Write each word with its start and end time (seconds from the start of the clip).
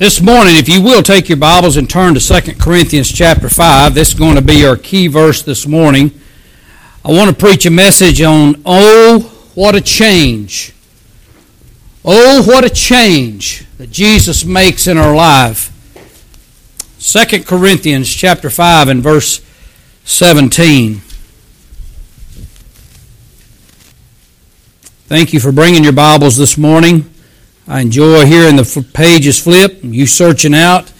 This 0.00 0.22
morning, 0.22 0.56
if 0.56 0.66
you 0.66 0.80
will 0.80 1.02
take 1.02 1.28
your 1.28 1.36
Bibles 1.36 1.76
and 1.76 1.88
turn 1.88 2.14
to 2.14 2.20
2 2.20 2.54
Corinthians 2.54 3.12
chapter 3.12 3.50
5, 3.50 3.92
this 3.92 4.08
is 4.08 4.14
going 4.14 4.36
to 4.36 4.40
be 4.40 4.64
our 4.64 4.74
key 4.74 5.08
verse 5.08 5.42
this 5.42 5.66
morning. 5.66 6.18
I 7.04 7.10
want 7.10 7.28
to 7.28 7.36
preach 7.36 7.66
a 7.66 7.70
message 7.70 8.22
on 8.22 8.62
Oh, 8.64 9.50
what 9.54 9.74
a 9.74 9.80
change. 9.82 10.72
Oh, 12.02 12.42
what 12.46 12.64
a 12.64 12.70
change 12.70 13.66
that 13.76 13.90
Jesus 13.90 14.42
makes 14.42 14.86
in 14.86 14.96
our 14.96 15.14
life. 15.14 15.70
2 17.00 17.42
Corinthians 17.44 18.10
chapter 18.10 18.48
5 18.48 18.88
and 18.88 19.02
verse 19.02 19.44
17. 20.04 21.02
Thank 25.08 25.34
you 25.34 25.40
for 25.40 25.52
bringing 25.52 25.84
your 25.84 25.92
Bibles 25.92 26.38
this 26.38 26.56
morning. 26.56 27.12
I 27.70 27.82
enjoy 27.82 28.26
hearing 28.26 28.56
the 28.56 28.84
pages 28.92 29.38
flip, 29.38 29.78
you 29.82 30.04
searching 30.04 30.54
out. 30.54 30.92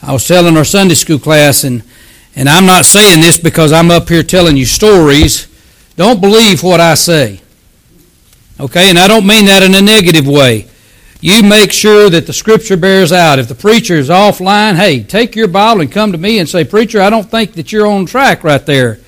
I 0.00 0.12
was 0.12 0.24
telling 0.24 0.56
our 0.56 0.64
Sunday 0.64 0.94
school 0.94 1.18
class, 1.18 1.64
and, 1.64 1.82
and 2.36 2.48
I'm 2.48 2.64
not 2.64 2.84
saying 2.84 3.20
this 3.20 3.38
because 3.38 3.72
I'm 3.72 3.90
up 3.90 4.08
here 4.08 4.22
telling 4.22 4.56
you 4.56 4.64
stories. 4.64 5.48
Don't 5.96 6.20
believe 6.20 6.62
what 6.62 6.78
I 6.78 6.94
say. 6.94 7.40
Okay, 8.60 8.88
and 8.88 9.00
I 9.00 9.08
don't 9.08 9.26
mean 9.26 9.46
that 9.46 9.64
in 9.64 9.74
a 9.74 9.82
negative 9.82 10.28
way. 10.28 10.68
You 11.20 11.42
make 11.42 11.72
sure 11.72 12.08
that 12.08 12.28
the 12.28 12.32
scripture 12.32 12.76
bears 12.76 13.10
out. 13.10 13.40
If 13.40 13.48
the 13.48 13.56
preacher 13.56 13.96
is 13.96 14.08
offline, 14.08 14.76
hey, 14.76 15.02
take 15.02 15.34
your 15.34 15.48
Bible 15.48 15.80
and 15.80 15.90
come 15.90 16.12
to 16.12 16.18
me 16.18 16.38
and 16.38 16.48
say, 16.48 16.62
Preacher, 16.62 17.00
I 17.00 17.10
don't 17.10 17.28
think 17.28 17.54
that 17.54 17.72
you're 17.72 17.88
on 17.88 18.06
track 18.06 18.44
right 18.44 18.64
there. 18.64 19.00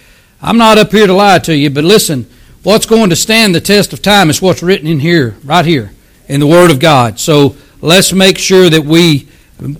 I'm 0.42 0.58
not 0.58 0.78
up 0.78 0.90
here 0.90 1.06
to 1.06 1.12
lie 1.12 1.38
to 1.38 1.56
you, 1.56 1.70
but 1.70 1.84
listen, 1.84 2.28
what's 2.64 2.86
going 2.86 3.10
to 3.10 3.16
stand 3.16 3.54
the 3.54 3.60
test 3.60 3.92
of 3.92 4.02
time 4.02 4.30
is 4.30 4.42
what's 4.42 4.64
written 4.64 4.88
in 4.88 4.98
here, 4.98 5.36
right 5.44 5.64
here 5.64 5.93
in 6.28 6.40
the 6.40 6.46
Word 6.46 6.70
of 6.70 6.80
God. 6.80 7.18
So 7.18 7.56
let's 7.80 8.12
make 8.12 8.38
sure 8.38 8.70
that 8.70 8.84
we, 8.84 9.28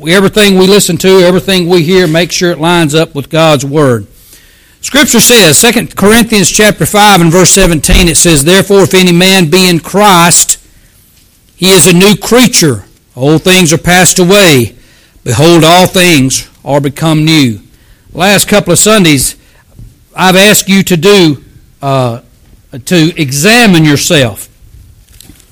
everything 0.09 0.59
we 0.59 0.67
listen 0.67 0.97
to, 0.99 1.21
everything 1.21 1.69
we 1.69 1.83
hear, 1.83 2.07
make 2.07 2.33
sure 2.33 2.51
it 2.51 2.59
lines 2.59 2.95
up 2.95 3.15
with 3.15 3.31
God's 3.31 3.65
Word. 3.65 4.07
Scripture 4.81 5.21
says, 5.21 5.61
2 5.63 5.87
Corinthians 5.97 6.51
chapter 6.51 6.85
5 6.85 7.23
and 7.23 7.33
verse 7.33 7.51
17, 7.53 8.09
it 8.09 8.19
says, 8.19 8.45
Therefore, 8.45 8.81
if 8.81 8.93
any 8.93 9.13
man 9.13 9.49
be 9.49 9.67
in 9.67 9.81
Christ, 9.81 10.59
he 11.57 11.71
is 11.71 11.87
a 11.87 11.93
new 11.95 12.17
creature. 12.17 12.85
Old 13.17 13.43
things 13.43 13.73
are 13.73 13.79
passed 13.79 14.19
away. 14.19 14.77
Behold, 15.23 15.65
all 15.65 15.87
things 15.87 16.51
are 16.65 16.83
become 16.83 17.25
new. 17.25 17.61
Last 18.13 18.47
couple 18.47 18.75
of 18.75 18.79
Sundays, 18.79 19.37
I've 20.15 20.37
asked 20.37 20.69
you 20.69 20.83
to 20.83 20.97
do, 20.99 21.43
uh, 21.81 22.21
to 22.85 23.21
examine 23.21 23.85
yourself. 23.85 24.49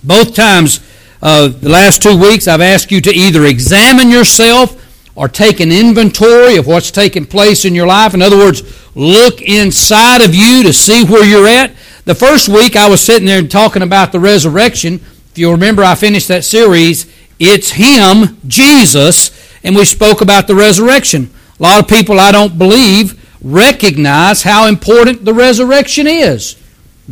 Both 0.05 0.35
times, 0.35 0.81
uh, 1.23 1.49
the 1.49 1.69
last 1.69 2.03
two 2.03 2.19
weeks, 2.19 2.49
I've 2.49 2.61
asked 2.61 2.91
you 2.91 3.01
to 3.01 3.15
either 3.15 3.47
examine 3.47 4.11
yourself 4.11 4.79
or 5.15 5.29
take 5.29 5.61
an 5.61 5.71
inventory 5.71 6.57
of 6.57 6.67
what's 6.67 6.91
taking 6.91 7.27
place 7.27 7.65
in 7.65 7.75
your 7.75 7.87
life. 7.87 8.13
In 8.13 8.23
other 8.23 8.37
words, 8.37 8.63
look 8.97 9.41
inside 9.41 10.23
of 10.23 10.35
you 10.35 10.65
to 10.65 10.73
see 10.73 11.05
where 11.05 11.25
you're 11.25 11.47
at. 11.47 11.73
The 12.07 12.15
first 12.15 12.49
week, 12.49 12.75
I 12.75 12.89
was 12.89 13.01
sitting 13.01 13.27
there 13.27 13.47
talking 13.47 13.83
about 13.83 14.11
the 14.11 14.19
resurrection. 14.19 14.95
If 14.95 15.39
you 15.39 15.53
remember, 15.53 15.85
I 15.85 15.95
finished 15.95 16.29
that 16.29 16.45
series. 16.45 17.07
It's 17.39 17.71
Him, 17.71 18.39
Jesus, 18.49 19.31
and 19.63 19.77
we 19.77 19.85
spoke 19.85 20.23
about 20.23 20.49
the 20.49 20.57
resurrection. 20.57 21.31
A 21.61 21.63
lot 21.63 21.81
of 21.81 21.89
people, 21.89 22.19
I 22.19 22.33
don't 22.33 22.59
believe, 22.59 23.19
recognize 23.43 24.43
how 24.43 24.67
important 24.67 25.25
the 25.25 25.35
resurrection 25.35 26.07
is. 26.09 26.57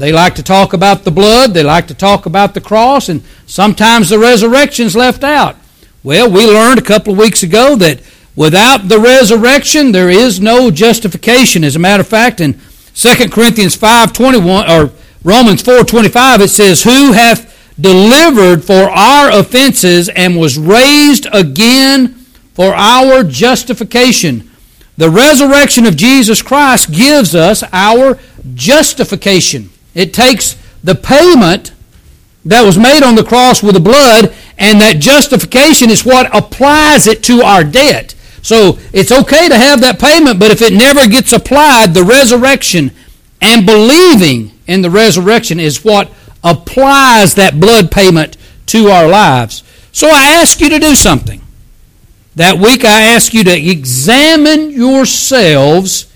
They 0.00 0.12
like 0.12 0.34
to 0.36 0.42
talk 0.42 0.72
about 0.72 1.04
the 1.04 1.10
blood, 1.10 1.52
they 1.52 1.62
like 1.62 1.86
to 1.88 1.94
talk 1.94 2.24
about 2.24 2.54
the 2.54 2.60
cross, 2.62 3.10
and 3.10 3.22
sometimes 3.44 4.08
the 4.08 4.18
resurrection's 4.18 4.96
left 4.96 5.22
out. 5.22 5.56
Well, 6.02 6.30
we 6.30 6.46
learned 6.46 6.78
a 6.78 6.82
couple 6.82 7.12
of 7.12 7.18
weeks 7.18 7.42
ago 7.42 7.76
that 7.76 8.00
without 8.34 8.88
the 8.88 8.98
resurrection, 8.98 9.92
there 9.92 10.08
is 10.08 10.40
no 10.40 10.70
justification. 10.70 11.64
As 11.64 11.76
a 11.76 11.78
matter 11.78 12.00
of 12.00 12.08
fact, 12.08 12.40
in 12.40 12.54
2 12.94 13.28
Corinthians 13.28 13.76
5.21, 13.76 14.70
or 14.70 14.90
Romans 15.22 15.62
4.25, 15.62 16.40
it 16.40 16.48
says, 16.48 16.82
Who 16.82 17.12
hath 17.12 17.74
delivered 17.78 18.64
for 18.64 18.88
our 18.90 19.30
offenses 19.38 20.08
and 20.08 20.38
was 20.38 20.58
raised 20.58 21.26
again 21.30 22.14
for 22.54 22.74
our 22.74 23.22
justification. 23.22 24.50
The 24.96 25.10
resurrection 25.10 25.84
of 25.84 25.96
Jesus 25.96 26.40
Christ 26.40 26.90
gives 26.90 27.34
us 27.34 27.62
our 27.70 28.18
justification. 28.54 29.68
It 29.94 30.14
takes 30.14 30.56
the 30.82 30.94
payment 30.94 31.72
that 32.44 32.62
was 32.62 32.78
made 32.78 33.02
on 33.02 33.14
the 33.14 33.24
cross 33.24 33.62
with 33.62 33.74
the 33.74 33.80
blood, 33.80 34.34
and 34.56 34.80
that 34.80 34.98
justification 34.98 35.90
is 35.90 36.04
what 36.04 36.34
applies 36.34 37.06
it 37.06 37.22
to 37.24 37.42
our 37.42 37.64
debt. 37.64 38.14
So 38.42 38.78
it's 38.92 39.12
okay 39.12 39.48
to 39.48 39.56
have 39.56 39.80
that 39.82 39.98
payment, 39.98 40.40
but 40.40 40.50
if 40.50 40.62
it 40.62 40.72
never 40.72 41.06
gets 41.06 41.32
applied, 41.32 41.92
the 41.92 42.04
resurrection 42.04 42.92
and 43.40 43.66
believing 43.66 44.52
in 44.66 44.82
the 44.82 44.90
resurrection 44.90 45.60
is 45.60 45.84
what 45.84 46.10
applies 46.42 47.34
that 47.34 47.60
blood 47.60 47.90
payment 47.90 48.36
to 48.66 48.88
our 48.88 49.08
lives. 49.08 49.62
So 49.92 50.08
I 50.08 50.40
ask 50.40 50.60
you 50.60 50.70
to 50.70 50.78
do 50.78 50.94
something. 50.94 51.42
That 52.36 52.58
week 52.58 52.84
I 52.84 53.02
ask 53.02 53.34
you 53.34 53.44
to 53.44 53.70
examine 53.70 54.70
yourselves 54.70 56.09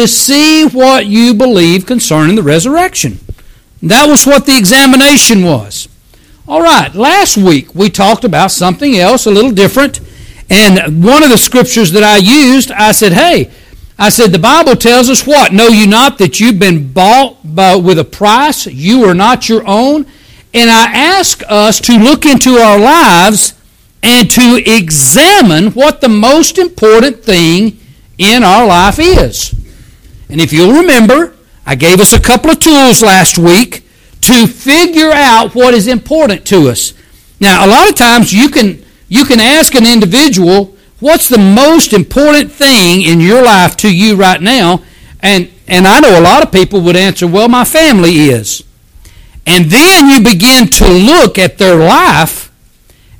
to 0.00 0.08
see 0.08 0.66
what 0.66 1.06
you 1.06 1.34
believe 1.34 1.84
concerning 1.84 2.36
the 2.36 2.42
resurrection. 2.42 3.18
That 3.82 4.06
was 4.06 4.26
what 4.26 4.46
the 4.46 4.56
examination 4.56 5.44
was. 5.44 5.88
All 6.48 6.62
right, 6.62 6.94
last 6.94 7.36
week 7.36 7.74
we 7.74 7.90
talked 7.90 8.24
about 8.24 8.50
something 8.50 8.96
else, 8.96 9.26
a 9.26 9.30
little 9.30 9.52
different. 9.52 10.00
And 10.48 11.04
one 11.04 11.22
of 11.22 11.30
the 11.30 11.38
scriptures 11.38 11.92
that 11.92 12.02
I 12.02 12.16
used, 12.16 12.72
I 12.72 12.92
said, 12.92 13.12
hey, 13.12 13.50
I 13.98 14.08
said, 14.08 14.32
the 14.32 14.38
Bible 14.38 14.74
tells 14.74 15.10
us 15.10 15.26
what? 15.26 15.52
Know 15.52 15.68
you 15.68 15.86
not 15.86 16.16
that 16.18 16.40
you've 16.40 16.58
been 16.58 16.92
bought 16.92 17.36
by, 17.44 17.76
with 17.76 17.98
a 17.98 18.04
price? 18.04 18.66
You 18.66 19.04
are 19.04 19.14
not 19.14 19.50
your 19.50 19.62
own. 19.66 20.06
And 20.54 20.70
I 20.70 20.90
ask 20.92 21.42
us 21.46 21.78
to 21.82 21.98
look 21.98 22.24
into 22.24 22.56
our 22.56 22.78
lives 22.78 23.52
and 24.02 24.30
to 24.30 24.62
examine 24.66 25.72
what 25.72 26.00
the 26.00 26.08
most 26.08 26.56
important 26.56 27.22
thing 27.22 27.78
in 28.16 28.42
our 28.42 28.66
life 28.66 28.98
is. 28.98 29.59
And 30.30 30.40
if 30.40 30.52
you'll 30.52 30.72
remember, 30.72 31.34
I 31.66 31.74
gave 31.74 32.00
us 32.00 32.12
a 32.12 32.20
couple 32.20 32.50
of 32.50 32.60
tools 32.60 33.02
last 33.02 33.36
week 33.36 33.84
to 34.22 34.46
figure 34.46 35.10
out 35.12 35.54
what 35.54 35.74
is 35.74 35.86
important 35.86 36.46
to 36.46 36.68
us. 36.68 36.94
Now, 37.40 37.64
a 37.64 37.68
lot 37.68 37.88
of 37.88 37.96
times 37.96 38.32
you 38.32 38.48
can 38.48 38.84
you 39.08 39.24
can 39.24 39.40
ask 39.40 39.74
an 39.74 39.86
individual, 39.86 40.76
what's 41.00 41.28
the 41.28 41.38
most 41.38 41.92
important 41.92 42.52
thing 42.52 43.02
in 43.02 43.20
your 43.20 43.42
life 43.42 43.76
to 43.78 43.94
you 43.94 44.14
right 44.14 44.40
now? 44.40 44.82
And 45.20 45.50
and 45.66 45.86
I 45.86 46.00
know 46.00 46.18
a 46.18 46.22
lot 46.22 46.42
of 46.42 46.52
people 46.52 46.80
would 46.82 46.96
answer, 46.96 47.26
well, 47.26 47.48
my 47.48 47.64
family 47.64 48.28
is. 48.28 48.62
And 49.46 49.66
then 49.66 50.10
you 50.10 50.20
begin 50.20 50.68
to 50.68 50.88
look 50.88 51.38
at 51.38 51.58
their 51.58 51.76
life 51.76 52.52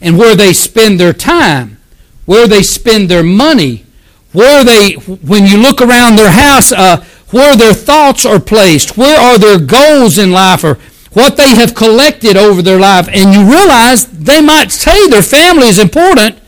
and 0.01 0.17
where 0.17 0.37
they 0.37 0.53
spend 0.53 1.01
their 1.01 1.13
time, 1.13 1.79
where 2.25 2.47
they 2.47 2.63
spend 2.63 3.09
their 3.09 3.23
money, 3.23 3.85
where 4.33 4.65
they, 4.65 4.93
when 4.95 5.47
you 5.47 5.57
look 5.57 5.81
around 5.81 6.17
their 6.17 6.31
house, 6.31 6.73
uh, 6.73 7.05
where 7.31 7.57
their 7.57 7.75
thoughts 7.75 8.25
are 8.25 8.41
placed, 8.41 8.97
where 8.97 9.19
are 9.19 9.39
their 9.39 9.59
goals 9.59 10.19
in 10.19 10.31
life, 10.31 10.65
or 10.65 10.79
what 11.13 11.37
they 11.37 11.55
have 11.55 11.75
collected 11.75 12.37
over 12.37 12.63
their 12.63 12.79
life, 12.79 13.09
and 13.09 13.35
you 13.35 13.51
realize 13.51 14.07
they 14.07 14.41
might 14.41 14.71
say 14.71 15.09
their 15.09 15.23
family 15.23 15.69
is 15.69 15.79
important, 15.79 16.39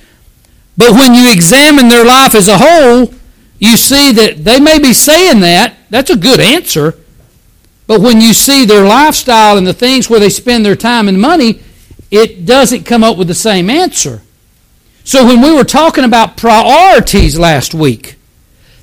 but 0.76 0.92
when 0.92 1.14
you 1.14 1.30
examine 1.30 1.88
their 1.88 2.04
life 2.04 2.34
as 2.34 2.48
a 2.48 2.58
whole, 2.58 3.12
you 3.58 3.76
see 3.76 4.12
that 4.12 4.44
they 4.44 4.58
may 4.58 4.78
be 4.78 4.92
saying 4.92 5.40
that. 5.40 5.76
That's 5.90 6.10
a 6.10 6.16
good 6.16 6.40
answer. 6.40 6.96
But 7.86 8.00
when 8.00 8.20
you 8.20 8.32
see 8.32 8.64
their 8.64 8.84
lifestyle 8.84 9.58
and 9.58 9.66
the 9.66 9.74
things 9.74 10.08
where 10.08 10.20
they 10.20 10.30
spend 10.30 10.64
their 10.64 10.76
time 10.76 11.08
and 11.08 11.20
money, 11.20 11.60
it 12.10 12.46
doesn't 12.46 12.84
come 12.84 13.04
up 13.04 13.16
with 13.16 13.28
the 13.28 13.34
same 13.34 13.68
answer. 13.68 14.22
So 15.04 15.26
when 15.26 15.40
we 15.40 15.52
were 15.52 15.64
talking 15.64 16.04
about 16.04 16.36
priorities 16.36 17.38
last 17.38 17.74
week, 17.74 18.16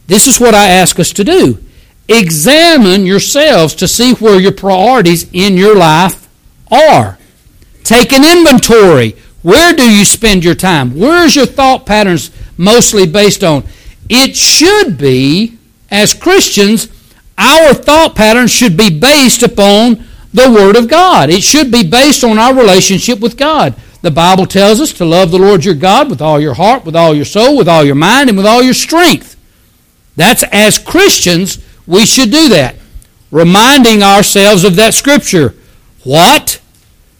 this 0.07 0.27
is 0.27 0.39
what 0.39 0.55
I 0.55 0.67
ask 0.67 0.99
us 0.99 1.13
to 1.13 1.23
do. 1.23 1.63
Examine 2.07 3.05
yourselves 3.05 3.75
to 3.75 3.87
see 3.87 4.13
where 4.13 4.39
your 4.39 4.51
priorities 4.51 5.29
in 5.31 5.55
your 5.55 5.75
life 5.75 6.27
are. 6.71 7.17
Take 7.83 8.11
an 8.11 8.25
inventory. 8.25 9.15
Where 9.41 9.73
do 9.73 9.89
you 9.89 10.03
spend 10.03 10.43
your 10.43 10.55
time? 10.55 10.97
Where's 10.97 11.35
your 11.35 11.45
thought 11.45 11.85
patterns 11.85 12.31
mostly 12.57 13.07
based 13.07 13.43
on? 13.43 13.63
It 14.09 14.35
should 14.35 14.97
be, 14.97 15.57
as 15.89 16.13
Christians, 16.13 16.89
our 17.37 17.73
thought 17.73 18.15
patterns 18.15 18.51
should 18.51 18.75
be 18.75 18.89
based 18.89 19.43
upon 19.43 20.03
the 20.33 20.51
Word 20.51 20.75
of 20.75 20.89
God. 20.89 21.29
It 21.29 21.43
should 21.43 21.71
be 21.71 21.87
based 21.87 22.23
on 22.23 22.37
our 22.37 22.53
relationship 22.53 23.19
with 23.19 23.37
God. 23.37 23.75
The 24.01 24.11
Bible 24.11 24.45
tells 24.45 24.79
us 24.79 24.93
to 24.93 25.05
love 25.05 25.31
the 25.31 25.39
Lord 25.39 25.65
your 25.65 25.75
God 25.75 26.09
with 26.09 26.21
all 26.21 26.39
your 26.39 26.53
heart, 26.53 26.85
with 26.85 26.95
all 26.95 27.13
your 27.13 27.25
soul, 27.25 27.57
with 27.57 27.67
all 27.67 27.83
your 27.83 27.95
mind, 27.95 28.29
and 28.29 28.37
with 28.37 28.45
all 28.45 28.63
your 28.63 28.73
strength. 28.73 29.35
That's 30.15 30.43
as 30.51 30.79
Christians, 30.79 31.63
we 31.85 32.05
should 32.05 32.31
do 32.31 32.49
that. 32.49 32.75
Reminding 33.31 34.01
ourselves 34.01 34.63
of 34.63 34.75
that 34.77 34.93
scripture. 34.93 35.53
What? 36.03 36.61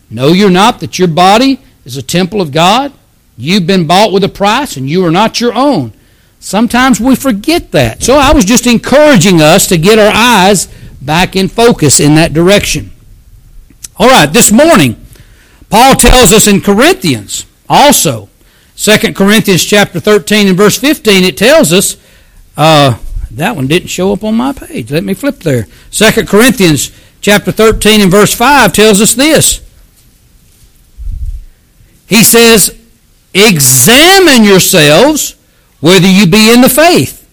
Know 0.10 0.30
you're 0.30 0.50
not 0.50 0.80
that 0.80 0.98
your 0.98 1.08
body 1.08 1.60
is 1.86 1.98
a 1.98 2.02
temple 2.02 2.42
of 2.42 2.52
God? 2.52 2.94
You've 3.38 3.68
been 3.68 3.88
bought 3.88 4.12
with 4.12 4.24
a 4.24 4.30
price 4.30 4.76
and 4.76 4.90
you 4.90 5.06
are 5.06 5.12
not 5.12 5.40
your 5.40 5.54
own. 5.54 5.94
Sometimes 6.40 7.00
we 7.00 7.16
forget 7.16 7.72
that. 7.72 8.02
So 8.02 8.16
I 8.16 8.34
was 8.34 8.46
just 8.46 8.66
encouraging 8.66 9.42
us 9.42 9.68
to 9.68 9.78
get 9.78 10.00
our 10.00 10.12
eyes 10.14 10.68
back 11.02 11.36
in 11.36 11.48
focus 11.48 12.00
in 12.00 12.16
that 12.16 12.34
direction. 12.34 12.92
All 13.98 14.08
right, 14.08 14.31
this 14.31 14.52
morning, 14.52 15.06
Paul 15.69 15.95
tells 15.95 16.31
us 16.31 16.48
in 16.48 16.62
Corinthians 16.62 17.45
also, 17.68 18.30
2 18.75 19.13
Corinthians 19.13 19.63
chapter 19.63 20.00
13 20.00 20.48
and 20.48 20.57
verse 20.57 20.77
15, 20.77 21.24
it 21.24 21.38
tells 21.38 21.71
us, 21.71 21.98
uh, 22.57 22.98
that 23.31 23.56
one 23.56 23.68
didn't 23.68 23.89
show 23.89 24.12
up 24.12 24.24
on 24.24 24.36
my 24.36 24.54
page. 24.54 24.92
Let 24.92 25.04
me 25.04 25.13
flip 25.13 25.39
there. 25.39 25.68
2 25.92 26.25
Corinthians 26.25 26.92
chapter 27.21 27.51
13 27.51 28.01
and 28.01 28.12
verse 28.12 28.33
5 28.33 28.74
tells 28.74 29.01
us 29.01 29.13
this. 29.13 29.62
He 32.07 32.24
says, 32.24 32.75
Examine 33.33 34.44
yourselves 34.44 35.36
whether 35.80 36.07
you 36.07 36.25
be 36.25 36.51
in 36.51 36.62
the 36.62 36.69
faith. 36.69 37.27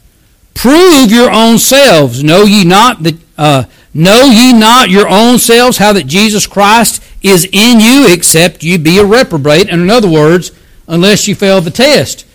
Prove 0.54 1.10
your 1.10 1.30
own 1.30 1.58
selves. 1.58 2.22
Know 2.22 2.42
ye 2.42 2.64
not 2.64 3.02
that 3.02 3.16
uh, 3.38 3.64
know 3.94 4.24
ye 4.24 4.52
not 4.52 4.90
your 4.90 5.08
own 5.08 5.38
selves 5.38 5.78
how 5.78 5.92
that 5.94 6.06
Jesus 6.06 6.46
Christ 6.46 7.02
is 7.28 7.48
in 7.52 7.80
you, 7.80 8.06
except 8.12 8.62
you 8.62 8.78
be 8.78 8.98
a 8.98 9.04
reprobate. 9.04 9.68
And 9.68 9.82
in 9.82 9.90
other 9.90 10.10
words, 10.10 10.52
unless 10.86 11.26
you 11.26 11.34
fail 11.34 11.60
the 11.60 11.70
test. 11.70 12.26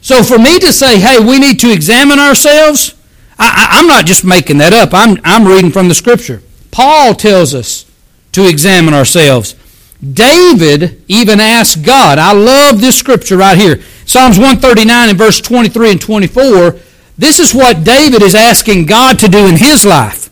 So 0.00 0.22
for 0.22 0.38
me 0.38 0.58
to 0.58 0.72
say, 0.72 0.98
hey, 0.98 1.18
we 1.20 1.38
need 1.38 1.60
to 1.60 1.72
examine 1.72 2.18
ourselves, 2.18 2.94
I, 3.38 3.78
am 3.78 3.86
not 3.86 4.06
just 4.06 4.24
making 4.24 4.58
that 4.58 4.72
up. 4.72 4.90
I'm, 4.92 5.18
I'm 5.24 5.46
reading 5.46 5.70
from 5.70 5.88
the 5.88 5.94
Scripture. 5.94 6.42
Paul 6.70 7.14
tells 7.14 7.54
us 7.54 7.86
to 8.32 8.48
examine 8.48 8.94
ourselves. 8.94 9.54
David 10.02 11.04
even 11.06 11.38
asked 11.38 11.84
God. 11.84 12.18
I 12.18 12.32
love 12.32 12.80
this 12.80 12.98
scripture 12.98 13.36
right 13.36 13.56
here. 13.56 13.80
Psalms 14.04 14.36
139 14.36 15.10
and 15.10 15.18
verse 15.18 15.40
23 15.40 15.92
and 15.92 16.00
24. 16.00 16.76
This 17.16 17.38
is 17.38 17.54
what 17.54 17.84
David 17.84 18.22
is 18.22 18.34
asking 18.34 18.86
God 18.86 19.18
to 19.20 19.28
do 19.28 19.46
in 19.46 19.56
his 19.56 19.84
life. 19.84 20.30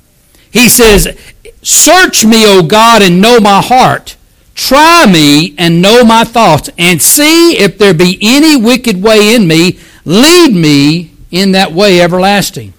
He 0.50 0.68
says, 0.68 1.16
Search 1.62 2.24
me, 2.24 2.46
O 2.46 2.62
God, 2.62 3.02
and 3.02 3.20
know 3.20 3.38
my 3.40 3.60
heart. 3.60 4.16
Try 4.54 5.10
me 5.10 5.54
and 5.58 5.80
know 5.80 6.04
my 6.04 6.24
thoughts, 6.24 6.68
and 6.76 7.00
see 7.00 7.58
if 7.58 7.78
there 7.78 7.94
be 7.94 8.18
any 8.20 8.56
wicked 8.56 9.02
way 9.02 9.34
in 9.34 9.46
me. 9.46 9.78
Lead 10.04 10.54
me 10.54 11.12
in 11.30 11.52
that 11.52 11.72
way 11.72 12.00
everlasting. 12.00 12.74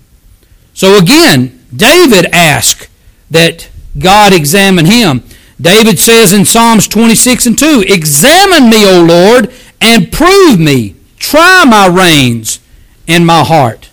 So 0.74 0.98
again, 0.98 1.66
David 1.76 2.28
asked 2.34 2.90
that 3.30 3.70
God 3.98 4.34
examine 4.34 4.86
him. 4.86 5.24
David 5.60 6.00
says 6.00 6.34
in 6.34 6.46
Psalms 6.46 6.88
26 6.88 7.46
and 7.46 7.60
2, 7.60 7.84
Examine 7.88 8.70
me, 8.70 8.86
O 8.86 9.04
Lord, 9.04 9.54
and 9.80 10.12
prove 10.12 10.60
me. 10.60 10.96
Try 11.18 11.66
my 11.66 11.88
reins 11.88 12.60
and 13.08 13.26
my 13.26 13.44
heart. 13.44 13.90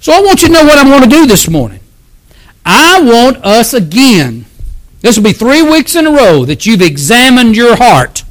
So 0.00 0.12
I 0.12 0.20
want 0.20 0.42
you 0.42 0.48
to 0.48 0.54
know 0.54 0.64
what 0.64 0.78
I'm 0.78 0.88
going 0.88 1.02
to 1.02 1.08
do 1.08 1.26
this 1.26 1.48
morning. 1.48 1.80
I 2.68 3.00
want 3.00 3.36
us 3.44 3.72
again, 3.72 4.44
this 5.00 5.16
will 5.16 5.22
be 5.22 5.32
three 5.32 5.62
weeks 5.62 5.94
in 5.94 6.04
a 6.04 6.10
row 6.10 6.44
that 6.44 6.66
you've 6.66 6.82
examined 6.82 7.56
your 7.56 7.76
heart, 7.76 8.24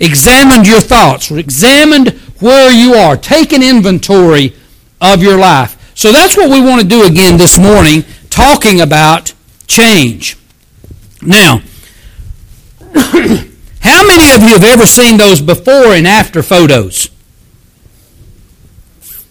examined 0.00 0.66
your 0.66 0.80
thoughts, 0.80 1.30
examined 1.30 2.08
where 2.40 2.72
you 2.72 2.94
are, 2.94 3.16
taken 3.16 3.62
inventory 3.62 4.54
of 5.00 5.22
your 5.22 5.38
life. 5.38 5.76
So 5.94 6.10
that's 6.10 6.36
what 6.36 6.50
we 6.50 6.60
want 6.60 6.82
to 6.82 6.88
do 6.88 7.04
again 7.04 7.36
this 7.36 7.56
morning, 7.56 8.04
talking 8.30 8.80
about 8.80 9.32
change. 9.68 10.36
Now, 11.22 11.58
how 12.94 14.06
many 14.06 14.34
of 14.34 14.42
you 14.42 14.54
have 14.54 14.64
ever 14.64 14.86
seen 14.86 15.18
those 15.18 15.40
before 15.40 15.94
and 15.94 16.06
after 16.06 16.42
photos? 16.42 17.10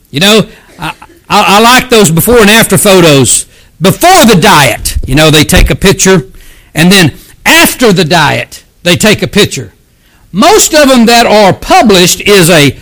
You 0.10 0.22
know, 0.22 0.50
I, 0.80 0.96
I, 1.30 1.58
I, 1.58 1.60
like 1.60 1.90
those 1.90 2.12
before 2.12 2.40
and 2.40 2.50
after 2.50 2.78
photos. 2.78 3.47
Before 3.80 4.26
the 4.26 4.40
diet, 4.42 4.98
you 5.06 5.16
know, 5.16 5.30
they 5.30 5.44
take 5.44 5.70
a 5.70 5.76
picture, 5.76 6.30
and 6.74 6.92
then 6.92 7.16
after 7.46 7.94
the 7.94 8.06
diet, 8.06 8.66
they 8.84 8.96
take 8.96 9.22
a 9.22 9.28
picture. 9.28 9.74
Most 10.32 10.74
of 10.74 10.90
them 10.90 11.06
that 11.06 11.26
are 11.26 11.54
published 11.54 12.22
is 12.22 12.50
a 12.50 12.78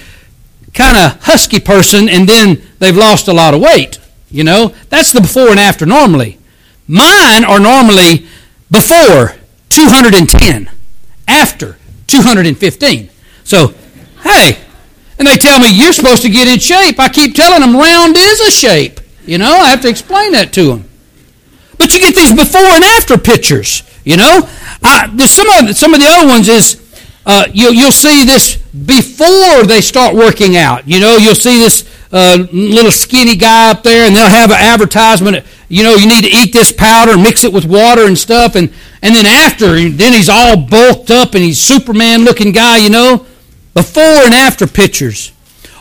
kind 0.74 0.98
of 0.98 1.24
husky 1.24 1.60
person, 1.60 2.08
and 2.08 2.28
then 2.28 2.62
they've 2.80 2.96
lost 2.96 3.28
a 3.28 3.34
lot 3.34 3.54
of 3.54 3.62
weight. 3.62 4.00
You 4.30 4.44
know, 4.44 4.74
that's 4.90 5.12
the 5.12 5.22
before 5.22 5.50
and 5.50 5.60
after 5.60 5.86
normally. 5.86 6.40
Mine 6.88 7.44
are 7.44 7.60
normally 7.60 8.28
before 8.72 9.36
210, 9.70 10.70
after 11.28 11.78
215. 12.08 13.10
So, 13.44 13.74
hey, 14.24 14.58
and 15.18 15.28
they 15.28 15.38
tell 15.38 15.60
me 15.60 15.70
you're 15.70 15.94
supposed 15.94 16.22
to 16.24 16.30
get 16.30 16.48
in 16.48 16.60
shape. 16.60 17.00
I 17.00 17.10
keep 17.10 17.36
telling 17.36 17.62
them 17.62 17.76
round 17.76 18.16
is 18.18 18.40
a 18.42 18.52
shape. 18.52 19.00
You 19.26 19.38
know, 19.38 19.52
I 19.52 19.70
have 19.70 19.82
to 19.82 19.90
explain 19.90 20.32
that 20.34 20.54
to 20.54 20.68
them. 20.68 20.90
But 21.78 21.94
you 21.94 22.00
get 22.00 22.16
these 22.16 22.34
before 22.34 22.62
and 22.62 22.84
after 22.84 23.18
pictures. 23.18 23.84
You 24.04 24.18
know, 24.18 24.48
I, 24.84 25.08
some 25.26 25.50
of 25.50 25.76
some 25.76 25.94
of 25.94 26.00
the 26.00 26.08
other 26.08 26.28
ones 26.28 26.48
is 26.48 26.82
uh, 27.26 27.48
you, 27.52 27.72
you'll 27.72 27.92
see 27.92 28.24
this 28.24 28.58
before 28.58 29.64
they 29.64 29.82
start 29.82 30.16
working 30.16 30.56
out. 30.58 30.88
You 30.88 31.00
know, 31.00 31.18
you'll 31.18 31.36
see 31.36 31.60
this 31.60 31.90
uh, 32.12 32.46
little 32.54 32.92
skinny 32.92 33.36
guy 33.36 33.72
up 33.72 33.84
there, 33.84 34.06
and 34.06 34.16
they'll 34.16 34.30
have 34.30 34.52
an 34.52 34.58
advertisement. 34.58 35.44
You 35.68 35.84
know, 35.84 35.96
you 35.96 36.08
need 36.08 36.24
to 36.24 36.30
eat 36.30 36.54
this 36.54 36.72
powder, 36.72 37.18
mix 37.18 37.44
it 37.44 37.52
with 37.52 37.66
water 37.66 38.06
and 38.06 38.18
stuff, 38.18 38.56
and 38.56 38.72
and 39.02 39.16
then 39.16 39.26
after, 39.26 39.74
then 39.90 40.14
he's 40.14 40.30
all 40.30 40.56
bulked 40.56 41.12
up 41.12 41.34
and 41.34 41.44
he's 41.44 41.62
Superman 41.62 42.24
looking 42.24 42.52
guy. 42.52 42.78
You 42.78 42.92
know, 42.92 43.26
before 43.74 44.04
and 44.04 44.34
after 44.34 44.68
pictures. 44.68 45.32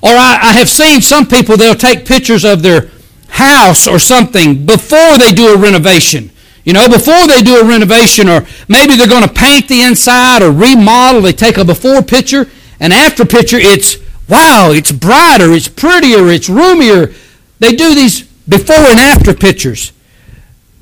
Or 0.02 0.11
I, 0.11 0.38
I 0.43 0.52
have 0.52 0.69
seen 0.69 1.00
some 1.00 1.26
people 1.26 1.56
they'll 1.56 1.75
take 1.75 2.05
pictures 2.05 2.44
of 2.44 2.62
their 2.62 2.91
house 3.29 3.87
or 3.87 3.99
something 3.99 4.65
before 4.67 5.19
they 5.19 5.32
do 5.32 5.55
a 5.55 5.59
renovation. 5.59 6.31
You 6.65 6.73
know, 6.73 6.88
before 6.88 7.26
they 7.26 7.43
do 7.43 7.61
a 7.61 7.65
renovation, 7.65 8.29
or 8.29 8.47
maybe 8.69 8.97
they're 8.97 9.06
going 9.06 9.26
to 9.26 9.32
paint 9.32 9.69
the 9.69 9.82
inside 9.82 10.43
or 10.43 10.50
remodel, 10.50 11.21
they 11.21 11.32
take 11.32 11.59
a 11.59 11.65
before 11.65 12.03
picture, 12.03 12.49
and 12.81 12.93
after 12.93 13.26
picture, 13.26 13.59
it's 13.59 13.99
wow, 14.29 14.71
it's 14.73 14.91
brighter, 14.91 15.53
it's 15.53 15.69
prettier, 15.69 16.31
it's 16.31 16.49
roomier. 16.49 17.12
They 17.59 17.73
do 17.73 17.94
these 17.94 18.23
before 18.49 18.76
and 18.76 18.99
after 18.99 19.35
pictures. 19.35 19.93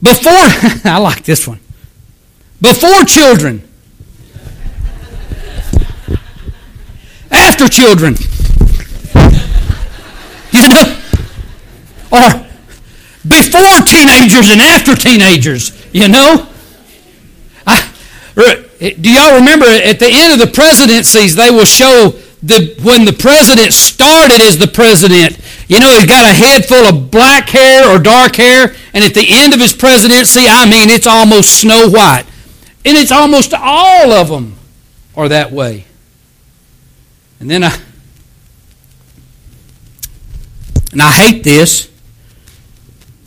Before, 0.01 0.33
I 0.85 0.99
like 0.99 1.25
this 1.25 1.49
one. 1.49 1.61
Before 2.61 3.05
children. 3.05 3.69
After 7.31 7.69
children. 7.69 8.15
You 10.53 10.69
know? 10.69 11.02
Or 12.13 12.47
before 13.27 13.81
teenagers 13.87 14.51
and 14.51 14.61
after 14.61 14.95
teenagers, 14.95 15.73
you 15.93 16.09
know? 16.09 16.47
I, 17.67 17.89
do 18.79 19.11
y'all 19.11 19.37
remember 19.39 19.67
at 19.67 19.99
the 19.99 20.11
end 20.11 20.35
of 20.35 20.47
the 20.47 20.53
presidencies, 20.53 21.35
they 21.35 21.51
will 21.51 21.65
show 21.65 22.13
the, 22.43 22.77
when 22.83 23.05
the 23.05 23.13
president 23.13 23.73
started 23.73 24.41
as 24.41 24.59
the 24.59 24.67
president, 24.67 25.39
you 25.69 25.79
know, 25.79 25.89
he's 25.89 26.07
got 26.07 26.25
a 26.29 26.35
head 26.35 26.67
full 26.67 26.85
of 26.87 27.11
black 27.11 27.49
hair 27.49 27.89
or 27.89 28.01
dark 28.01 28.35
hair, 28.35 28.75
and 28.93 29.05
at 29.05 29.15
the 29.15 29.27
end 29.29 29.55
of 29.55 29.61
his 29.61 29.73
presidency, 29.73 30.47
I 30.49 30.65
mean, 30.65 30.91
it's 30.91 31.07
almost 31.07 31.61
snow 31.61 31.89
white. 31.89 32.25
And 32.85 32.97
it's 32.97 33.13
almost 33.13 33.55
all 33.55 34.11
of 34.11 34.29
them 34.29 34.57
are 35.17 35.29
that 35.29 35.53
way. 35.53 35.85
And 37.39 37.49
then 37.49 37.63
I, 37.63 37.79
and 40.91 41.01
I 41.01 41.13
hate 41.13 41.45
this. 41.45 41.92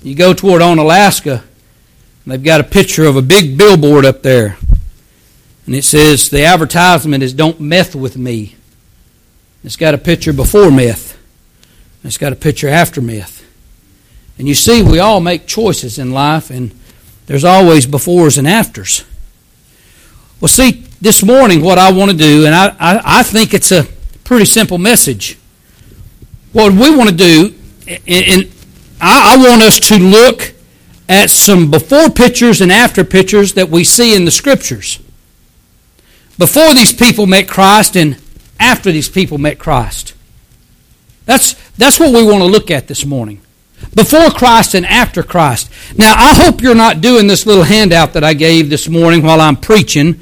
You 0.06 0.14
go 0.14 0.36
toward 0.36 0.62
Onalaska, 0.62 1.42
and 1.42 1.44
they've 2.28 2.44
got 2.44 2.62
a 2.62 2.64
picture 2.64 3.06
of 3.06 3.16
a 3.16 3.24
big 3.24 3.58
billboard 3.58 4.06
up 4.06 4.22
there. 4.22 4.56
And 5.66 5.74
it 5.74 5.84
says, 5.84 6.30
the 6.30 6.44
advertisement 6.44 7.24
is 7.24 7.34
Don't 7.34 7.60
Meth 7.60 7.96
with 7.96 8.16
Me. 8.16 8.56
It's 9.64 9.76
got 9.76 9.96
a 9.96 9.98
picture 9.98 10.32
before 10.32 10.70
meth. 10.70 11.18
It's 12.04 12.20
got 12.20 12.32
a 12.32 12.36
picture 12.36 12.70
after 12.70 13.02
meth. 13.02 13.44
And 14.38 14.48
you 14.48 14.54
see, 14.54 14.84
we 14.84 15.00
all 15.00 15.22
make 15.22 15.48
choices 15.48 15.98
in 15.98 16.12
life, 16.12 16.52
and 16.52 16.72
there's 17.26 17.44
always 17.44 17.88
befores 17.88 18.38
and 18.38 18.48
afters. 18.48 19.04
Well, 20.40 20.50
see, 20.50 20.84
this 21.02 21.24
morning, 21.24 21.64
what 21.64 21.80
I 21.80 21.92
want 21.92 22.12
to 22.12 22.18
do, 22.18 22.46
and 22.46 22.54
I, 22.54 22.68
I, 22.80 23.02
I 23.20 23.24
think 23.24 23.56
it's 23.56 23.72
a 23.72 23.88
pretty 24.24 24.46
simple 24.46 24.78
message. 24.78 25.40
What 26.52 26.74
we 26.74 26.96
want 26.96 27.10
to 27.10 27.16
do, 27.16 27.56
and 27.88 28.55
I, 29.02 29.36
I 29.36 29.38
want 29.38 29.62
us 29.62 29.80
to 29.80 29.98
look 29.98 30.54
at 31.08 31.30
some 31.30 31.70
before 31.70 32.10
pictures 32.10 32.62
and 32.62 32.72
after 32.72 33.04
pictures 33.04 33.54
that 33.54 33.70
we 33.70 33.84
see 33.84 34.16
in 34.16 34.26
the 34.26 34.32
Scriptures. 34.32 35.00
Before 36.38 36.74
these 36.74 36.94
people 36.94 37.28
met 37.28 37.48
Christ 37.48 37.96
and 37.96 38.18
after 38.60 38.92
these 38.92 39.10
people 39.10 39.38
met 39.38 39.60
Christ. 39.60 40.14
That's, 41.26 41.54
that's 41.78 42.00
what 42.00 42.14
we 42.14 42.24
want 42.24 42.40
to 42.40 42.50
look 42.50 42.70
at 42.70 42.88
this 42.88 43.06
morning. 43.06 43.42
Before 43.94 44.30
Christ 44.30 44.74
and 44.74 44.86
after 44.86 45.24
Christ. 45.24 45.70
Now, 45.98 46.14
I 46.16 46.36
hope 46.36 46.62
you're 46.62 46.76
not 46.76 47.02
doing 47.02 47.28
this 47.28 47.46
little 47.46 47.64
handout 47.64 48.14
that 48.14 48.24
I 48.24 48.34
gave 48.34 48.70
this 48.70 48.88
morning 48.88 49.24
while 49.24 49.42
I'm 49.42 49.58
preaching. 49.58 50.20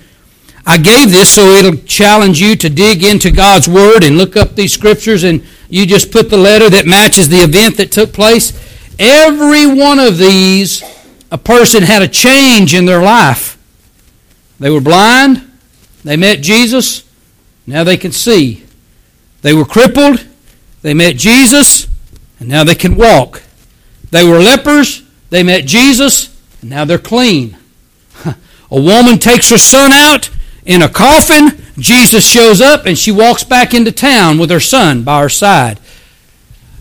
I 0.66 0.78
gave 0.78 1.12
this 1.12 1.30
so 1.30 1.42
it'll 1.48 1.78
challenge 1.86 2.40
you 2.40 2.56
to 2.56 2.70
dig 2.70 3.04
into 3.04 3.32
God's 3.32 3.68
Word 3.68 4.04
and 4.04 4.18
look 4.18 4.38
up 4.38 4.56
these 4.56 4.74
scriptures 4.74 5.24
and 5.24 5.44
you 5.70 5.86
just 5.86 6.12
put 6.12 6.30
the 6.30 6.38
letter 6.38 6.70
that 6.70 6.86
matches 6.86 7.28
the 7.28 7.38
event 7.38 7.78
that 7.78 7.92
took 7.92 8.14
place. 8.14 8.52
Every 9.00 9.66
one 9.66 10.00
of 10.00 10.18
these, 10.18 10.84
a 11.32 11.38
person 11.38 11.84
had 11.84 12.02
a 12.02 12.08
change 12.08 12.74
in 12.74 12.86
their 12.86 13.02
life. 13.02 13.58
They 14.60 14.70
were 14.70 14.82
blind, 14.82 15.50
they 16.04 16.16
met 16.16 16.42
Jesus, 16.42 17.04
now 17.66 17.84
they 17.84 17.98
can 17.98 18.12
see. 18.12 18.66
They 19.42 19.54
were 19.54 19.66
crippled, 19.66 20.26
they 20.82 20.94
met 20.94 21.18
Jesus, 21.18 21.88
and 22.40 22.50
now 22.50 22.64
they 22.64 22.76
can 22.76 22.96
walk. 22.96 23.44
They 24.12 24.24
were 24.24 24.40
lepers, 24.40 25.04
they 25.30 25.44
met 25.44 25.66
Jesus, 25.66 26.40
and 26.62 26.70
now 26.70 26.86
they're 26.86 26.98
clean. 26.98 27.58
A 28.26 28.36
woman 28.82 29.18
takes 29.18 29.50
her 29.50 29.58
son 29.58 29.92
out 29.92 30.30
in 30.66 30.82
a 30.82 30.90
coffin. 30.90 31.62
Jesus 31.78 32.26
shows 32.26 32.62
up 32.62 32.86
and 32.86 32.98
she 32.98 33.12
walks 33.12 33.44
back 33.44 33.74
into 33.74 33.92
town 33.92 34.38
with 34.38 34.50
her 34.50 34.60
son 34.60 35.04
by 35.04 35.22
her 35.22 35.30
side. 35.30 35.80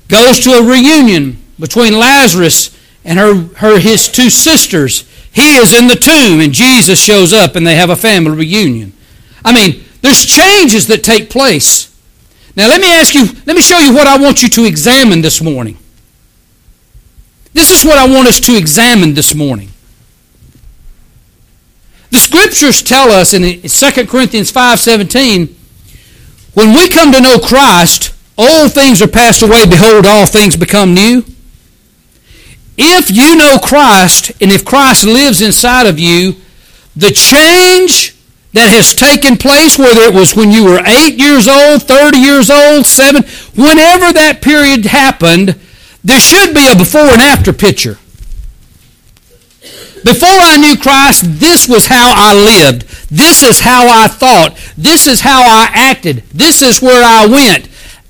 Goes 0.09 0.40
to 0.40 0.52
a 0.52 0.62
reunion 0.62 1.42
between 1.62 1.97
Lazarus 1.97 2.76
and 3.04 3.21
her, 3.21 3.35
her 3.59 3.78
his 3.78 4.09
two 4.09 4.31
sisters. 4.31 5.09
He 5.33 5.54
is 5.59 5.73
in 5.73 5.87
the 5.87 5.95
tomb 5.95 6.40
and 6.40 6.52
Jesus 6.52 7.00
shows 7.00 7.33
up 7.33 7.54
and 7.54 7.64
they 7.64 7.76
have 7.76 7.88
a 7.88 7.95
family 7.95 8.37
reunion. 8.37 8.92
I 9.45 9.54
mean, 9.54 9.85
there's 10.00 10.26
changes 10.26 10.88
that 10.88 11.04
take 11.04 11.31
place. 11.31 11.97
Now 12.57 12.66
let 12.66 12.81
me 12.81 12.92
ask 12.92 13.14
you, 13.14 13.26
let 13.47 13.54
me 13.54 13.62
show 13.62 13.78
you 13.78 13.95
what 13.95 14.09
I 14.09 14.19
want 14.19 14.42
you 14.42 14.49
to 14.49 14.64
examine 14.64 15.23
this 15.23 15.40
morning. 15.40 15.78
This 17.52 17.71
is 17.71 17.85
what 17.85 17.97
I 17.97 18.12
want 18.12 18.26
us 18.26 18.40
to 18.40 18.57
examine 18.57 19.14
this 19.14 19.33
morning. 19.33 19.69
The 22.11 22.19
scriptures 22.19 22.83
tell 22.83 23.12
us 23.12 23.35
in 23.35 23.42
2 23.42 24.09
Corinthians 24.09 24.50
5:17, 24.50 25.54
when 26.54 26.75
we 26.75 26.88
come 26.88 27.12
to 27.12 27.21
know 27.21 27.38
Christ, 27.38 28.12
old 28.37 28.73
things 28.73 29.00
are 29.00 29.07
passed 29.07 29.42
away, 29.42 29.64
behold 29.64 30.07
all 30.07 30.26
things 30.26 30.57
become 30.57 30.92
new. 30.92 31.25
If 32.85 33.11
you 33.11 33.37
know 33.37 33.59
Christ 33.59 34.33
and 34.41 34.51
if 34.51 34.65
Christ 34.65 35.05
lives 35.05 35.41
inside 35.41 35.87
of 35.87 36.01
you, 36.01 36.35
the 36.97 37.12
change 37.12 38.17
that 38.55 38.69
has 38.69 38.93
taken 38.93 39.37
place, 39.37 39.79
whether 39.79 40.01
it 40.01 40.12
was 40.12 40.35
when 40.35 40.51
you 40.51 40.65
were 40.65 40.83
8 40.85 41.15
years 41.15 41.47
old, 41.47 41.85
30 41.85 42.19
years 42.19 42.51
old, 42.51 42.85
7, 42.85 43.23
whenever 43.55 44.12
that 44.12 44.41
period 44.43 44.85
happened, 44.87 45.59
there 46.03 46.19
should 46.19 46.55
be 46.55 46.69
a 46.69 46.77
before 46.77 47.07
and 47.07 47.23
after 47.23 47.53
picture. 47.53 47.99
Before 50.05 50.29
I 50.29 50.57
knew 50.59 50.77
Christ, 50.77 51.39
this 51.39 51.69
was 51.69 51.87
how 51.87 52.12
I 52.12 52.35
lived. 52.35 52.83
This 53.09 53.45
is 53.45 53.61
how 53.61 53.87
I 53.87 54.09
thought. 54.09 54.59
This 54.77 55.07
is 55.07 55.21
how 55.21 55.41
I 55.41 55.71
acted. 55.73 56.25
This 56.35 56.61
is 56.61 56.83
where 56.83 57.05
I 57.05 57.27
went. 57.27 57.69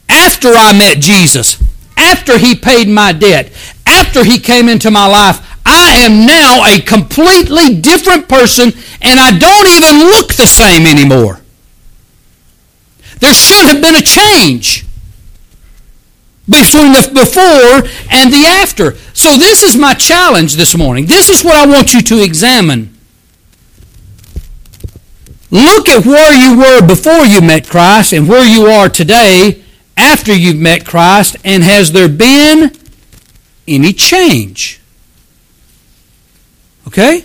After 0.08 0.48
I 0.48 0.72
met 0.72 1.00
Jesus, 1.00 1.62
after 1.96 2.38
he 2.38 2.54
paid 2.54 2.88
my 2.88 3.12
debt, 3.12 3.52
after 3.92 4.24
he 4.24 4.38
came 4.38 4.68
into 4.68 4.90
my 4.90 5.06
life, 5.06 5.38
I 5.64 5.98
am 6.04 6.26
now 6.26 6.64
a 6.64 6.80
completely 6.80 7.76
different 7.80 8.28
person 8.28 8.72
and 9.00 9.20
I 9.20 9.36
don't 9.36 9.68
even 9.68 10.08
look 10.08 10.34
the 10.34 10.46
same 10.46 10.86
anymore. 10.86 11.40
There 13.20 13.34
should 13.34 13.66
have 13.66 13.80
been 13.80 13.94
a 13.94 14.02
change 14.02 14.84
between 16.48 16.92
the 16.92 17.10
before 17.14 17.88
and 18.10 18.32
the 18.32 18.44
after. 18.46 18.96
So, 19.14 19.36
this 19.36 19.62
is 19.62 19.76
my 19.76 19.94
challenge 19.94 20.56
this 20.56 20.76
morning. 20.76 21.06
This 21.06 21.28
is 21.28 21.44
what 21.44 21.56
I 21.56 21.70
want 21.70 21.94
you 21.94 22.02
to 22.02 22.22
examine. 22.22 22.98
Look 25.52 25.88
at 25.88 26.04
where 26.04 26.32
you 26.32 26.58
were 26.58 26.84
before 26.84 27.24
you 27.26 27.40
met 27.40 27.68
Christ 27.68 28.12
and 28.12 28.28
where 28.28 28.44
you 28.44 28.66
are 28.66 28.88
today 28.88 29.62
after 29.96 30.34
you've 30.34 30.56
met 30.56 30.84
Christ, 30.84 31.36
and 31.44 31.62
has 31.62 31.92
there 31.92 32.08
been 32.08 32.72
any 33.66 33.92
change? 33.92 34.80
Okay? 36.86 37.24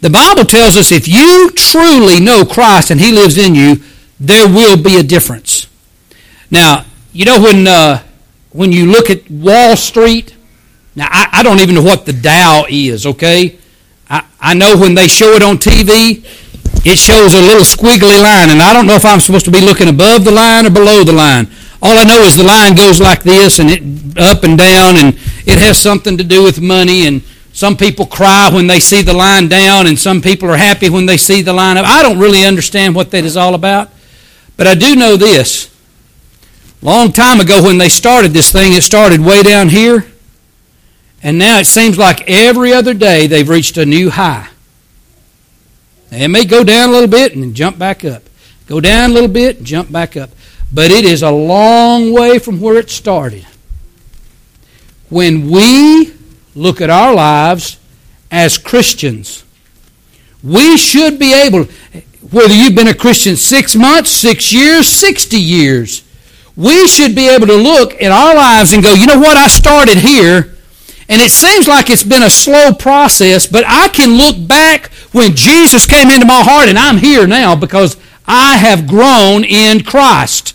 The 0.00 0.10
Bible 0.10 0.44
tells 0.44 0.76
us 0.76 0.92
if 0.92 1.08
you 1.08 1.50
truly 1.56 2.20
know 2.20 2.44
Christ 2.44 2.90
and 2.90 3.00
He 3.00 3.10
lives 3.12 3.38
in 3.38 3.54
you, 3.54 3.76
there 4.20 4.46
will 4.46 4.80
be 4.80 4.98
a 4.98 5.02
difference. 5.02 5.66
Now, 6.50 6.84
you 7.12 7.24
know 7.24 7.40
when 7.40 7.66
uh, 7.66 8.02
when 8.54 8.70
you 8.70 8.86
look 8.86 9.10
at 9.10 9.28
Wall 9.30 9.76
Street. 9.76 10.34
Now 10.96 11.08
I, 11.10 11.28
I, 11.32 11.42
don't 11.42 11.60
even 11.60 11.74
know 11.74 11.82
what 11.82 12.06
the 12.06 12.12
Dow 12.12 12.66
is. 12.68 13.04
Okay, 13.04 13.58
I, 14.08 14.24
I 14.40 14.54
know 14.54 14.76
when 14.76 14.94
they 14.94 15.08
show 15.08 15.32
it 15.32 15.42
on 15.42 15.56
TV, 15.56 16.24
it 16.86 16.98
shows 16.98 17.34
a 17.34 17.40
little 17.40 17.62
squiggly 17.62 18.22
line, 18.22 18.50
and 18.50 18.62
I 18.62 18.72
don't 18.72 18.86
know 18.86 18.94
if 18.94 19.04
I'm 19.04 19.18
supposed 19.20 19.44
to 19.46 19.50
be 19.50 19.60
looking 19.60 19.88
above 19.88 20.24
the 20.24 20.30
line 20.30 20.66
or 20.66 20.70
below 20.70 21.02
the 21.02 21.12
line. 21.12 21.50
All 21.84 21.96
I 21.96 22.02
know 22.02 22.22
is 22.22 22.36
the 22.36 22.42
line 22.42 22.74
goes 22.74 23.00
like 23.00 23.22
this, 23.22 23.60
and 23.60 23.70
it 23.70 24.18
up 24.18 24.42
and 24.42 24.58
down, 24.58 24.96
and 24.96 25.14
it 25.46 25.58
has 25.58 25.78
something 25.78 26.16
to 26.18 26.24
do 26.24 26.42
with 26.42 26.60
money. 26.60 27.06
And 27.06 27.22
some 27.52 27.76
people 27.76 28.06
cry 28.06 28.50
when 28.52 28.66
they 28.66 28.80
see 28.80 29.02
the 29.02 29.12
line 29.12 29.46
down, 29.46 29.86
and 29.86 29.96
some 29.96 30.20
people 30.20 30.50
are 30.50 30.56
happy 30.56 30.90
when 30.90 31.06
they 31.06 31.16
see 31.16 31.42
the 31.42 31.52
line 31.52 31.76
up. 31.76 31.86
I 31.86 32.02
don't 32.02 32.18
really 32.18 32.44
understand 32.44 32.96
what 32.96 33.12
that 33.12 33.24
is 33.24 33.36
all 33.36 33.54
about, 33.54 33.90
but 34.56 34.66
I 34.66 34.74
do 34.74 34.96
know 34.96 35.16
this 35.16 35.70
Long 36.84 37.12
time 37.12 37.40
ago 37.40 37.62
when 37.62 37.78
they 37.78 37.88
started 37.88 38.34
this 38.34 38.52
thing, 38.52 38.74
it 38.74 38.82
started 38.82 39.18
way 39.18 39.42
down 39.42 39.70
here. 39.70 40.04
And 41.22 41.38
now 41.38 41.58
it 41.58 41.64
seems 41.64 41.96
like 41.96 42.28
every 42.28 42.74
other 42.74 42.92
day 42.92 43.26
they've 43.26 43.48
reached 43.48 43.78
a 43.78 43.86
new 43.86 44.10
high. 44.10 44.50
It 46.10 46.28
may 46.28 46.44
go 46.44 46.62
down 46.62 46.90
a 46.90 46.92
little 46.92 47.08
bit 47.08 47.34
and 47.34 47.54
jump 47.54 47.78
back 47.78 48.04
up. 48.04 48.24
Go 48.66 48.82
down 48.82 49.10
a 49.10 49.12
little 49.14 49.30
bit 49.30 49.62
jump 49.62 49.90
back 49.90 50.14
up. 50.14 50.28
But 50.74 50.90
it 50.90 51.04
is 51.04 51.22
a 51.22 51.30
long 51.30 52.12
way 52.12 52.40
from 52.40 52.60
where 52.60 52.76
it 52.76 52.90
started. 52.90 53.46
When 55.08 55.48
we 55.48 56.12
look 56.56 56.80
at 56.80 56.90
our 56.90 57.14
lives 57.14 57.78
as 58.28 58.58
Christians, 58.58 59.44
we 60.42 60.76
should 60.76 61.20
be 61.20 61.32
able, 61.32 61.66
whether 62.32 62.52
you've 62.52 62.74
been 62.74 62.88
a 62.88 62.94
Christian 62.94 63.36
six 63.36 63.76
months, 63.76 64.10
six 64.10 64.52
years, 64.52 64.88
60 64.88 65.36
years, 65.36 66.02
we 66.56 66.88
should 66.88 67.14
be 67.14 67.28
able 67.28 67.46
to 67.46 67.54
look 67.54 67.94
at 68.02 68.10
our 68.10 68.34
lives 68.34 68.72
and 68.72 68.82
go, 68.82 68.94
you 68.94 69.06
know 69.06 69.18
what, 69.18 69.36
I 69.36 69.46
started 69.46 69.98
here, 69.98 70.56
and 71.08 71.22
it 71.22 71.30
seems 71.30 71.68
like 71.68 71.88
it's 71.88 72.02
been 72.02 72.24
a 72.24 72.30
slow 72.30 72.72
process, 72.72 73.46
but 73.46 73.64
I 73.64 73.88
can 73.88 74.16
look 74.16 74.48
back 74.48 74.90
when 75.12 75.36
Jesus 75.36 75.86
came 75.86 76.10
into 76.10 76.26
my 76.26 76.42
heart, 76.42 76.68
and 76.68 76.78
I'm 76.78 76.98
here 76.98 77.28
now 77.28 77.54
because 77.54 77.96
I 78.26 78.56
have 78.56 78.88
grown 78.88 79.44
in 79.44 79.84
Christ. 79.84 80.53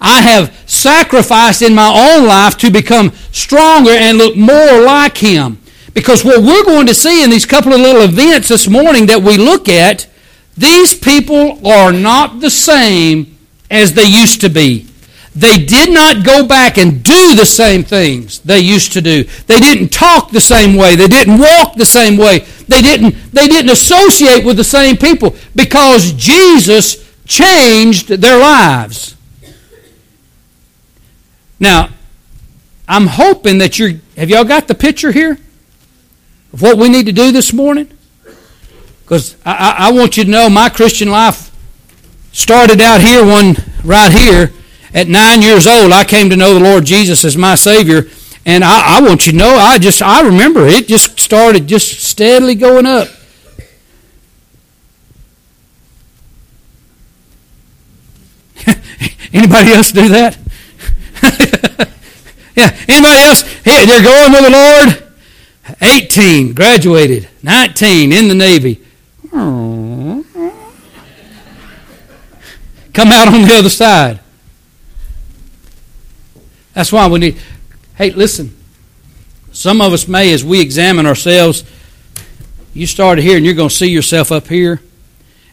I 0.00 0.20
have 0.20 0.54
sacrificed 0.66 1.62
in 1.62 1.74
my 1.74 2.16
own 2.16 2.26
life 2.26 2.56
to 2.58 2.70
become 2.70 3.12
stronger 3.32 3.92
and 3.92 4.18
look 4.18 4.36
more 4.36 4.80
like 4.80 5.18
Him. 5.18 5.58
Because 5.92 6.24
what 6.24 6.42
we're 6.42 6.64
going 6.64 6.86
to 6.88 6.94
see 6.94 7.22
in 7.22 7.30
these 7.30 7.46
couple 7.46 7.72
of 7.72 7.80
little 7.80 8.02
events 8.02 8.48
this 8.48 8.68
morning 8.68 9.06
that 9.06 9.22
we 9.22 9.36
look 9.36 9.68
at, 9.68 10.06
these 10.56 10.94
people 10.94 11.66
are 11.66 11.92
not 11.92 12.40
the 12.40 12.50
same 12.50 13.38
as 13.70 13.94
they 13.94 14.04
used 14.04 14.40
to 14.40 14.48
be. 14.48 14.88
They 15.36 15.58
did 15.58 15.90
not 15.90 16.24
go 16.24 16.46
back 16.46 16.78
and 16.78 17.02
do 17.02 17.34
the 17.34 17.46
same 17.46 17.82
things 17.82 18.38
they 18.40 18.60
used 18.60 18.92
to 18.92 19.00
do. 19.00 19.24
They 19.46 19.58
didn't 19.58 19.88
talk 19.88 20.30
the 20.30 20.40
same 20.40 20.76
way. 20.76 20.94
They 20.94 21.08
didn't 21.08 21.38
walk 21.38 21.74
the 21.74 21.84
same 21.84 22.16
way. 22.16 22.40
They 22.68 22.80
didn't, 22.80 23.32
they 23.32 23.48
didn't 23.48 23.72
associate 23.72 24.44
with 24.44 24.56
the 24.56 24.64
same 24.64 24.96
people 24.96 25.34
because 25.56 26.12
Jesus 26.12 27.12
changed 27.26 28.08
their 28.08 28.38
lives. 28.38 29.16
Now, 31.64 31.88
I'm 32.86 33.06
hoping 33.06 33.56
that 33.56 33.78
you're, 33.78 33.92
have 34.18 34.28
y'all 34.28 34.44
got 34.44 34.68
the 34.68 34.74
picture 34.74 35.12
here 35.12 35.38
of 36.52 36.60
what 36.60 36.76
we 36.76 36.90
need 36.90 37.06
to 37.06 37.12
do 37.12 37.32
this 37.32 37.54
morning? 37.54 37.88
Because 39.02 39.34
I, 39.46 39.54
I, 39.54 39.88
I 39.88 39.92
want 39.92 40.18
you 40.18 40.24
to 40.24 40.30
know 40.30 40.50
my 40.50 40.68
Christian 40.68 41.08
life 41.08 41.50
started 42.32 42.82
out 42.82 43.00
here, 43.00 43.24
one 43.24 43.56
right 43.82 44.12
here 44.12 44.52
at 44.92 45.08
nine 45.08 45.40
years 45.40 45.66
old, 45.66 45.90
I 45.90 46.04
came 46.04 46.28
to 46.28 46.36
know 46.36 46.52
the 46.52 46.60
Lord 46.60 46.84
Jesus 46.84 47.24
as 47.24 47.34
my 47.34 47.54
Savior. 47.54 48.08
And 48.44 48.62
I, 48.62 48.98
I 48.98 49.00
want 49.00 49.24
you 49.24 49.32
to 49.32 49.38
know, 49.38 49.56
I 49.56 49.78
just, 49.78 50.02
I 50.02 50.20
remember 50.20 50.66
it 50.66 50.86
just 50.86 51.18
started 51.18 51.66
just 51.66 52.04
steadily 52.04 52.56
going 52.56 52.84
up. 52.84 53.08
Anybody 59.32 59.72
else 59.72 59.92
do 59.92 60.10
that? 60.10 60.43
yeah. 62.56 62.76
Anybody 62.88 63.20
else? 63.20 63.42
Hey, 63.62 63.86
they're 63.86 64.02
going 64.02 64.32
with 64.32 64.42
the 64.42 64.50
Lord. 64.50 65.00
18, 65.80 66.52
graduated. 66.54 67.28
19, 67.42 68.12
in 68.12 68.28
the 68.28 68.34
Navy. 68.34 68.84
Come 72.92 73.10
out 73.10 73.28
on 73.28 73.42
the 73.42 73.54
other 73.54 73.70
side. 73.70 74.20
That's 76.74 76.92
why 76.92 77.08
we 77.08 77.18
need. 77.18 77.38
Hey, 77.96 78.10
listen. 78.10 78.56
Some 79.52 79.80
of 79.80 79.92
us 79.92 80.08
may, 80.08 80.32
as 80.32 80.44
we 80.44 80.60
examine 80.60 81.06
ourselves, 81.06 81.64
you 82.74 82.86
started 82.86 83.22
here 83.22 83.36
and 83.36 83.46
you're 83.46 83.54
going 83.54 83.68
to 83.68 83.74
see 83.74 83.86
yourself 83.86 84.32
up 84.32 84.48
here. 84.48 84.80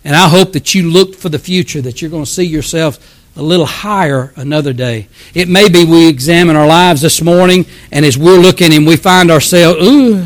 And 0.03 0.15
I 0.15 0.27
hope 0.27 0.53
that 0.53 0.73
you 0.73 0.89
look 0.89 1.15
for 1.15 1.29
the 1.29 1.37
future, 1.37 1.81
that 1.81 2.01
you're 2.01 2.09
going 2.09 2.25
to 2.25 2.29
see 2.29 2.43
yourself 2.43 3.20
a 3.35 3.41
little 3.41 3.65
higher 3.65 4.33
another 4.35 4.73
day. 4.73 5.07
It 5.33 5.47
may 5.47 5.69
be 5.69 5.85
we 5.85 6.07
examine 6.07 6.55
our 6.55 6.67
lives 6.67 7.01
this 7.01 7.21
morning, 7.21 7.65
and 7.91 8.05
as 8.05 8.17
we're 8.17 8.37
looking 8.37 8.73
and 8.73 8.85
we 8.85 8.97
find 8.97 9.31
ourselves, 9.31 9.81
ooh, 9.81 10.17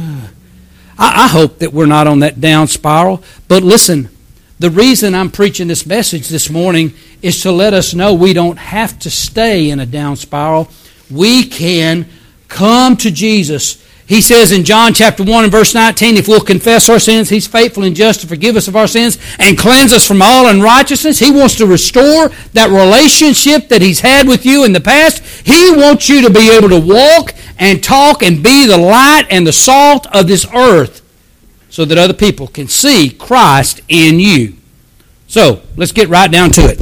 I, 0.98 1.26
I 1.26 1.28
hope 1.28 1.60
that 1.60 1.72
we're 1.72 1.86
not 1.86 2.08
on 2.08 2.20
that 2.20 2.42
down 2.42 2.68
spiral. 2.68 3.24
But 3.48 3.64
listen, 3.64 4.10
the 4.58 4.70
reason 4.70 5.14
I'm 5.14 5.30
preaching 5.30 5.68
this 5.68 5.86
message 5.86 6.30
this 6.30 6.50
morning 6.50 6.94
is 7.22 7.42
to 7.42 7.52
let 7.52 7.74
us 7.74 7.94
know 7.94 8.14
we 8.14 8.34
don't 8.34 8.58
have 8.58 8.98
to 9.00 9.10
stay 9.10 9.70
in 9.70 9.80
a 9.80 9.86
down 9.86 10.16
spiral. 10.16 10.70
We 11.12 11.44
can 11.44 12.08
come 12.48 12.98
to 12.98 13.12
Jesus 13.12 13.85
he 14.08 14.22
says 14.22 14.52
in 14.52 14.64
John 14.64 14.94
chapter 14.94 15.24
1 15.24 15.46
and 15.46 15.52
verse 15.52 15.74
19, 15.74 16.18
if 16.18 16.28
we'll 16.28 16.40
confess 16.40 16.90
our 16.90 17.00
sins, 17.00 17.30
He's 17.30 17.48
faithful 17.48 17.84
and 17.84 17.96
just 17.96 18.22
to 18.22 18.28
forgive 18.28 18.56
us 18.56 18.68
of 18.68 18.76
our 18.76 18.88
sins 18.88 19.18
and 19.40 19.58
cleanse 19.58 19.92
us 19.92 20.06
from 20.06 20.22
all 20.22 20.48
unrighteousness. 20.48 21.18
He 21.18 21.32
wants 21.32 21.56
to 21.56 21.66
restore 21.66 22.30
that 22.54 22.70
relationship 22.70 23.68
that 23.70 23.82
He's 23.82 24.02
had 24.02 24.28
with 24.28 24.46
you 24.46 24.64
in 24.64 24.74
the 24.74 24.82
past. 24.82 25.24
He 25.46 25.72
wants 25.72 26.08
you 26.08 26.22
to 26.22 26.30
be 26.30 26.56
able 26.56 26.70
to 26.70 26.80
walk 26.80 27.34
and 27.58 27.84
talk 27.84 28.22
and 28.22 28.44
be 28.44 28.68
the 28.68 28.78
light 28.78 29.26
and 29.32 29.48
the 29.48 29.54
salt 29.54 30.06
of 30.14 30.28
this 30.28 30.46
earth 30.54 31.02
so 31.70 31.84
that 31.84 31.98
other 31.98 32.14
people 32.14 32.48
can 32.48 32.68
see 32.68 33.10
Christ 33.10 33.82
in 33.90 34.20
you. 34.20 34.56
So, 35.28 35.64
let's 35.76 35.92
get 35.92 36.10
right 36.10 36.32
down 36.32 36.52
to 36.52 36.62
it. 36.62 36.82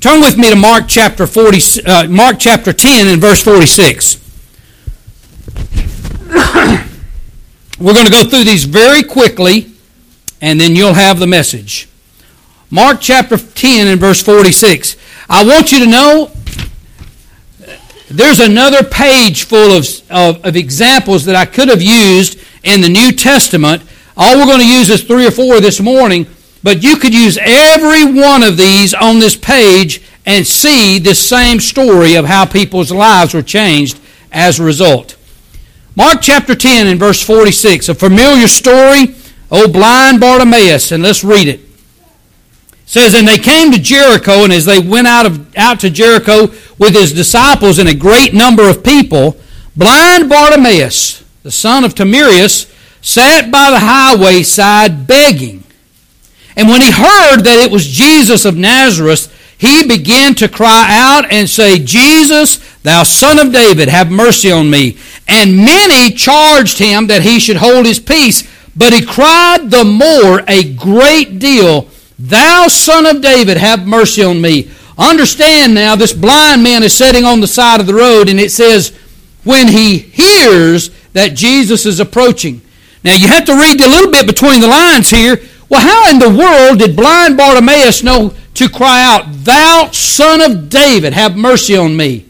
Turn 0.00 0.20
with 0.20 0.36
me 0.36 0.50
to 0.50 0.56
Mark 0.56 0.88
chapter 0.88 1.28
40, 1.28 1.86
uh, 1.86 2.08
Mark 2.08 2.40
chapter 2.40 2.72
10 2.72 3.06
and 3.06 3.20
verse 3.20 3.40
46. 3.40 4.18
We're 7.78 7.94
going 7.94 8.06
to 8.06 8.12
go 8.12 8.24
through 8.24 8.44
these 8.44 8.64
very 8.64 9.02
quickly, 9.02 9.70
and 10.40 10.60
then 10.60 10.74
you'll 10.74 10.94
have 10.94 11.18
the 11.18 11.26
message. 11.26 11.88
Mark 12.70 13.00
chapter 13.00 13.36
10 13.36 13.86
and 13.86 14.00
verse 14.00 14.22
46. 14.22 14.96
I 15.28 15.44
want 15.44 15.72
you 15.72 15.80
to 15.80 15.86
know 15.86 16.30
there's 18.10 18.40
another 18.40 18.82
page 18.82 19.44
full 19.44 19.76
of, 19.76 19.86
of, 20.10 20.44
of, 20.44 20.56
examples 20.56 21.24
that 21.26 21.36
I 21.36 21.44
could 21.44 21.68
have 21.68 21.82
used 21.82 22.38
in 22.62 22.80
the 22.80 22.88
New 22.88 23.12
Testament. 23.12 23.82
All 24.16 24.38
we're 24.38 24.46
going 24.46 24.60
to 24.60 24.66
use 24.66 24.88
is 24.88 25.02
three 25.02 25.26
or 25.26 25.30
four 25.30 25.60
this 25.60 25.80
morning, 25.80 26.26
but 26.62 26.82
you 26.82 26.96
could 26.96 27.14
use 27.14 27.38
every 27.40 28.04
one 28.04 28.42
of 28.42 28.56
these 28.56 28.94
on 28.94 29.18
this 29.18 29.36
page 29.36 30.02
and 30.24 30.46
see 30.46 30.98
this 30.98 31.26
same 31.26 31.60
story 31.60 32.14
of 32.14 32.24
how 32.24 32.46
people's 32.46 32.92
lives 32.92 33.34
were 33.34 33.42
changed 33.42 34.00
as 34.30 34.60
a 34.60 34.64
result. 34.64 35.16
Mark 35.94 36.22
chapter 36.22 36.54
10 36.54 36.86
and 36.86 36.98
verse 36.98 37.22
46, 37.22 37.90
a 37.90 37.94
familiar 37.94 38.48
story, 38.48 39.14
old 39.50 39.74
blind 39.74 40.20
Bartimaeus, 40.20 40.90
and 40.90 41.02
let's 41.02 41.22
read 41.22 41.48
it. 41.48 41.60
it. 41.60 41.68
says, 42.86 43.14
And 43.14 43.28
they 43.28 43.36
came 43.36 43.72
to 43.72 43.78
Jericho, 43.78 44.44
and 44.44 44.52
as 44.54 44.64
they 44.64 44.78
went 44.78 45.06
out, 45.06 45.26
of, 45.26 45.54
out 45.54 45.80
to 45.80 45.90
Jericho 45.90 46.46
with 46.78 46.94
his 46.94 47.12
disciples 47.12 47.78
and 47.78 47.90
a 47.90 47.94
great 47.94 48.32
number 48.32 48.70
of 48.70 48.82
people, 48.82 49.36
blind 49.76 50.30
Bartimaeus, 50.30 51.24
the 51.42 51.50
son 51.50 51.84
of 51.84 51.94
Timaeus, 51.94 52.72
sat 53.02 53.50
by 53.50 53.70
the 53.70 53.80
highway 53.80 54.42
side 54.42 55.06
begging. 55.06 55.62
And 56.56 56.68
when 56.68 56.80
he 56.80 56.90
heard 56.90 57.40
that 57.42 57.62
it 57.62 57.70
was 57.70 57.86
Jesus 57.86 58.46
of 58.46 58.56
Nazareth, 58.56 59.28
he 59.58 59.86
began 59.86 60.34
to 60.36 60.48
cry 60.48 60.88
out 60.90 61.30
and 61.30 61.48
say, 61.48 61.78
Jesus, 61.78 62.56
thou 62.78 63.02
son 63.02 63.38
of 63.38 63.52
David, 63.52 63.88
have 63.88 64.10
mercy 64.10 64.50
on 64.50 64.70
me. 64.70 64.98
And 65.28 65.56
many 65.56 66.14
charged 66.14 66.78
him 66.78 67.06
that 67.06 67.22
he 67.22 67.38
should 67.38 67.56
hold 67.56 67.86
his 67.86 67.98
peace. 67.98 68.48
But 68.76 68.92
he 68.92 69.04
cried 69.04 69.70
the 69.70 69.84
more 69.84 70.42
a 70.48 70.72
great 70.74 71.38
deal, 71.38 71.88
Thou 72.18 72.68
son 72.68 73.06
of 73.06 73.20
David, 73.20 73.56
have 73.56 73.86
mercy 73.86 74.22
on 74.22 74.40
me. 74.40 74.70
Understand 74.96 75.74
now, 75.74 75.96
this 75.96 76.12
blind 76.12 76.62
man 76.62 76.82
is 76.82 76.94
sitting 76.94 77.24
on 77.24 77.40
the 77.40 77.46
side 77.46 77.80
of 77.80 77.86
the 77.86 77.94
road, 77.94 78.28
and 78.28 78.38
it 78.38 78.50
says, 78.50 78.96
when 79.44 79.68
he 79.68 79.98
hears 79.98 80.90
that 81.12 81.34
Jesus 81.34 81.86
is 81.86 82.00
approaching. 82.00 82.60
Now, 83.04 83.14
you 83.14 83.26
have 83.26 83.44
to 83.46 83.56
read 83.56 83.80
a 83.80 83.88
little 83.88 84.10
bit 84.10 84.26
between 84.26 84.60
the 84.60 84.68
lines 84.68 85.10
here. 85.10 85.40
Well, 85.68 85.80
how 85.80 86.10
in 86.10 86.18
the 86.18 86.30
world 86.30 86.78
did 86.78 86.96
blind 86.96 87.36
Bartimaeus 87.36 88.02
know 88.02 88.34
to 88.54 88.68
cry 88.68 89.02
out, 89.02 89.24
Thou 89.28 89.90
son 89.90 90.40
of 90.40 90.68
David, 90.68 91.12
have 91.14 91.36
mercy 91.36 91.76
on 91.76 91.96
me? 91.96 92.26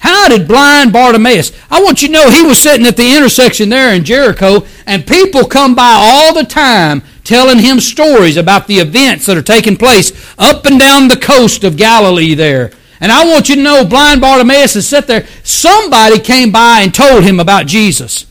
How 0.00 0.28
did 0.28 0.48
blind 0.48 0.92
Bartimaeus? 0.92 1.52
I 1.70 1.82
want 1.82 2.00
you 2.00 2.08
to 2.08 2.14
know 2.14 2.30
he 2.30 2.42
was 2.42 2.58
sitting 2.58 2.86
at 2.86 2.96
the 2.96 3.14
intersection 3.14 3.68
there 3.68 3.94
in 3.94 4.02
Jericho, 4.02 4.64
and 4.86 5.06
people 5.06 5.44
come 5.44 5.74
by 5.74 5.92
all 5.92 6.32
the 6.32 6.44
time 6.44 7.02
telling 7.22 7.58
him 7.58 7.80
stories 7.80 8.38
about 8.38 8.66
the 8.66 8.78
events 8.78 9.26
that 9.26 9.36
are 9.36 9.42
taking 9.42 9.76
place 9.76 10.34
up 10.38 10.64
and 10.64 10.80
down 10.80 11.08
the 11.08 11.18
coast 11.18 11.64
of 11.64 11.76
Galilee 11.76 12.34
there. 12.34 12.72
And 12.98 13.12
I 13.12 13.26
want 13.26 13.50
you 13.50 13.56
to 13.56 13.62
know 13.62 13.84
blind 13.84 14.22
Bartimaeus 14.22 14.74
is 14.74 14.88
sitting 14.88 15.08
there. 15.08 15.26
Somebody 15.42 16.18
came 16.18 16.50
by 16.50 16.80
and 16.80 16.94
told 16.94 17.22
him 17.22 17.38
about 17.38 17.66
Jesus. 17.66 18.26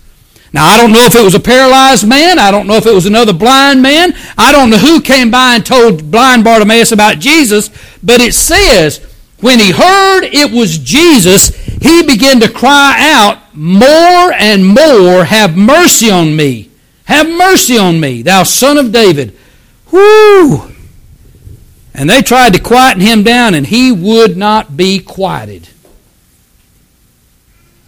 Now, 0.51 0.65
I 0.65 0.77
don't 0.77 0.91
know 0.91 1.05
if 1.05 1.15
it 1.15 1.23
was 1.23 1.36
a 1.36 1.39
paralyzed 1.39 2.08
man. 2.08 2.39
I 2.39 2.49
don't 2.49 2.65
know 2.65 2.77
if 2.77 2.88
it 2.88 2.93
was 2.93 3.05
another 3.05 3.34
blind 3.34 3.84
man. 3.84 4.13
I 4.38 4.51
don't 4.51 4.71
know 4.71 4.77
who 4.77 5.01
came 5.01 5.29
by 5.29 5.55
and 5.55 5.65
told 5.65 6.10
blind 6.10 6.43
Bartimaeus 6.43 6.91
about 6.91 7.19
Jesus. 7.19 7.69
But 8.01 8.21
it 8.21 8.34
says 8.34 9.09
when 9.41 9.60
he 9.60 9.71
heard 9.71 10.23
it 10.23 10.52
was 10.52 10.78
Jesus, 10.78 11.49
he 11.82 12.04
began 12.04 12.39
to 12.41 12.52
cry 12.52 12.95
out 12.99 13.56
more 13.56 14.34
and 14.34 14.65
more, 14.65 15.25
Have 15.25 15.56
mercy 15.56 16.10
on 16.10 16.36
me. 16.36 16.69
Have 17.06 17.28
mercy 17.28 17.78
on 17.78 17.99
me, 17.99 18.21
thou 18.21 18.43
son 18.43 18.78
of 18.78 18.91
David. 18.91 19.36
Whoo! 19.91 20.71
And 21.93 22.10
they 22.10 22.21
tried 22.21 22.54
to 22.54 22.62
quieten 22.62 23.02
him 23.02 23.23
down, 23.23 23.56
and 23.56 23.65
he 23.65 23.91
would 23.91 24.38
not 24.38 24.78
be 24.78 24.99
quieted. 24.99 25.67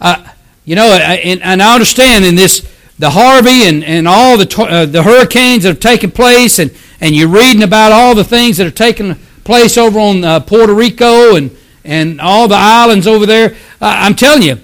Uh, 0.00 0.28
you 0.64 0.74
know, 0.74 0.92
and, 0.92 1.40
and, 1.42 1.62
I 1.62 1.74
understand 1.74 2.24
in 2.24 2.34
this, 2.34 2.68
the 2.98 3.10
Harvey 3.10 3.68
and, 3.68 3.84
and 3.84 4.08
all 4.08 4.36
the, 4.36 4.62
uh, 4.62 4.86
the 4.86 5.02
hurricanes 5.02 5.62
that 5.62 5.70
have 5.70 5.80
taken 5.80 6.10
place, 6.10 6.58
and, 6.58 6.72
and 7.00 7.14
you're 7.14 7.28
reading 7.28 7.62
about 7.62 7.92
all 7.92 8.14
the 8.14 8.24
things 8.24 8.56
that 8.56 8.66
are 8.66 8.72
taking 8.72 9.16
place 9.44 9.76
over 9.76 9.98
on 9.98 10.24
uh, 10.24 10.40
Puerto 10.40 10.74
Rico 10.74 11.36
and, 11.36 11.56
and 11.84 12.20
all 12.20 12.48
the 12.48 12.56
islands 12.56 13.06
over 13.06 13.26
there. 13.26 13.54
Uh, 13.80 13.96
I'm 13.98 14.14
telling 14.14 14.42
you, 14.42 14.60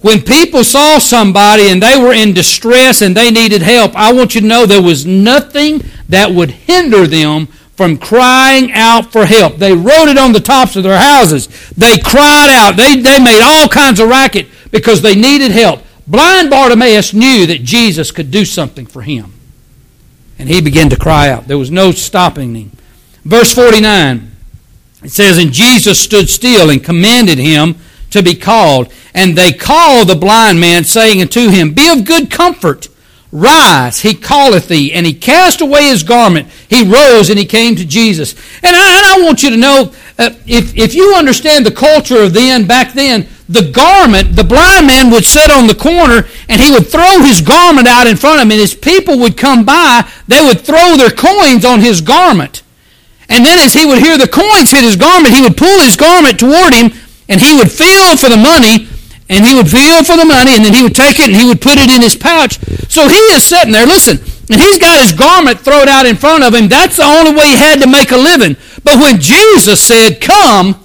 when 0.00 0.22
people 0.22 0.64
saw 0.64 0.98
somebody 0.98 1.68
and 1.68 1.82
they 1.82 2.00
were 2.00 2.14
in 2.14 2.32
distress 2.32 3.02
and 3.02 3.14
they 3.14 3.30
needed 3.30 3.60
help, 3.60 3.94
I 3.94 4.12
want 4.12 4.34
you 4.34 4.40
to 4.40 4.46
know 4.46 4.64
there 4.64 4.82
was 4.82 5.04
nothing 5.04 5.82
that 6.08 6.30
would 6.30 6.50
hinder 6.50 7.06
them 7.06 7.46
from 7.76 7.98
crying 7.98 8.72
out 8.72 9.12
for 9.12 9.26
help. 9.26 9.56
They 9.56 9.72
wrote 9.72 10.08
it 10.08 10.18
on 10.18 10.32
the 10.32 10.40
tops 10.40 10.76
of 10.76 10.82
their 10.82 10.98
houses. 10.98 11.48
They 11.70 11.98
cried 11.98 12.48
out. 12.50 12.76
They, 12.76 12.96
they 12.96 13.18
made 13.18 13.42
all 13.42 13.68
kinds 13.68 14.00
of 14.00 14.08
racket 14.08 14.48
because 14.70 15.02
they 15.02 15.14
needed 15.14 15.50
help. 15.50 15.82
Blind 16.06 16.50
Bartimaeus 16.50 17.14
knew 17.14 17.46
that 17.46 17.62
Jesus 17.62 18.10
could 18.10 18.30
do 18.30 18.44
something 18.44 18.86
for 18.86 19.02
him. 19.02 19.32
And 20.38 20.48
he 20.48 20.60
began 20.60 20.90
to 20.90 20.96
cry 20.96 21.28
out. 21.28 21.46
There 21.46 21.58
was 21.58 21.70
no 21.70 21.92
stopping 21.92 22.54
him. 22.54 22.70
Verse 23.24 23.52
49, 23.54 24.30
it 25.02 25.10
says, 25.10 25.38
And 25.38 25.52
Jesus 25.52 25.98
stood 25.98 26.28
still 26.28 26.70
and 26.70 26.82
commanded 26.82 27.38
him 27.38 27.76
to 28.10 28.22
be 28.22 28.34
called. 28.34 28.92
And 29.14 29.36
they 29.36 29.52
called 29.52 30.08
the 30.08 30.16
blind 30.16 30.60
man, 30.60 30.84
saying 30.84 31.20
unto 31.20 31.48
him, 31.48 31.72
Be 31.72 31.88
of 31.90 32.04
good 32.04 32.30
comfort. 32.30 32.88
Rise, 33.32 34.00
he 34.00 34.14
calleth 34.14 34.68
thee. 34.68 34.92
And 34.92 35.06
he 35.06 35.14
cast 35.14 35.60
away 35.60 35.84
his 35.84 36.02
garment. 36.02 36.48
He 36.68 36.84
rose 36.84 37.30
and 37.30 37.38
he 37.38 37.44
came 37.44 37.76
to 37.76 37.84
Jesus. 37.84 38.34
And 38.62 38.74
I, 38.74 38.96
and 38.96 39.22
I 39.22 39.24
want 39.24 39.42
you 39.42 39.50
to 39.50 39.56
know, 39.56 39.92
uh, 40.18 40.30
if, 40.46 40.76
if 40.76 40.94
you 40.94 41.14
understand 41.14 41.64
the 41.64 41.70
culture 41.70 42.22
of 42.22 42.34
then, 42.34 42.66
back 42.66 42.92
then, 42.92 43.28
the 43.48 43.70
garment, 43.70 44.36
the 44.36 44.44
blind 44.44 44.86
man 44.86 45.10
would 45.10 45.24
sit 45.24 45.50
on 45.50 45.66
the 45.66 45.74
corner 45.74 46.28
and 46.48 46.60
he 46.60 46.70
would 46.70 46.86
throw 46.86 47.20
his 47.20 47.40
garment 47.40 47.88
out 47.88 48.06
in 48.06 48.16
front 48.16 48.38
of 48.38 48.46
him. 48.46 48.52
And 48.52 48.60
his 48.60 48.74
people 48.74 49.18
would 49.20 49.36
come 49.36 49.64
by, 49.64 50.08
they 50.26 50.40
would 50.40 50.60
throw 50.60 50.96
their 50.96 51.10
coins 51.10 51.64
on 51.64 51.80
his 51.80 52.00
garment. 52.00 52.62
And 53.30 53.46
then 53.46 53.58
as 53.62 53.72
he 53.72 53.86
would 53.86 54.02
hear 54.02 54.18
the 54.18 54.28
coins 54.28 54.74
hit 54.74 54.82
his 54.82 54.96
garment, 54.96 55.34
he 55.34 55.40
would 55.40 55.56
pull 55.56 55.80
his 55.80 55.96
garment 55.96 56.38
toward 56.38 56.74
him 56.74 56.90
and 57.30 57.40
he 57.40 57.54
would 57.54 57.70
feel 57.70 58.18
for 58.18 58.28
the 58.28 58.36
money 58.36 58.90
and 59.30 59.46
he 59.46 59.54
would 59.54 59.70
feel 59.70 60.02
for 60.02 60.18
the 60.18 60.26
money 60.26 60.58
and 60.58 60.64
then 60.66 60.74
he 60.74 60.82
would 60.82 60.94
take 60.98 61.22
it 61.22 61.30
and 61.30 61.38
he 61.38 61.46
would 61.46 61.62
put 61.62 61.78
it 61.78 61.88
in 61.88 62.02
his 62.02 62.16
pouch. 62.16 62.58
So 62.90 63.06
he 63.06 63.22
is 63.30 63.46
sitting 63.46 63.72
there, 63.72 63.86
listen, 63.86 64.18
and 64.50 64.60
he's 64.60 64.78
got 64.78 65.00
his 65.00 65.12
garment 65.12 65.60
thrown 65.60 65.88
out 65.88 66.06
in 66.06 66.16
front 66.16 66.42
of 66.42 66.52
him. 66.52 66.68
That's 66.68 66.96
the 66.96 67.06
only 67.06 67.30
way 67.30 67.46
he 67.46 67.56
had 67.56 67.80
to 67.80 67.86
make 67.86 68.10
a 68.10 68.16
living. 68.16 68.56
But 68.82 68.98
when 68.98 69.20
Jesus 69.20 69.80
said, 69.80 70.20
Come, 70.20 70.84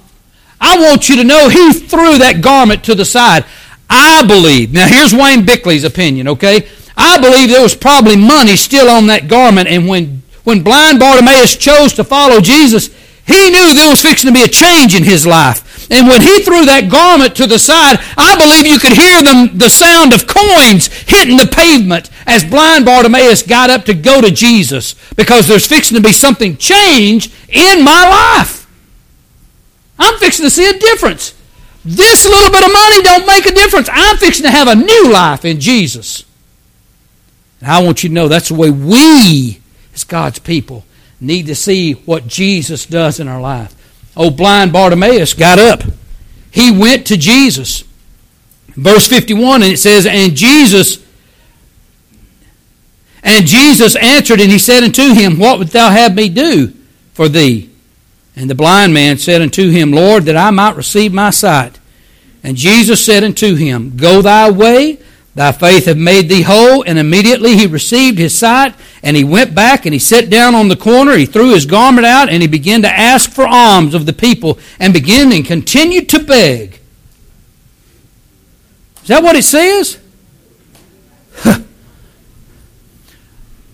I 0.60 0.78
want 0.78 1.08
you 1.08 1.16
to 1.16 1.24
know 1.24 1.48
he 1.48 1.72
threw 1.72 2.18
that 2.18 2.40
garment 2.42 2.84
to 2.84 2.94
the 2.94 3.04
side. 3.04 3.44
I 3.90 4.24
believe, 4.24 4.72
now 4.72 4.86
here's 4.86 5.12
Wayne 5.12 5.44
Bickley's 5.44 5.84
opinion, 5.84 6.28
okay? 6.28 6.68
I 6.96 7.18
believe 7.18 7.50
there 7.50 7.62
was 7.62 7.74
probably 7.74 8.16
money 8.16 8.56
still 8.56 8.88
on 8.88 9.08
that 9.08 9.28
garment, 9.28 9.68
and 9.68 9.86
when 9.86 10.22
when 10.46 10.62
blind 10.62 11.00
Bartimaeus 11.00 11.56
chose 11.56 11.92
to 11.94 12.04
follow 12.04 12.40
Jesus, 12.40 12.86
he 13.26 13.50
knew 13.50 13.74
there 13.74 13.90
was 13.90 14.00
fixing 14.00 14.28
to 14.28 14.32
be 14.32 14.44
a 14.44 14.48
change 14.48 14.94
in 14.94 15.02
his 15.02 15.26
life. 15.26 15.90
And 15.90 16.06
when 16.06 16.22
he 16.22 16.38
threw 16.38 16.64
that 16.66 16.88
garment 16.88 17.34
to 17.34 17.48
the 17.48 17.58
side, 17.58 17.98
I 18.16 18.36
believe 18.38 18.64
you 18.64 18.78
could 18.78 18.92
hear 18.92 19.24
them, 19.24 19.58
the 19.58 19.68
sound 19.68 20.14
of 20.14 20.28
coins 20.28 20.86
hitting 20.86 21.36
the 21.36 21.50
pavement 21.50 22.10
as 22.28 22.44
blind 22.44 22.84
Bartimaeus 22.84 23.42
got 23.42 23.70
up 23.70 23.84
to 23.86 23.94
go 23.94 24.20
to 24.20 24.30
Jesus 24.30 24.94
because 25.16 25.48
there's 25.48 25.66
fixing 25.66 25.96
to 25.96 26.00
be 26.00 26.12
something 26.12 26.56
change 26.56 27.34
in 27.48 27.82
my 27.82 28.38
life. 28.38 28.70
I'm 29.98 30.16
fixing 30.20 30.44
to 30.44 30.50
see 30.50 30.70
a 30.70 30.78
difference. 30.78 31.34
This 31.84 32.24
little 32.24 32.52
bit 32.52 32.64
of 32.64 32.72
money 32.72 33.02
don't 33.02 33.26
make 33.26 33.46
a 33.46 33.52
difference. 33.52 33.88
I'm 33.90 34.16
fixing 34.18 34.44
to 34.44 34.50
have 34.52 34.68
a 34.68 34.76
new 34.76 35.10
life 35.10 35.44
in 35.44 35.58
Jesus. 35.58 36.24
And 37.60 37.68
I 37.68 37.82
want 37.82 38.04
you 38.04 38.10
to 38.10 38.14
know 38.14 38.28
that's 38.28 38.50
the 38.50 38.54
way 38.54 38.70
we, 38.70 39.60
as 39.96 40.04
God's 40.04 40.38
people, 40.38 40.84
need 41.20 41.46
to 41.46 41.54
see 41.54 41.94
what 41.94 42.28
Jesus 42.28 42.86
does 42.86 43.18
in 43.18 43.26
our 43.26 43.40
life. 43.40 43.74
Old 44.16 44.36
blind 44.36 44.72
Bartimaeus 44.72 45.34
got 45.34 45.58
up. 45.58 45.82
He 46.50 46.70
went 46.70 47.06
to 47.08 47.16
Jesus. 47.16 47.82
Verse 48.68 49.08
51, 49.08 49.62
and 49.62 49.72
it 49.72 49.78
says, 49.78 50.06
And 50.06 50.36
Jesus 50.36 51.04
and 53.22 53.44
Jesus 53.44 53.96
answered, 53.96 54.40
and 54.40 54.52
he 54.52 54.58
said 54.58 54.84
unto 54.84 55.12
him, 55.12 55.38
What 55.38 55.58
wilt 55.58 55.72
thou 55.72 55.90
have 55.90 56.14
me 56.14 56.28
do 56.28 56.72
for 57.12 57.28
thee? 57.28 57.70
And 58.36 58.48
the 58.48 58.54
blind 58.54 58.94
man 58.94 59.18
said 59.18 59.42
unto 59.42 59.70
him, 59.70 59.90
Lord, 59.90 60.24
that 60.24 60.36
I 60.36 60.50
might 60.50 60.76
receive 60.76 61.12
my 61.12 61.30
sight. 61.30 61.80
And 62.44 62.56
Jesus 62.56 63.04
said 63.04 63.24
unto 63.24 63.56
him, 63.56 63.96
Go 63.96 64.22
thy 64.22 64.50
way, 64.50 65.00
thy 65.36 65.52
faith 65.52 65.84
have 65.84 65.96
made 65.96 66.28
thee 66.28 66.42
whole. 66.42 66.82
And 66.82 66.98
immediately 66.98 67.56
he 67.56 67.68
received 67.68 68.18
his 68.18 68.36
sight, 68.36 68.74
and 69.04 69.16
he 69.16 69.22
went 69.22 69.54
back, 69.54 69.86
and 69.86 69.92
he 69.92 70.00
sat 70.00 70.28
down 70.28 70.56
on 70.56 70.68
the 70.68 70.76
corner. 70.76 71.16
He 71.16 71.26
threw 71.26 71.54
his 71.54 71.66
garment 71.66 72.06
out, 72.06 72.28
and 72.28 72.42
he 72.42 72.48
began 72.48 72.82
to 72.82 72.88
ask 72.88 73.30
for 73.30 73.46
alms 73.46 73.94
of 73.94 74.06
the 74.06 74.12
people, 74.12 74.58
and 74.80 74.92
began 74.92 75.30
and 75.30 75.44
continued 75.44 76.08
to 76.08 76.18
beg. 76.18 76.80
Is 79.02 79.08
that 79.08 79.22
what 79.22 79.36
it 79.36 79.44
says? 79.44 79.98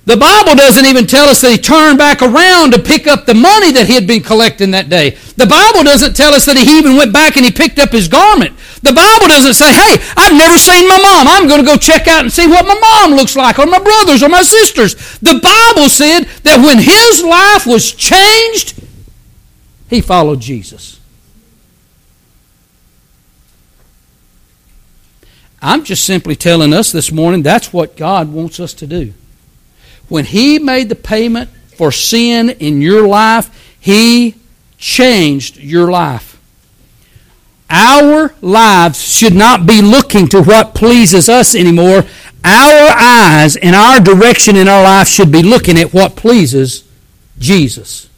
The 0.05 0.17
Bible 0.17 0.57
doesn't 0.57 0.87
even 0.87 1.07
tell 1.07 1.29
us 1.29 1.41
that 1.43 1.53
he 1.53 1.59
turned 1.59 1.97
back 1.97 2.23
around 2.23 2.73
to 2.73 2.81
pick 2.81 3.07
up 3.07 3.25
the 3.25 3.35
money 3.35 3.71
that 3.73 3.87
he 3.87 3.95
had 3.95 4.07
been 4.07 4.23
collecting 4.23 4.73
that 4.73 4.89
day. 4.89 5.11
The 5.37 5.47
Bible 5.47 5.85
doesn't 5.85 6.17
tell 6.17 6.35
us 6.35 6.45
that 6.47 6.57
he 6.57 6.79
even 6.79 6.97
went 6.97 7.13
back 7.13 7.37
and 7.37 7.45
he 7.45 7.53
picked 7.53 7.79
up 7.79 7.91
his 7.91 8.09
garment. 8.09 8.59
The 8.83 8.93
Bible 8.93 9.29
doesn't 9.29 9.55
say, 9.55 9.73
hey, 9.73 10.03
I've 10.17 10.37
never 10.37 10.59
seen 10.59 10.89
my 10.89 10.99
mom. 10.99 11.29
I'm 11.29 11.47
going 11.47 11.61
to 11.61 11.67
go 11.67 11.77
check 11.77 12.09
out 12.09 12.23
and 12.23 12.33
see 12.33 12.49
what 12.49 12.67
my 12.67 12.75
mom 12.75 13.17
looks 13.17 13.37
like, 13.37 13.59
or 13.59 13.67
my 13.67 13.79
brothers, 13.79 14.23
or 14.23 14.29
my 14.29 14.43
sisters. 14.43 14.95
The 15.21 15.39
Bible 15.41 15.89
said 15.89 16.25
that 16.43 16.59
when 16.65 16.79
his 16.79 17.23
life 17.23 17.67
was 17.67 17.93
changed, 17.93 18.83
he 19.89 20.01
followed 20.01 20.41
Jesus. 20.41 20.99
I'm 25.63 25.85
just 25.85 26.03
simply 26.03 26.35
telling 26.35 26.75
us 26.75 26.91
this 26.91 27.13
morning 27.13 27.43
that's 27.43 27.73
what 27.73 27.97
God 27.97 28.33
wants 28.33 28.59
us 28.59 28.75
to 28.75 28.87
do. 28.87 29.15
When 30.09 30.25
He 30.25 30.59
made 30.59 30.89
the 30.89 30.97
payment 30.97 31.51
for 31.77 31.93
sin 31.93 32.51
in 32.51 32.83
your 32.83 33.07
life, 33.07 33.49
He 33.79 34.35
changed 34.77 35.59
your 35.59 35.91
life. 35.91 36.32
Our 37.73 38.35
lives 38.43 39.03
should 39.03 39.35
not 39.35 39.65
be 39.65 39.81
looking 39.81 40.29
to 40.29 40.43
what 40.43 40.75
pleases 40.75 41.31
us 41.31 41.55
anymore. 41.55 42.05
Our 42.45 42.91
eyes 42.95 43.57
and 43.57 43.75
our 43.75 43.99
direction 43.99 44.57
in 44.57 44.69
our 44.69 44.83
life 44.83 45.09
should 45.09 45.33
be 45.33 45.43
looking 45.43 45.79
at 45.79 45.95
what 45.95 46.15
pleases 46.15 46.85
Jesus. 47.39 48.11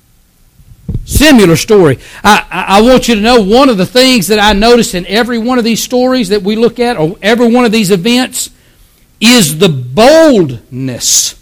Similar 1.05 1.55
story. 1.55 2.01
I, 2.25 2.47
I, 2.51 2.83
want 2.83 3.07
you 3.09 3.15
to 3.15 3.21
know 3.21 3.43
one 3.43 3.69
of 3.69 3.77
the 3.77 3.87
things 3.87 4.27
that 4.29 4.39
I 4.41 4.55
notice 4.55 4.95
in 4.95 5.07
every 5.07 5.39
one 5.39 5.59
of 5.59 5.65
these 5.65 5.83
stories 5.83 6.31
that 6.31 6.43
we 6.43 6.57
look 6.57 6.81
at, 6.81 6.97
or 6.97 7.17
every 7.23 7.53
one 7.53 7.65
of 7.65 7.73
these 7.73 7.91
events, 7.91 8.51
is 9.21 9.59
the 9.59 9.69
boldness 9.69 11.41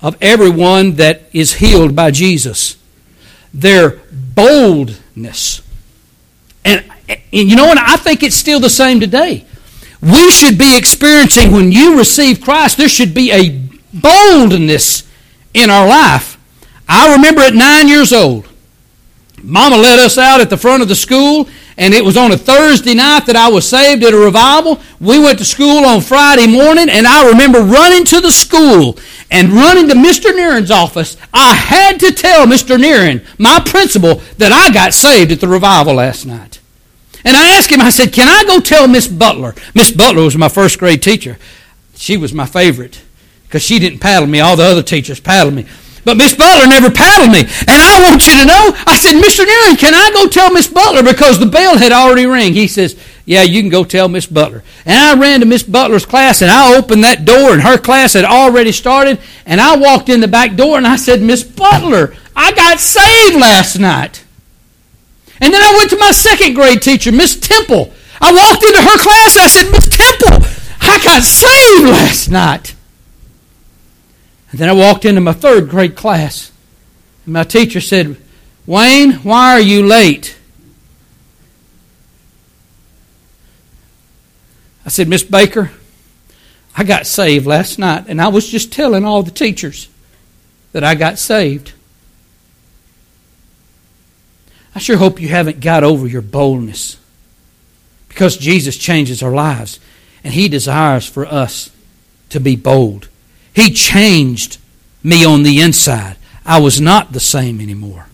of 0.00 0.16
everyone 0.20 0.92
that 0.94 1.22
is 1.32 1.54
healed 1.54 1.94
by 1.94 2.10
Jesus. 2.10 2.76
Their 3.52 4.00
boldness. 4.12 5.62
And, 6.64 6.84
you 7.30 7.56
know 7.56 7.66
what? 7.66 7.78
I 7.78 7.96
think 7.96 8.22
it's 8.22 8.36
still 8.36 8.60
the 8.60 8.70
same 8.70 9.00
today. 9.00 9.44
We 10.00 10.30
should 10.30 10.58
be 10.58 10.76
experiencing 10.76 11.52
when 11.52 11.70
you 11.70 11.96
receive 11.96 12.40
Christ, 12.40 12.76
there 12.76 12.88
should 12.88 13.14
be 13.14 13.30
a 13.30 13.60
boldness 13.94 15.08
in 15.54 15.70
our 15.70 15.86
life. 15.86 16.38
I 16.88 17.14
remember 17.14 17.42
at 17.42 17.54
nine 17.54 17.88
years 17.88 18.12
old, 18.12 18.48
Mama 19.42 19.76
let 19.76 19.98
us 19.98 20.18
out 20.18 20.40
at 20.40 20.50
the 20.50 20.56
front 20.56 20.82
of 20.82 20.88
the 20.88 20.94
school 20.94 21.48
and 21.76 21.94
it 21.94 22.04
was 22.04 22.16
on 22.16 22.32
a 22.32 22.36
Thursday 22.36 22.94
night 22.94 23.26
that 23.26 23.36
I 23.36 23.48
was 23.48 23.68
saved 23.68 24.04
at 24.04 24.12
a 24.12 24.16
revival. 24.16 24.80
We 25.00 25.18
went 25.18 25.38
to 25.38 25.44
school 25.44 25.84
on 25.84 26.00
Friday 26.00 26.46
morning, 26.46 26.88
and 26.88 27.06
I 27.06 27.28
remember 27.28 27.60
running 27.60 28.04
to 28.06 28.20
the 28.20 28.30
school 28.30 28.98
and 29.30 29.52
running 29.52 29.88
to 29.88 29.94
Mr. 29.94 30.30
Nearen's 30.30 30.70
office. 30.70 31.16
I 31.32 31.54
had 31.54 31.98
to 32.00 32.12
tell 32.12 32.46
Mr. 32.46 32.76
Nearen, 32.76 33.24
my 33.38 33.60
principal, 33.64 34.16
that 34.38 34.52
I 34.52 34.72
got 34.72 34.92
saved 34.92 35.32
at 35.32 35.40
the 35.40 35.48
revival 35.48 35.94
last 35.94 36.26
night. 36.26 36.51
And 37.24 37.36
I 37.36 37.56
asked 37.56 37.70
him, 37.70 37.80
I 37.80 37.90
said, 37.90 38.12
Can 38.12 38.28
I 38.28 38.44
go 38.44 38.60
tell 38.60 38.88
Miss 38.88 39.06
Butler? 39.06 39.54
Miss 39.74 39.90
Butler 39.90 40.22
was 40.22 40.36
my 40.36 40.48
first 40.48 40.78
grade 40.78 41.02
teacher. 41.02 41.38
She 41.94 42.16
was 42.16 42.32
my 42.32 42.46
favorite 42.46 43.02
because 43.44 43.62
she 43.62 43.78
didn't 43.78 44.00
paddle 44.00 44.28
me. 44.28 44.40
All 44.40 44.56
the 44.56 44.64
other 44.64 44.82
teachers 44.82 45.20
paddled 45.20 45.54
me. 45.54 45.66
But 46.04 46.16
Miss 46.16 46.34
Butler 46.34 46.66
never 46.66 46.90
paddled 46.90 47.30
me. 47.30 47.40
And 47.40 47.70
I 47.70 48.00
want 48.08 48.26
you 48.26 48.34
to 48.34 48.44
know, 48.44 48.72
I 48.86 48.98
said, 48.98 49.14
Mr. 49.22 49.46
Nearing, 49.46 49.76
can 49.76 49.94
I 49.94 50.10
go 50.12 50.26
tell 50.26 50.52
Miss 50.52 50.66
Butler? 50.66 51.02
Because 51.02 51.38
the 51.38 51.46
bell 51.46 51.78
had 51.78 51.92
already 51.92 52.26
rang. 52.26 52.54
He 52.54 52.66
says, 52.66 52.98
yeah, 53.24 53.42
you 53.42 53.60
can 53.60 53.70
go 53.70 53.84
tell 53.84 54.08
Miss 54.08 54.26
Butler. 54.26 54.64
And 54.84 54.98
I 54.98 55.20
ran 55.20 55.40
to 55.40 55.46
Miss 55.46 55.62
Butler's 55.62 56.04
class 56.04 56.42
and 56.42 56.50
I 56.50 56.76
opened 56.76 57.04
that 57.04 57.24
door 57.24 57.52
and 57.52 57.62
her 57.62 57.78
class 57.78 58.14
had 58.14 58.24
already 58.24 58.72
started. 58.72 59.20
And 59.46 59.60
I 59.60 59.76
walked 59.76 60.08
in 60.08 60.20
the 60.20 60.28
back 60.28 60.56
door 60.56 60.76
and 60.76 60.86
I 60.86 60.96
said, 60.96 61.22
Miss 61.22 61.44
Butler, 61.44 62.14
I 62.34 62.52
got 62.52 62.80
saved 62.80 63.36
last 63.36 63.78
night. 63.78 64.24
And 65.42 65.52
then 65.52 65.60
I 65.60 65.74
went 65.76 65.90
to 65.90 65.98
my 65.98 66.12
second 66.12 66.54
grade 66.54 66.82
teacher, 66.82 67.10
Miss 67.10 67.34
Temple. 67.34 67.92
I 68.20 68.32
walked 68.32 68.62
into 68.62 68.80
her 68.80 68.98
class 68.98 69.36
I 69.36 69.48
said, 69.48 69.72
Miss 69.72 69.88
Temple, 69.88 70.48
I 70.80 71.02
got 71.02 71.24
saved 71.24 71.90
last 71.90 72.30
night. 72.30 72.76
And 74.52 74.60
then 74.60 74.68
I 74.68 74.72
walked 74.72 75.04
into 75.04 75.20
my 75.20 75.32
third 75.32 75.68
grade 75.68 75.96
class. 75.96 76.52
And 77.24 77.32
my 77.32 77.42
teacher 77.42 77.80
said, 77.80 78.16
Wayne, 78.66 79.14
why 79.14 79.54
are 79.54 79.60
you 79.60 79.84
late? 79.84 80.38
I 84.86 84.90
said, 84.90 85.08
Miss 85.08 85.24
Baker, 85.24 85.72
I 86.76 86.84
got 86.84 87.04
saved 87.04 87.46
last 87.46 87.80
night, 87.80 88.04
and 88.06 88.20
I 88.20 88.28
was 88.28 88.48
just 88.48 88.72
telling 88.72 89.04
all 89.04 89.24
the 89.24 89.32
teachers 89.32 89.88
that 90.70 90.84
I 90.84 90.94
got 90.94 91.18
saved. 91.18 91.72
I 94.74 94.78
sure 94.78 94.96
hope 94.96 95.20
you 95.20 95.28
haven't 95.28 95.60
got 95.60 95.84
over 95.84 96.06
your 96.06 96.22
boldness 96.22 96.96
because 98.08 98.36
Jesus 98.36 98.76
changes 98.76 99.22
our 99.22 99.32
lives, 99.32 99.80
and 100.22 100.34
He 100.34 100.48
desires 100.48 101.06
for 101.06 101.26
us 101.26 101.70
to 102.30 102.40
be 102.40 102.56
bold. 102.56 103.08
He 103.54 103.70
changed 103.70 104.58
me 105.02 105.24
on 105.24 105.42
the 105.42 105.60
inside. 105.60 106.16
I 106.44 106.60
was 106.60 106.80
not 106.80 107.12
the 107.12 107.20
same 107.20 107.60
anymore. 107.60 108.06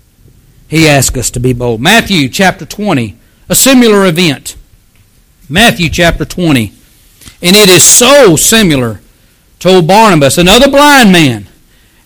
He 0.69 0.87
asked 0.87 1.17
us 1.17 1.31
to 1.31 1.41
be 1.41 1.53
bold. 1.53 1.81
Matthew 1.81 2.29
chapter 2.29 2.67
20, 2.67 3.17
a 3.49 3.55
similar 3.55 4.07
event. 4.07 4.57
Matthew 5.49 5.89
chapter 5.89 6.25
20. 6.25 6.73
And 7.41 7.57
it 7.57 7.69
is 7.69 7.83
so 7.85 8.37
similar 8.37 9.01
to 9.61 9.83
Barnabas, 9.83 10.39
another 10.39 10.71
blind 10.71 11.13
man. 11.13 11.47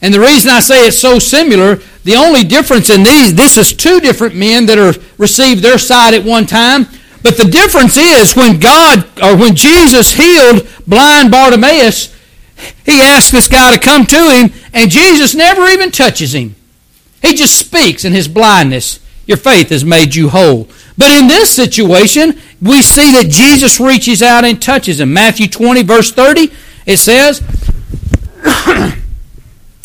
And 0.00 0.12
the 0.12 0.20
reason 0.20 0.50
I 0.50 0.60
say 0.60 0.86
it's 0.86 0.98
so 0.98 1.18
similar, 1.18 1.80
the 2.04 2.16
only 2.16 2.44
difference 2.44 2.90
in 2.90 3.02
these, 3.02 3.34
this 3.34 3.56
is 3.56 3.72
two 3.72 4.00
different 4.00 4.34
men 4.34 4.66
that 4.66 4.78
are 4.78 5.00
received 5.18 5.62
their 5.62 5.78
sight 5.78 6.14
at 6.14 6.24
one 6.24 6.46
time. 6.46 6.86
But 7.22 7.36
the 7.36 7.44
difference 7.44 7.96
is 7.96 8.34
when 8.34 8.58
God, 8.58 9.04
or 9.22 9.36
when 9.36 9.54
Jesus 9.54 10.12
healed 10.12 10.66
blind 10.86 11.30
Bartimaeus, 11.30 12.12
he 12.84 13.00
asked 13.00 13.32
this 13.32 13.48
guy 13.48 13.72
to 13.72 13.80
come 13.80 14.06
to 14.06 14.30
him, 14.30 14.52
and 14.72 14.90
Jesus 14.90 15.34
never 15.34 15.66
even 15.68 15.90
touches 15.90 16.34
him. 16.34 16.56
He 17.20 17.34
just 17.34 17.56
speaks 17.56 18.04
in 18.04 18.12
his 18.12 18.26
blindness. 18.26 18.98
Your 19.26 19.36
faith 19.36 19.68
has 19.68 19.84
made 19.84 20.16
you 20.16 20.28
whole. 20.28 20.68
But 20.98 21.10
in 21.12 21.28
this 21.28 21.54
situation, 21.54 22.38
we 22.60 22.82
see 22.82 23.12
that 23.12 23.30
Jesus 23.30 23.78
reaches 23.78 24.22
out 24.22 24.44
and 24.44 24.60
touches 24.60 25.00
him. 25.00 25.12
Matthew 25.12 25.46
20, 25.46 25.82
verse 25.84 26.10
30, 26.12 26.52
it 26.86 26.96
says, 26.98 27.40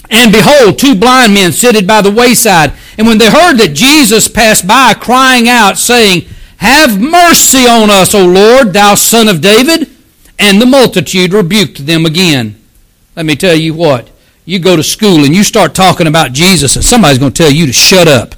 And 0.09 0.31
behold, 0.31 0.79
two 0.79 0.95
blind 0.95 1.33
men 1.33 1.51
sitting 1.51 1.85
by 1.85 2.01
the 2.01 2.11
wayside. 2.11 2.73
And 2.97 3.07
when 3.07 3.17
they 3.17 3.29
heard 3.29 3.57
that 3.57 3.73
Jesus 3.73 4.27
passed 4.27 4.67
by, 4.67 4.93
crying 4.93 5.49
out, 5.49 5.77
saying, 5.77 6.27
Have 6.57 6.99
mercy 6.99 7.67
on 7.67 7.89
us, 7.89 8.15
O 8.15 8.25
Lord, 8.25 8.73
thou 8.73 8.95
son 8.95 9.27
of 9.27 9.41
David. 9.41 9.89
And 10.39 10.61
the 10.61 10.65
multitude 10.65 11.33
rebuked 11.33 11.85
them 11.85 12.05
again. 12.05 12.61
Let 13.15 13.25
me 13.25 13.35
tell 13.35 13.55
you 13.55 13.73
what. 13.73 14.09
You 14.45 14.59
go 14.59 14.75
to 14.77 14.83
school 14.83 15.25
and 15.25 15.35
you 15.35 15.43
start 15.43 15.75
talking 15.75 16.07
about 16.07 16.31
Jesus, 16.31 16.75
and 16.75 16.85
somebody's 16.85 17.17
going 17.17 17.33
to 17.33 17.43
tell 17.43 17.51
you 17.51 17.65
to 17.65 17.73
shut 17.73 18.07
up. 18.07 18.35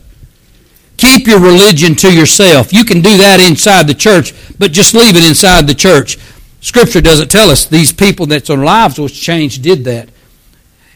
Keep 0.98 1.28
your 1.28 1.40
religion 1.40 1.96
to 1.96 2.14
yourself. 2.14 2.74
You 2.74 2.84
can 2.84 3.02
do 3.02 3.16
that 3.18 3.40
inside 3.40 3.88
the 3.88 3.94
church, 3.94 4.34
but 4.58 4.72
just 4.72 4.94
leave 4.94 5.16
it 5.16 5.28
inside 5.28 5.68
the 5.68 5.76
church. 5.76 6.18
Scripture 6.62 7.00
doesn't 7.00 7.30
tell 7.30 7.50
us 7.50 7.66
these 7.66 7.94
people 7.94 8.26
that's 8.26 8.48
their 8.48 8.58
lives 8.58 9.00
was 9.00 9.18
changed 9.18 9.62
did 9.62 9.84
that. 9.86 10.10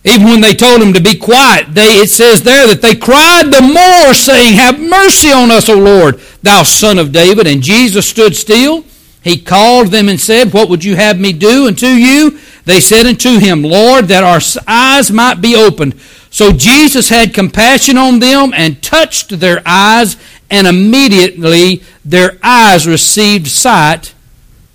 Even 0.05 0.27
when 0.27 0.41
they 0.41 0.53
told 0.53 0.81
him 0.81 0.93
to 0.93 1.01
be 1.01 1.15
quiet, 1.15 1.73
they, 1.73 1.99
it 1.99 2.09
says 2.09 2.41
there 2.43 2.67
that 2.67 2.81
they 2.81 2.95
cried 2.95 3.51
the 3.51 3.61
more, 3.61 4.13
saying, 4.13 4.55
Have 4.55 4.79
mercy 4.79 5.31
on 5.31 5.49
us, 5.49 5.69
O 5.69 5.77
Lord, 5.77 6.19
thou 6.41 6.63
son 6.63 6.99
of 6.99 7.13
David. 7.13 7.47
And 7.47 7.61
Jesus 7.61 8.07
stood 8.07 8.35
still. 8.35 8.83
He 9.21 9.39
called 9.39 9.87
them 9.87 10.09
and 10.09 10.19
said, 10.19 10.53
What 10.53 10.67
would 10.67 10.83
you 10.83 10.97
have 10.97 11.17
me 11.17 11.31
do 11.31 11.67
unto 11.67 11.87
you? 11.87 12.37
They 12.65 12.81
said 12.81 13.05
unto 13.05 13.39
him, 13.39 13.63
Lord, 13.63 14.09
that 14.09 14.23
our 14.23 14.41
eyes 14.67 15.09
might 15.09 15.39
be 15.39 15.55
opened. 15.55 15.99
So 16.29 16.51
Jesus 16.51 17.09
had 17.09 17.33
compassion 17.33 17.97
on 17.97 18.19
them 18.19 18.53
and 18.53 18.83
touched 18.83 19.39
their 19.39 19.61
eyes, 19.65 20.17
and 20.49 20.67
immediately 20.67 21.83
their 22.03 22.37
eyes 22.43 22.85
received 22.85 23.47
sight, 23.47 24.13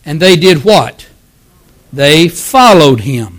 and 0.04 0.20
they 0.20 0.36
did 0.36 0.64
what? 0.64 1.06
They 1.92 2.28
followed 2.28 3.00
him. 3.00 3.37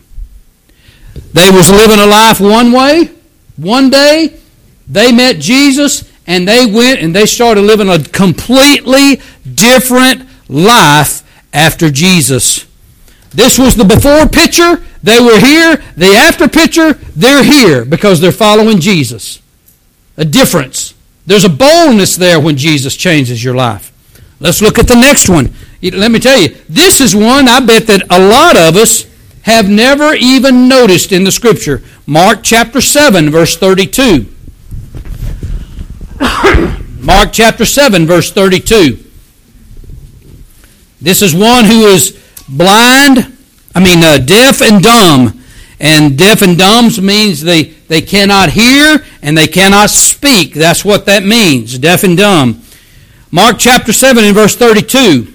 They 1.34 1.50
was 1.52 1.70
living 1.70 2.00
a 2.00 2.06
life 2.06 2.40
one 2.40 2.72
way. 2.72 3.12
One 3.58 3.90
day, 3.90 4.40
they 4.88 5.12
met 5.12 5.40
Jesus 5.40 6.10
and 6.26 6.48
they 6.48 6.66
went 6.66 7.02
and 7.02 7.16
they 7.16 7.26
started 7.26 7.62
living 7.62 7.90
a 7.90 8.04
completely 8.04 9.22
different 9.54 10.28
life 10.48 11.24
after 11.54 11.92
Jesus. 11.92 12.66
This 13.32 13.60
was 13.60 13.76
the 13.76 13.86
before 13.86 14.28
picture. 14.28 14.84
They 15.04 15.20
were 15.20 15.40
here. 15.40 15.78
The 15.98 16.16
after 16.16 16.48
picture, 16.48 16.94
they're 17.16 17.44
here 17.44 17.86
because 17.86 18.20
they're 18.20 18.32
following 18.32 18.80
Jesus. 18.80 19.42
A 20.18 20.26
difference. 20.26 20.94
There's 21.26 21.46
a 21.46 21.50
boldness 21.50 22.16
there 22.16 22.40
when 22.40 22.58
Jesus 22.58 22.96
changes 22.96 23.44
your 23.44 23.56
life. 23.56 23.92
Let's 24.40 24.62
look 24.62 24.80
at 24.80 24.88
the 24.88 24.96
next 24.96 25.30
one. 25.30 25.54
Let 25.82 26.12
me 26.12 26.20
tell 26.20 26.40
you, 26.40 26.56
this 26.68 27.02
is 27.02 27.16
one 27.16 27.48
I 27.48 27.60
bet 27.60 27.88
that 27.88 28.04
a 28.10 28.20
lot 28.20 28.58
of 28.58 28.76
us 28.76 29.06
have 29.50 29.68
never 29.68 30.14
even 30.14 30.68
noticed 30.68 31.12
in 31.12 31.24
the 31.24 31.32
Scripture. 31.32 31.82
Mark 32.06 32.40
chapter 32.44 32.82
7, 32.82 33.30
verse 33.30 33.58
32. 33.58 34.28
Mark 37.02 37.30
chapter 37.34 37.66
7, 37.66 38.06
verse 38.06 38.32
32. 38.32 39.04
This 41.02 41.22
is 41.22 41.34
one 41.34 41.66
who 41.66 41.88
is 41.88 42.20
blind, 42.48 43.36
I 43.74 43.80
mean, 43.80 44.04
uh, 44.04 44.20
deaf 44.20 44.62
and 44.62 44.84
dumb. 44.84 45.42
And 45.80 46.18
deaf 46.18 46.42
and 46.42 46.58
dumb 46.58 46.90
means 47.02 47.42
they, 47.42 47.64
they 47.64 48.02
cannot 48.02 48.50
hear 48.50 49.04
and 49.22 49.38
they 49.38 49.48
cannot 49.48 49.90
speak. 49.90 50.54
That's 50.54 50.84
what 50.84 51.06
that 51.06 51.24
means, 51.24 51.78
deaf 51.80 52.04
and 52.04 52.18
dumb. 52.18 52.62
Mark 53.32 53.58
chapter 53.58 53.94
7 53.94 54.24
and 54.24 54.36
verse 54.36 54.56
32. 54.56 55.34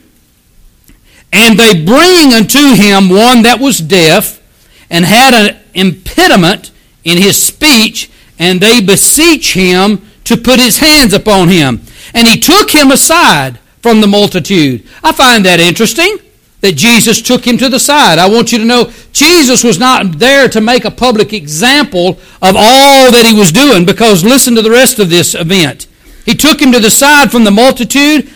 And 1.35 1.59
they 1.59 1.85
bring 1.85 2.33
unto 2.33 2.77
him 2.77 3.09
one 3.09 3.43
that 3.43 3.59
was 3.61 3.79
deaf 3.79 4.41
and 4.89 5.05
had 5.05 5.35
an 5.35 5.59
impediment 5.75 6.71
in 7.03 7.19
his 7.19 7.43
speech, 7.43 8.09
and 8.39 8.61
they 8.61 8.81
beseech 8.81 9.53
him 9.55 10.09
to 10.23 10.37
put 10.37 10.61
his 10.61 10.79
hands 10.79 11.13
upon 11.13 11.49
him. 11.49 11.83
And 12.15 12.29
he 12.29 12.39
took 12.39 12.71
him 12.71 12.93
aside 12.93 13.59
from 13.83 14.01
the 14.01 14.07
multitude. 14.07 14.87
I 15.03 15.11
find 15.11 15.45
that 15.45 15.59
interesting 15.59 16.19
that 16.61 16.77
Jesus 16.77 17.21
took 17.21 17.45
him 17.45 17.59
to 17.59 17.69
the 17.69 17.81
side. 17.81 18.21
I 18.21 18.29
want 18.29 18.53
you 18.53 18.59
to 18.59 18.65
know 18.65 18.93
Jesus 19.13 19.65
was 19.65 19.81
not 19.81 20.21
there 20.21 20.49
to 20.49 20.61
make 20.61 20.85
a 20.85 20.91
public 20.91 21.33
example 21.33 22.11
of 22.41 22.55
all 22.57 23.11
that 23.11 23.27
he 23.29 23.37
was 23.37 23.51
doing 23.51 23.85
because 23.85 24.25
listen 24.25 24.55
to 24.55 24.63
the 24.63 24.71
rest 24.71 25.01
of 25.01 25.11
this 25.11 25.35
event. 25.35 25.89
He 26.25 26.35
took 26.37 26.63
him 26.63 26.71
to 26.71 26.81
the 26.81 26.93
side 26.93 27.33
from 27.33 27.43
the 27.43 27.51
multitude 27.51 28.31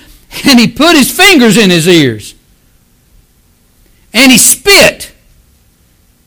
and 0.45 0.59
he 0.59 0.67
put 0.67 0.97
his 0.97 1.17
fingers 1.17 1.57
in 1.57 1.71
his 1.71 1.87
ears 1.87 2.35
and 4.13 4.33
he 4.33 4.39
spit 4.39 5.15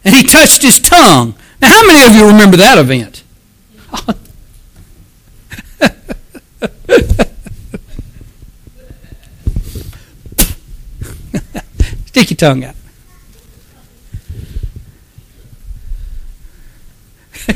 and 0.03 0.15
he 0.15 0.23
touched 0.23 0.61
his 0.61 0.79
tongue. 0.79 1.35
Now, 1.61 1.69
how 1.69 1.85
many 1.85 2.07
of 2.07 2.15
you 2.15 2.27
remember 2.27 2.57
that 2.57 2.77
event? 2.77 3.23
Stick 12.07 12.31
your 12.31 12.37
tongue 12.37 12.63
out. 12.65 12.75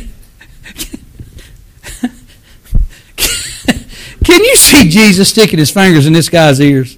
Can 4.23 4.43
you 4.43 4.55
see 4.55 4.89
Jesus 4.89 5.29
sticking 5.29 5.59
his 5.59 5.71
fingers 5.71 6.07
in 6.07 6.13
this 6.13 6.29
guy's 6.29 6.61
ears? 6.61 6.97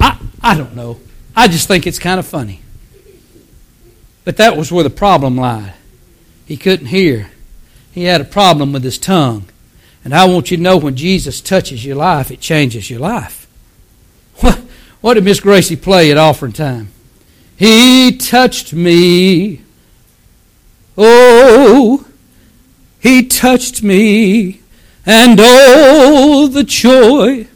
I, 0.00 0.18
I 0.42 0.56
don't 0.56 0.74
know. 0.74 0.98
I 1.36 1.48
just 1.48 1.68
think 1.68 1.86
it's 1.86 1.98
kind 1.98 2.18
of 2.18 2.26
funny. 2.26 2.60
But 4.24 4.36
that 4.38 4.56
was 4.56 4.72
where 4.72 4.84
the 4.84 4.90
problem 4.90 5.36
lied. 5.36 5.74
He 6.46 6.56
couldn't 6.56 6.86
hear. 6.86 7.30
He 7.92 8.04
had 8.04 8.20
a 8.20 8.24
problem 8.24 8.72
with 8.72 8.84
his 8.84 8.98
tongue. 8.98 9.46
And 10.04 10.14
I 10.14 10.26
want 10.26 10.50
you 10.50 10.56
to 10.56 10.62
know 10.62 10.76
when 10.76 10.96
Jesus 10.96 11.40
touches 11.40 11.84
your 11.84 11.96
life, 11.96 12.30
it 12.30 12.40
changes 12.40 12.90
your 12.90 13.00
life. 13.00 13.46
What, 14.40 14.58
what 15.00 15.14
did 15.14 15.24
Miss 15.24 15.40
Gracie 15.40 15.76
play 15.76 16.10
at 16.10 16.18
offering 16.18 16.52
time? 16.52 16.88
He 17.56 18.16
touched 18.16 18.72
me. 18.72 19.62
Oh, 20.98 22.06
he 23.00 23.26
touched 23.26 23.82
me. 23.82 24.60
And 25.06 25.38
oh, 25.40 26.48
the 26.48 26.64
joy 26.64 27.46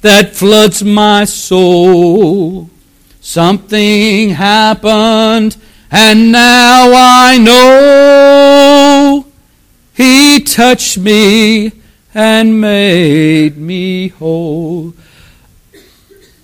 that 0.00 0.34
floods 0.34 0.82
my 0.82 1.24
soul. 1.24 2.70
Something 3.24 4.30
happened, 4.30 5.56
and 5.92 6.32
now 6.32 6.90
I 6.92 7.38
know 7.38 9.26
He 9.94 10.40
touched 10.40 10.98
me 10.98 11.70
and 12.12 12.60
made 12.60 13.56
me 13.56 14.08
whole. 14.08 14.94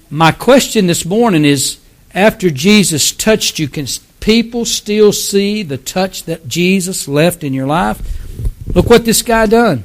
My 0.09 0.31
question 0.31 0.87
this 0.87 1.05
morning 1.05 1.45
is 1.45 1.79
after 2.15 2.49
Jesus 2.49 3.11
touched 3.11 3.59
you, 3.59 3.67
can 3.67 3.89
people 4.21 4.65
still 4.65 5.13
see 5.13 5.65
the 5.65 5.79
touch 5.79 6.23
that 6.25 6.47
Jesus 6.47 7.09
left 7.09 7.43
in 7.43 7.53
your 7.53 7.67
life? 7.67 8.01
Look 8.73 8.89
what 8.89 9.05
this 9.05 9.23
guy 9.23 9.47
done. 9.47 9.83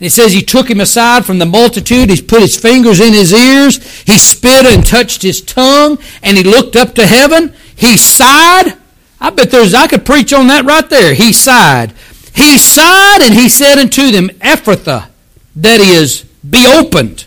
It 0.00 0.10
says 0.10 0.32
he 0.32 0.42
took 0.42 0.68
him 0.68 0.80
aside 0.80 1.24
from 1.24 1.38
the 1.38 1.46
multitude. 1.46 2.10
He 2.10 2.20
put 2.20 2.42
his 2.42 2.58
fingers 2.58 3.00
in 3.00 3.12
his 3.12 3.32
ears. 3.32 3.76
He 4.02 4.18
spit 4.18 4.66
and 4.66 4.86
touched 4.86 5.22
his 5.22 5.40
tongue. 5.40 5.98
And 6.22 6.36
he 6.36 6.42
looked 6.42 6.76
up 6.76 6.94
to 6.96 7.06
heaven. 7.06 7.54
He 7.76 7.96
sighed. 7.96 8.76
I 9.20 9.30
bet 9.30 9.50
there's, 9.50 9.72
I 9.72 9.86
could 9.86 10.04
preach 10.04 10.32
on 10.32 10.48
that 10.48 10.64
right 10.64 10.88
there. 10.90 11.14
He 11.14 11.32
sighed. 11.32 11.94
He 12.34 12.58
sighed 12.58 13.22
and 13.22 13.34
he 13.34 13.48
said 13.48 13.78
unto 13.78 14.10
them, 14.10 14.28
Ephphatha, 14.40 15.08
that 15.56 15.80
is, 15.80 16.24
be 16.48 16.66
opened. 16.66 17.26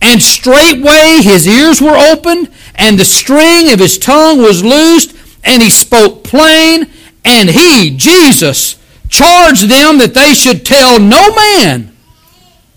And 0.00 0.22
straightway 0.22 1.20
his 1.22 1.48
ears 1.48 1.80
were 1.80 1.96
opened, 1.96 2.50
and 2.76 2.98
the 2.98 3.04
string 3.04 3.72
of 3.72 3.80
his 3.80 3.98
tongue 3.98 4.38
was 4.38 4.62
loosed, 4.62 5.16
and 5.42 5.60
he 5.60 5.70
spoke 5.70 6.22
plain, 6.22 6.88
and 7.24 7.50
he, 7.50 7.96
Jesus, 7.96 8.76
charged 9.08 9.68
them 9.68 9.98
that 9.98 10.14
they 10.14 10.34
should 10.34 10.64
tell 10.64 11.00
no 11.00 11.34
man. 11.34 11.96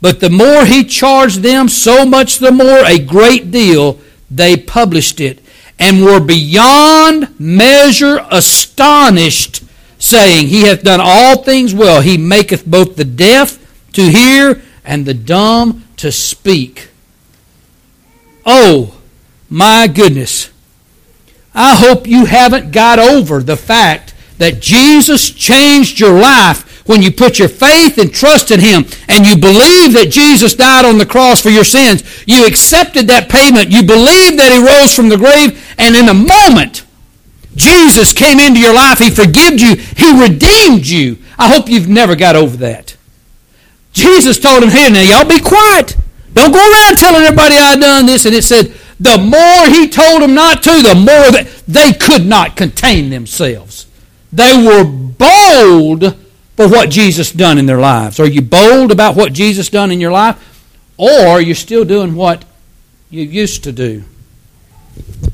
But 0.02 0.20
the 0.20 0.30
more 0.30 0.66
he 0.66 0.84
charged 0.84 1.42
them, 1.42 1.70
so 1.70 2.06
much 2.06 2.40
the 2.40 2.52
more 2.52 2.84
a 2.86 2.98
great 2.98 3.52
deal 3.52 4.00
they 4.30 4.58
published 4.58 5.20
it, 5.20 5.40
and 5.78 6.04
were 6.04 6.20
beyond 6.20 7.40
measure 7.40 8.26
astonished, 8.32 9.64
saying, 10.00 10.48
He 10.48 10.64
hath 10.64 10.84
done 10.84 11.02
all 11.02 11.44
things 11.44 11.74
well. 11.74 12.02
He 12.02 12.18
maketh 12.18 12.66
both 12.66 12.96
the 12.96 13.06
deaf 13.06 13.60
to 13.94 14.10
hear 14.10 14.62
and 14.84 15.06
the 15.06 15.14
dumb 15.14 15.86
to 15.98 16.12
speak. 16.12 16.90
Oh, 18.46 18.96
my 19.50 19.88
goodness. 19.88 20.50
I 21.54 21.76
hope 21.76 22.08
you 22.08 22.26
haven't 22.26 22.72
got 22.72 22.98
over 22.98 23.44
the 23.44 23.58
fact 23.58 24.11
that 24.42 24.60
Jesus 24.60 25.30
changed 25.30 26.00
your 26.00 26.20
life 26.20 26.88
when 26.88 27.04
you 27.04 27.12
put 27.12 27.38
your 27.38 27.48
faith 27.48 28.00
and 28.00 28.12
trust 28.12 28.50
in 28.50 28.60
Him 28.60 28.86
and 29.08 29.26
you 29.26 29.38
believe 29.38 29.94
that 29.94 30.10
Jesus 30.10 30.56
died 30.56 30.84
on 30.84 30.98
the 30.98 31.06
cross 31.06 31.42
for 31.42 31.52
your 31.52 31.64
sins. 31.64 32.02
You 32.26 32.48
accepted 32.48 33.08
that 33.08 33.30
payment. 33.30 33.70
You 33.70 33.84
believed 33.84 34.40
that 34.40 34.50
He 34.50 34.58
rose 34.58 34.96
from 34.96 35.10
the 35.10 35.18
grave. 35.18 35.62
And 35.78 35.96
in 35.96 36.10
a 36.10 36.18
moment, 36.18 36.86
Jesus 37.56 38.14
came 38.14 38.40
into 38.40 38.60
your 38.60 38.74
life. 38.74 38.98
He 38.98 39.12
forgave 39.12 39.62
you. 39.62 39.76
He 39.76 40.10
redeemed 40.20 40.88
you. 40.88 41.20
I 41.38 41.48
hope 41.48 41.70
you've 41.70 41.88
never 41.88 42.16
got 42.16 42.36
over 42.36 42.58
that. 42.58 42.98
Jesus 43.94 44.40
told 44.40 44.64
him, 44.64 44.70
here, 44.70 44.90
now 44.90 45.02
y'all 45.02 45.30
be 45.30 45.40
quiet. 45.40 45.96
Don't 46.34 46.52
go 46.52 46.58
around 46.58 46.98
telling 46.98 47.22
everybody 47.22 47.58
I 47.58 47.76
done 47.76 48.08
this. 48.08 48.26
And 48.26 48.34
it 48.34 48.44
said, 48.44 48.74
the 49.00 49.20
more 49.20 49.70
he 49.70 49.88
told 49.88 50.24
them 50.24 50.34
not 50.34 50.64
to, 50.64 50.82
the 50.82 50.96
more 50.96 51.30
that 51.30 51.48
they 51.68 51.94
could 51.94 52.26
not 52.26 52.58
contain 52.58 53.12
themselves. 53.12 53.86
They 54.34 54.64
were 54.66 54.84
bold 54.84 56.16
for 56.56 56.68
what 56.68 56.90
Jesus 56.90 57.32
done 57.32 57.58
in 57.58 57.66
their 57.66 57.80
lives. 57.80 58.20
Are 58.20 58.28
you 58.28 58.42
bold 58.42 58.92
about 58.92 59.16
what 59.16 59.34
Jesus 59.34 59.70
done 59.70 59.92
in 59.92 60.00
your 60.00 60.12
life? 60.12 60.48
Or 60.98 61.28
are 61.28 61.42
you're 61.42 61.56
still 61.56 61.86
doing 61.86 62.16
what 62.16 62.46
you 63.10 63.24
used 63.24 63.64
to 63.64 63.72
do? 63.72 64.04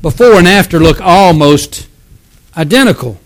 before 0.02 0.34
and 0.34 0.48
after 0.48 0.78
look 0.78 1.00
almost 1.00 1.88
identical. 2.56 3.18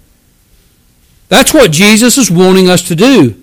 That's 1.28 1.54
what 1.54 1.72
Jesus 1.72 2.18
is 2.18 2.30
wanting 2.30 2.68
us 2.68 2.82
to 2.88 2.96
do. 2.96 3.40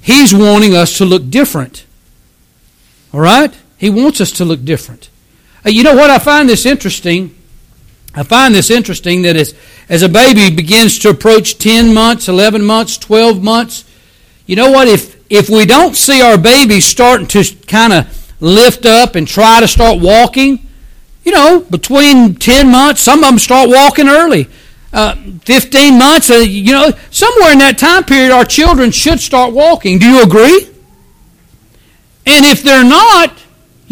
He's 0.00 0.34
wanting 0.34 0.74
us 0.74 0.98
to 0.98 1.04
look 1.04 1.30
different. 1.30 1.84
All 3.12 3.20
right? 3.20 3.54
He 3.78 3.90
wants 3.90 4.20
us 4.20 4.32
to 4.32 4.44
look 4.44 4.64
different. 4.64 5.08
Uh, 5.64 5.70
you 5.70 5.82
know 5.82 5.94
what? 5.94 6.10
I 6.10 6.18
find 6.18 6.48
this 6.48 6.66
interesting. 6.66 7.34
I 8.14 8.22
find 8.22 8.54
this 8.54 8.70
interesting 8.70 9.22
that 9.22 9.36
as, 9.36 9.54
as 9.88 10.02
a 10.02 10.08
baby 10.08 10.54
begins 10.54 10.98
to 11.00 11.10
approach 11.10 11.58
10 11.58 11.92
months, 11.92 12.28
11 12.28 12.64
months, 12.64 12.96
12 12.98 13.42
months, 13.42 13.84
you 14.46 14.56
know 14.56 14.70
what? 14.70 14.88
If, 14.88 15.22
if 15.30 15.48
we 15.48 15.66
don't 15.66 15.94
see 15.94 16.22
our 16.22 16.38
babies 16.38 16.86
starting 16.86 17.26
to 17.28 17.44
kind 17.66 17.92
of 17.92 18.32
lift 18.40 18.86
up 18.86 19.14
and 19.14 19.26
try 19.26 19.60
to 19.60 19.68
start 19.68 20.00
walking, 20.00 20.66
you 21.24 21.32
know, 21.32 21.60
between 21.60 22.34
10 22.34 22.70
months, 22.70 23.02
some 23.02 23.20
of 23.20 23.26
them 23.26 23.38
start 23.38 23.68
walking 23.68 24.08
early. 24.08 24.48
Uh, 24.92 25.16
15 25.44 25.98
months, 25.98 26.30
uh, 26.30 26.34
you 26.34 26.72
know, 26.72 26.90
somewhere 27.10 27.52
in 27.52 27.58
that 27.58 27.78
time 27.78 28.04
period, 28.04 28.30
our 28.30 28.44
children 28.44 28.90
should 28.90 29.18
start 29.18 29.52
walking. 29.52 29.98
Do 29.98 30.06
you 30.06 30.22
agree? 30.22 30.68
And 32.26 32.44
if 32.44 32.62
they're 32.62 32.84
not, 32.84 33.36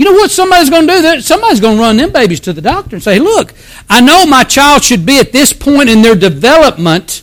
you 0.02 0.10
know 0.10 0.18
what 0.18 0.32
somebody's 0.32 0.68
going 0.68 0.88
to 0.88 0.94
do? 0.94 1.02
That? 1.02 1.22
Somebody's 1.22 1.60
going 1.60 1.76
to 1.76 1.80
run 1.80 1.96
them 1.96 2.10
babies 2.10 2.40
to 2.40 2.52
the 2.52 2.60
doctor 2.60 2.96
and 2.96 3.02
say, 3.02 3.20
look, 3.20 3.54
I 3.88 4.00
know 4.00 4.26
my 4.26 4.42
child 4.42 4.82
should 4.82 5.06
be 5.06 5.20
at 5.20 5.30
this 5.30 5.52
point 5.52 5.88
in 5.88 6.02
their 6.02 6.16
development 6.16 7.22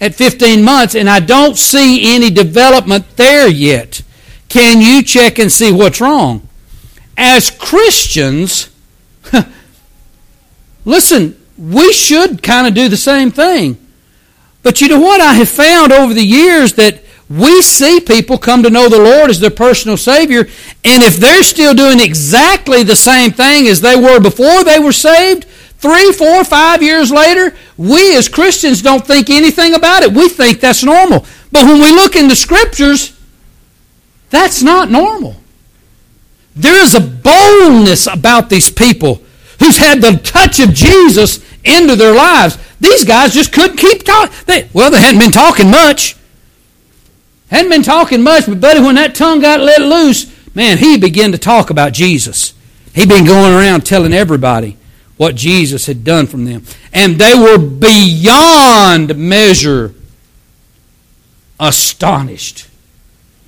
at 0.00 0.14
15 0.14 0.62
months, 0.62 0.94
and 0.94 1.10
I 1.10 1.18
don't 1.18 1.58
see 1.58 2.14
any 2.14 2.30
development 2.30 3.16
there 3.16 3.48
yet. 3.48 4.02
Can 4.48 4.80
you 4.80 5.02
check 5.02 5.40
and 5.40 5.50
see 5.50 5.72
what's 5.72 6.00
wrong? 6.00 6.46
As 7.16 7.50
Christians, 7.50 8.70
listen, 10.84 11.36
we 11.58 11.92
should 11.92 12.44
kind 12.44 12.68
of 12.68 12.74
do 12.74 12.88
the 12.88 12.96
same 12.96 13.32
thing. 13.32 13.76
But 14.62 14.80
you 14.80 14.86
know 14.88 15.00
what? 15.00 15.20
I 15.20 15.34
have 15.34 15.48
found 15.48 15.92
over 15.92 16.14
the 16.14 16.24
years 16.24 16.74
that 16.74 17.03
we 17.28 17.62
see 17.62 18.00
people 18.00 18.36
come 18.36 18.62
to 18.62 18.70
know 18.70 18.88
the 18.88 18.98
Lord 18.98 19.30
as 19.30 19.40
their 19.40 19.50
personal 19.50 19.96
Savior, 19.96 20.40
and 20.84 21.02
if 21.02 21.16
they're 21.16 21.42
still 21.42 21.74
doing 21.74 21.98
exactly 22.00 22.82
the 22.82 22.96
same 22.96 23.32
thing 23.32 23.66
as 23.66 23.80
they 23.80 23.96
were 23.96 24.20
before 24.20 24.62
they 24.62 24.78
were 24.78 24.92
saved, 24.92 25.44
three, 25.78 26.12
four, 26.12 26.44
five 26.44 26.82
years 26.82 27.10
later, 27.10 27.56
we 27.76 28.16
as 28.16 28.28
Christians 28.28 28.82
don't 28.82 29.06
think 29.06 29.30
anything 29.30 29.74
about 29.74 30.02
it. 30.02 30.12
We 30.12 30.28
think 30.28 30.60
that's 30.60 30.84
normal. 30.84 31.24
But 31.50 31.64
when 31.64 31.80
we 31.80 31.92
look 31.92 32.14
in 32.14 32.28
the 32.28 32.36
Scriptures, 32.36 33.18
that's 34.30 34.62
not 34.62 34.90
normal. 34.90 35.36
There 36.56 36.82
is 36.82 36.94
a 36.94 37.00
boldness 37.00 38.06
about 38.06 38.48
these 38.50 38.70
people 38.70 39.22
who's 39.60 39.76
had 39.76 40.00
the 40.00 40.18
touch 40.18 40.60
of 40.60 40.74
Jesus 40.74 41.44
into 41.64 41.96
their 41.96 42.14
lives. 42.14 42.58
These 42.80 43.04
guys 43.04 43.32
just 43.32 43.52
couldn't 43.52 43.78
keep 43.78 44.04
talking. 44.04 44.68
Well, 44.72 44.90
they 44.90 45.00
hadn't 45.00 45.20
been 45.20 45.30
talking 45.30 45.70
much. 45.70 46.16
Hadn't 47.50 47.70
been 47.70 47.82
talking 47.82 48.22
much, 48.22 48.46
but 48.46 48.60
buddy, 48.60 48.80
when 48.80 48.94
that 48.94 49.14
tongue 49.14 49.40
got 49.40 49.60
let 49.60 49.80
loose, 49.80 50.32
man, 50.54 50.78
he 50.78 50.98
began 50.98 51.32
to 51.32 51.38
talk 51.38 51.70
about 51.70 51.92
Jesus. 51.92 52.54
He'd 52.94 53.08
been 53.08 53.26
going 53.26 53.52
around 53.52 53.84
telling 53.84 54.12
everybody 54.12 54.76
what 55.16 55.34
Jesus 55.34 55.86
had 55.86 56.04
done 56.04 56.26
from 56.26 56.44
them. 56.44 56.64
And 56.92 57.18
they 57.18 57.34
were 57.34 57.58
beyond 57.58 59.16
measure 59.16 59.94
astonished. 61.58 62.68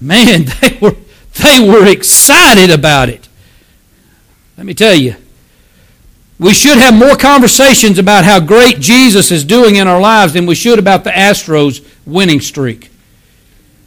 Man, 0.00 0.44
they 0.60 0.78
were, 0.80 0.96
they 1.42 1.68
were 1.68 1.86
excited 1.86 2.70
about 2.70 3.08
it. 3.08 3.28
Let 4.56 4.66
me 4.66 4.74
tell 4.74 4.94
you, 4.94 5.16
we 6.38 6.52
should 6.52 6.78
have 6.78 6.94
more 6.94 7.16
conversations 7.16 7.98
about 7.98 8.24
how 8.24 8.40
great 8.40 8.78
Jesus 8.78 9.30
is 9.30 9.44
doing 9.44 9.76
in 9.76 9.88
our 9.88 10.00
lives 10.00 10.34
than 10.34 10.44
we 10.46 10.54
should 10.54 10.78
about 10.78 11.04
the 11.04 11.10
Astros 11.10 11.86
winning 12.04 12.40
streak. 12.40 12.90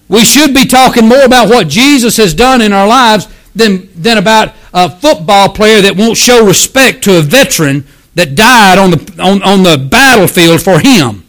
We 0.10 0.26
should 0.26 0.56
be 0.56 0.66
talking 0.66 1.08
more 1.08 1.24
about 1.24 1.50
what 1.50 1.68
Jesus 1.68 2.18
has 2.18 2.34
done 2.34 2.62
in 2.62 2.74
our 2.74 2.88
lives 2.88 3.28
than, 3.56 3.90
than 3.94 4.18
about 4.18 4.56
a 4.74 4.90
football 4.90 5.50
player 5.50 5.82
that 5.82 5.96
won't 5.96 6.18
show 6.18 6.46
respect 6.46 7.04
to 7.04 7.20
a 7.20 7.22
veteran 7.22 7.86
that 8.16 8.36
died 8.36 8.80
on 8.80 8.92
the, 8.92 9.16
on, 9.22 9.44
on 9.44 9.64
the 9.64 9.78
battlefield 9.78 10.62
for 10.62 10.80
him. 10.80 11.26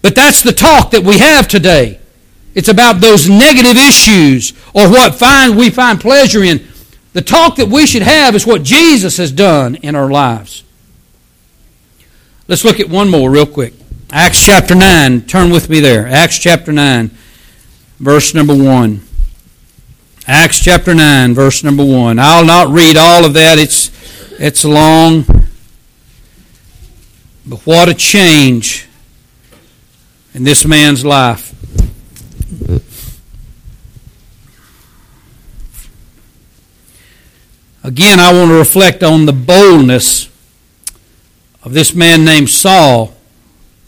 But 0.00 0.14
that's 0.14 0.42
the 0.42 0.52
talk 0.52 0.90
that 0.92 1.04
we 1.04 1.18
have 1.18 1.48
today. 1.48 2.00
It's 2.54 2.68
about 2.68 3.00
those 3.00 3.28
negative 3.28 3.76
issues 3.76 4.52
or 4.74 4.88
what 4.88 5.14
find, 5.14 5.56
we 5.56 5.68
find 5.68 6.00
pleasure 6.00 6.42
in. 6.42 6.66
The 7.12 7.22
talk 7.22 7.56
that 7.56 7.68
we 7.68 7.86
should 7.86 8.02
have 8.02 8.34
is 8.34 8.46
what 8.46 8.62
Jesus 8.62 9.18
has 9.18 9.30
done 9.30 9.74
in 9.76 9.94
our 9.94 10.10
lives. 10.10 10.64
Let's 12.46 12.64
look 12.64 12.80
at 12.80 12.88
one 12.88 13.10
more 13.10 13.30
real 13.30 13.46
quick. 13.46 13.74
Acts 14.10 14.42
chapter 14.42 14.74
9. 14.74 15.22
Turn 15.22 15.50
with 15.50 15.68
me 15.68 15.80
there. 15.80 16.06
Acts 16.06 16.38
chapter 16.38 16.72
9 16.72 17.10
verse 17.98 18.34
number 18.34 18.54
1. 18.54 19.00
Acts 20.26 20.60
chapter 20.60 20.94
9, 20.94 21.34
verse 21.34 21.64
number 21.64 21.84
1. 21.84 22.18
I'll 22.18 22.44
not 22.44 22.68
read 22.68 22.96
all 22.96 23.24
of 23.24 23.34
that, 23.34 23.58
it's, 23.58 23.90
it's 24.38 24.64
long. 24.64 25.24
But 27.46 27.60
what 27.60 27.88
a 27.88 27.94
change 27.94 28.86
in 30.34 30.44
this 30.44 30.66
man's 30.66 31.04
life. 31.04 31.54
Again, 37.82 38.20
I 38.20 38.34
want 38.34 38.50
to 38.50 38.58
reflect 38.58 39.02
on 39.02 39.24
the 39.24 39.32
boldness 39.32 40.28
of 41.62 41.72
this 41.72 41.94
man 41.94 42.22
named 42.24 42.50
Saul. 42.50 43.14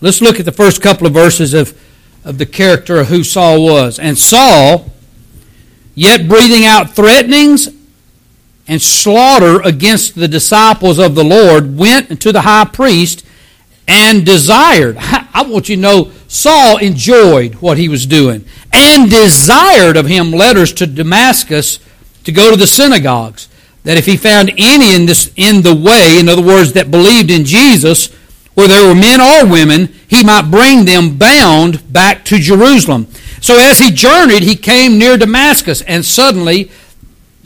Let's 0.00 0.22
look 0.22 0.40
at 0.40 0.46
the 0.46 0.52
first 0.52 0.80
couple 0.80 1.06
of 1.06 1.12
verses 1.12 1.52
of 1.52 1.78
of 2.24 2.38
the 2.38 2.46
character 2.46 3.00
of 3.00 3.08
who 3.08 3.24
Saul 3.24 3.64
was. 3.64 3.98
And 3.98 4.16
Saul, 4.16 4.90
yet 5.94 6.28
breathing 6.28 6.64
out 6.64 6.90
threatenings 6.90 7.68
and 8.68 8.80
slaughter 8.80 9.60
against 9.62 10.14
the 10.14 10.28
disciples 10.28 10.98
of 10.98 11.14
the 11.14 11.24
Lord, 11.24 11.76
went 11.76 12.20
to 12.22 12.32
the 12.32 12.42
high 12.42 12.66
priest 12.66 13.24
and 13.88 14.24
desired. 14.24 14.96
I 15.00 15.42
want 15.42 15.68
you 15.68 15.76
to 15.76 15.82
know 15.82 16.12
Saul 16.28 16.78
enjoyed 16.78 17.54
what 17.56 17.78
he 17.78 17.88
was 17.88 18.06
doing 18.06 18.44
and 18.72 19.10
desired 19.10 19.96
of 19.96 20.06
him 20.06 20.30
letters 20.30 20.72
to 20.74 20.86
Damascus 20.86 21.80
to 22.24 22.32
go 22.32 22.50
to 22.50 22.56
the 22.56 22.66
synagogues 22.66 23.48
that 23.84 23.96
if 23.96 24.06
he 24.06 24.16
found 24.16 24.50
any 24.58 24.94
in 24.94 25.06
this 25.06 25.32
in 25.36 25.62
the 25.62 25.74
way 25.74 26.18
in 26.20 26.28
other 26.28 26.42
words 26.42 26.74
that 26.74 26.90
believed 26.90 27.30
in 27.30 27.44
Jesus 27.44 28.14
where 28.54 28.68
there 28.68 28.86
were 28.86 28.94
men 28.94 29.20
or 29.20 29.50
women, 29.50 29.94
he 30.10 30.24
might 30.24 30.50
bring 30.50 30.86
them 30.86 31.16
bound 31.16 31.90
back 31.92 32.24
to 32.24 32.38
Jerusalem. 32.38 33.06
So 33.40 33.56
as 33.58 33.78
he 33.78 33.92
journeyed, 33.92 34.42
he 34.42 34.56
came 34.56 34.98
near 34.98 35.16
Damascus, 35.16 35.82
and 35.82 36.04
suddenly 36.04 36.68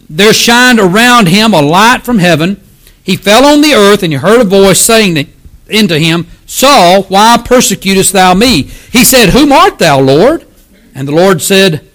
there 0.09 0.33
shined 0.33 0.81
around 0.81 1.29
him 1.29 1.53
a 1.53 1.61
light 1.61 2.05
from 2.05 2.19
heaven. 2.19 2.59
He 3.03 3.17
fell 3.17 3.45
on 3.45 3.61
the 3.61 3.75
earth, 3.75 4.03
and 4.03 4.15
he 4.15 4.19
heard 4.19 4.41
a 4.41 4.45
voice 4.45 4.81
saying 4.81 5.29
into 5.69 5.99
him, 5.99 6.27
Saul, 6.47 7.03
why 7.05 7.37
persecutest 7.37 8.15
thou 8.15 8.33
me? 8.33 8.63
He 8.63 9.05
said, 9.05 9.29
Whom 9.29 9.53
art 9.53 9.79
thou, 9.79 10.01
Lord? 10.01 10.47
And 10.95 11.07
the 11.07 11.13
Lord 11.13 11.43
said, 11.43 11.87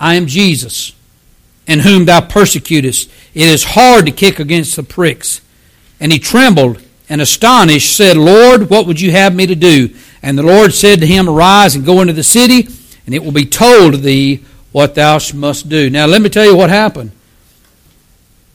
I 0.00 0.14
am 0.14 0.26
Jesus, 0.26 0.94
in 1.66 1.80
whom 1.80 2.06
thou 2.06 2.22
persecutest. 2.22 3.10
It 3.34 3.46
is 3.46 3.64
hard 3.64 4.06
to 4.06 4.12
kick 4.12 4.38
against 4.38 4.74
the 4.74 4.82
pricks. 4.82 5.42
And 6.00 6.12
he 6.12 6.18
trembled 6.18 6.82
and 7.08 7.20
astonished 7.20 7.96
said, 7.96 8.16
Lord, 8.16 8.70
what 8.70 8.86
would 8.86 9.00
you 9.00 9.10
have 9.10 9.34
me 9.34 9.46
to 9.46 9.54
do? 9.54 9.94
And 10.22 10.36
the 10.36 10.42
Lord 10.42 10.74
said 10.74 11.00
to 11.00 11.06
him, 11.06 11.28
Arise 11.28 11.74
and 11.74 11.86
go 11.86 12.00
into 12.00 12.12
the 12.12 12.22
city, 12.22 12.68
and 13.06 13.14
it 13.14 13.24
will 13.24 13.32
be 13.32 13.46
told 13.46 13.94
thee 13.94 14.44
what 14.72 14.94
thou 14.94 15.18
must 15.34 15.68
do. 15.68 15.88
Now, 15.90 16.06
let 16.06 16.20
me 16.20 16.28
tell 16.28 16.44
you 16.44 16.56
what 16.56 16.70
happened. 16.70 17.12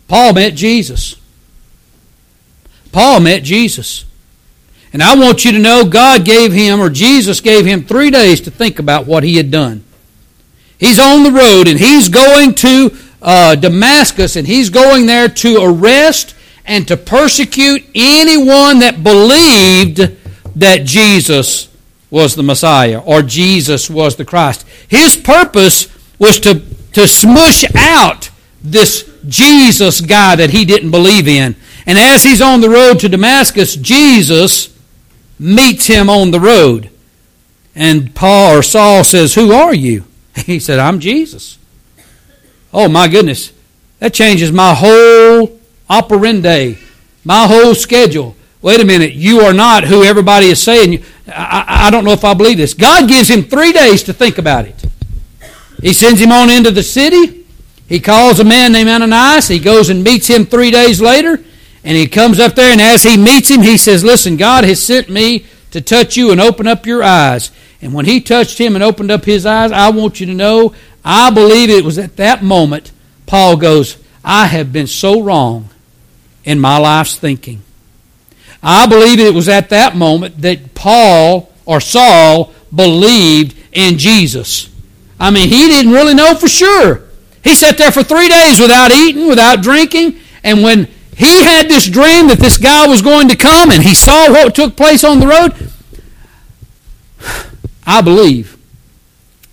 Paul 0.07 0.33
met 0.33 0.55
Jesus. 0.55 1.15
Paul 2.91 3.21
met 3.21 3.43
Jesus. 3.43 4.05
And 4.91 5.01
I 5.01 5.15
want 5.15 5.43
you 5.43 5.51
to 5.53 5.59
know 5.59 5.85
God 5.85 6.23
gave 6.23 6.53
him, 6.53 6.79
or 6.79 6.89
Jesus 6.89 7.41
gave 7.41 7.65
him, 7.65 7.83
three 7.83 8.11
days 8.11 8.41
to 8.41 8.51
think 8.51 8.77
about 8.77 9.07
what 9.07 9.23
he 9.23 9.37
had 9.37 9.49
done. 9.49 9.83
He's 10.77 10.99
on 10.99 11.23
the 11.23 11.31
road 11.31 11.67
and 11.67 11.79
he's 11.79 12.09
going 12.09 12.55
to 12.55 12.95
uh, 13.21 13.55
Damascus 13.55 14.35
and 14.35 14.45
he's 14.45 14.69
going 14.69 15.05
there 15.05 15.29
to 15.29 15.63
arrest 15.63 16.35
and 16.65 16.87
to 16.87 16.97
persecute 16.97 17.83
anyone 17.93 18.79
that 18.79 19.03
believed 19.03 20.17
that 20.55 20.85
Jesus 20.85 21.69
was 22.09 22.35
the 22.35 22.43
Messiah 22.43 22.99
or 22.99 23.21
Jesus 23.21 23.89
was 23.89 24.15
the 24.15 24.25
Christ. 24.25 24.65
His 24.87 25.15
purpose 25.15 25.87
was 26.19 26.39
to, 26.41 26.61
to 26.93 27.07
smush 27.07 27.65
out 27.75 28.29
this 28.63 29.11
Jesus 29.27 29.99
guy 29.99 30.35
that 30.35 30.51
he 30.51 30.63
didn't 30.63 30.91
believe 30.91 31.27
in. 31.27 31.55
And 31.85 31.97
as 31.97 32.23
he's 32.23 32.41
on 32.41 32.61
the 32.61 32.69
road 32.69 32.99
to 32.99 33.09
Damascus, 33.09 33.75
Jesus 33.75 34.77
meets 35.39 35.87
him 35.87 36.09
on 36.09 36.31
the 36.31 36.39
road. 36.39 36.89
And 37.75 38.13
Paul 38.13 38.57
or 38.57 38.61
Saul 38.61 39.03
says, 39.03 39.35
Who 39.35 39.51
are 39.51 39.73
you? 39.73 40.05
He 40.45 40.59
said, 40.59 40.79
I'm 40.79 40.99
Jesus. 40.99 41.59
Oh 42.73 42.89
my 42.89 43.07
goodness. 43.07 43.53
That 43.99 44.13
changes 44.13 44.51
my 44.51 44.73
whole 44.73 45.59
operandi, 45.89 46.77
my 47.23 47.47
whole 47.47 47.75
schedule. 47.75 48.35
wait 48.61 48.81
a 48.81 48.85
minute, 48.85 49.13
you 49.13 49.41
are 49.41 49.53
not 49.53 49.83
who 49.83 50.03
everybody 50.03 50.47
is 50.47 50.61
saying. 50.61 51.03
I, 51.27 51.87
I 51.87 51.89
don't 51.91 52.05
know 52.05 52.11
if 52.11 52.23
I 52.23 52.33
believe 52.33 52.57
this. 52.57 52.73
God 52.73 53.07
gives 53.07 53.29
him 53.29 53.43
three 53.43 53.71
days 53.71 54.03
to 54.03 54.13
think 54.13 54.37
about 54.37 54.65
it. 54.65 54.85
He 55.81 55.93
sends 55.93 56.19
him 56.19 56.31
on 56.31 56.49
into 56.49 56.71
the 56.71 56.83
city. 56.83 57.45
He 57.87 57.99
calls 57.99 58.39
a 58.39 58.45
man 58.45 58.71
named 58.71 58.89
Ananias. 58.89 59.47
He 59.47 59.59
goes 59.59 59.89
and 59.89 60.03
meets 60.03 60.27
him 60.27 60.45
three 60.45 60.71
days 60.71 61.01
later. 61.01 61.43
And 61.83 61.97
he 61.97 62.07
comes 62.07 62.39
up 62.39 62.55
there, 62.55 62.71
and 62.71 62.79
as 62.79 63.03
he 63.03 63.17
meets 63.17 63.49
him, 63.49 63.61
he 63.61 63.77
says, 63.77 64.05
Listen, 64.05 64.37
God 64.37 64.63
has 64.63 64.81
sent 64.81 65.09
me 65.09 65.45
to 65.71 65.81
touch 65.81 66.15
you 66.15 66.31
and 66.31 66.39
open 66.39 66.65
up 66.65 66.85
your 66.85 67.03
eyes. 67.03 67.51
And 67.81 67.93
when 67.93 68.05
he 68.05 68.21
touched 68.21 68.57
him 68.57 68.75
and 68.75 68.83
opened 68.83 69.11
up 69.11 69.25
his 69.25 69.45
eyes, 69.45 69.73
I 69.73 69.89
want 69.89 70.21
you 70.21 70.25
to 70.27 70.33
know, 70.33 70.73
I 71.03 71.29
believe 71.31 71.69
it 71.69 71.83
was 71.83 71.97
at 71.97 72.15
that 72.15 72.41
moment 72.41 72.93
Paul 73.25 73.57
goes, 73.57 73.97
I 74.23 74.47
have 74.47 74.71
been 74.71 74.87
so 74.87 75.21
wrong 75.21 75.69
in 76.43 76.59
my 76.59 76.77
life's 76.77 77.17
thinking. 77.17 77.61
I 78.61 78.85
believe 78.87 79.19
it 79.19 79.33
was 79.33 79.49
at 79.49 79.69
that 79.69 79.95
moment 79.95 80.41
that 80.41 80.73
Paul 80.73 81.51
or 81.65 81.81
Saul 81.81 82.53
believed 82.73 83.57
in 83.71 83.97
Jesus. 83.97 84.69
I 85.19 85.31
mean, 85.31 85.49
he 85.49 85.67
didn't 85.67 85.91
really 85.91 86.13
know 86.13 86.35
for 86.35 86.47
sure. 86.47 87.03
He 87.43 87.55
sat 87.55 87.77
there 87.77 87.91
for 87.91 88.03
three 88.03 88.29
days 88.29 88.59
without 88.59 88.91
eating, 88.91 89.27
without 89.27 89.61
drinking, 89.61 90.19
and 90.43 90.63
when 90.63 90.87
he 91.15 91.43
had 91.43 91.67
this 91.67 91.87
dream 91.87 92.27
that 92.29 92.39
this 92.39 92.57
guy 92.57 92.87
was 92.87 93.01
going 93.01 93.29
to 93.29 93.35
come 93.35 93.69
and 93.69 93.83
he 93.83 93.93
saw 93.93 94.31
what 94.31 94.55
took 94.55 94.75
place 94.75 95.03
on 95.03 95.19
the 95.19 95.27
road, 95.27 95.53
I 97.85 98.01
believe. 98.01 98.57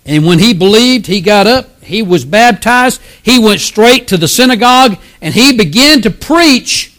And 0.05 0.25
when 0.25 0.39
he 0.39 0.53
believed, 0.53 1.07
he 1.07 1.21
got 1.21 1.47
up, 1.47 1.69
he 1.91 2.01
was 2.01 2.23
baptized, 2.23 3.01
he 3.21 3.37
went 3.37 3.59
straight 3.59 4.07
to 4.07 4.17
the 4.17 4.27
synagogue, 4.27 4.97
and 5.21 5.33
he 5.33 5.55
began 5.55 6.01
to 6.01 6.09
preach 6.09 6.95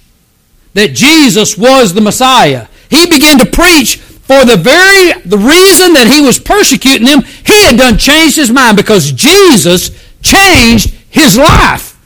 that 0.75 0.95
Jesus 0.95 1.57
was 1.57 1.95
the 1.95 2.01
Messiah. 2.03 2.69
He 2.91 3.09
began 3.09 3.39
to 3.39 3.47
preach 3.47 3.97
for 3.97 4.45
the 4.45 4.57
very 4.57 5.21
the 5.23 5.39
reason 5.39 5.95
that 5.95 6.11
he 6.13 6.21
was 6.21 6.39
persecuting 6.39 7.07
them, 7.07 7.23
he 7.23 7.65
had 7.65 7.79
done 7.79 7.97
changed 7.97 8.37
his 8.37 8.51
mind 8.51 8.77
because 8.77 9.13
Jesus 9.13 9.91
changed 10.21 10.91
his 11.09 11.37
life. 11.37 11.99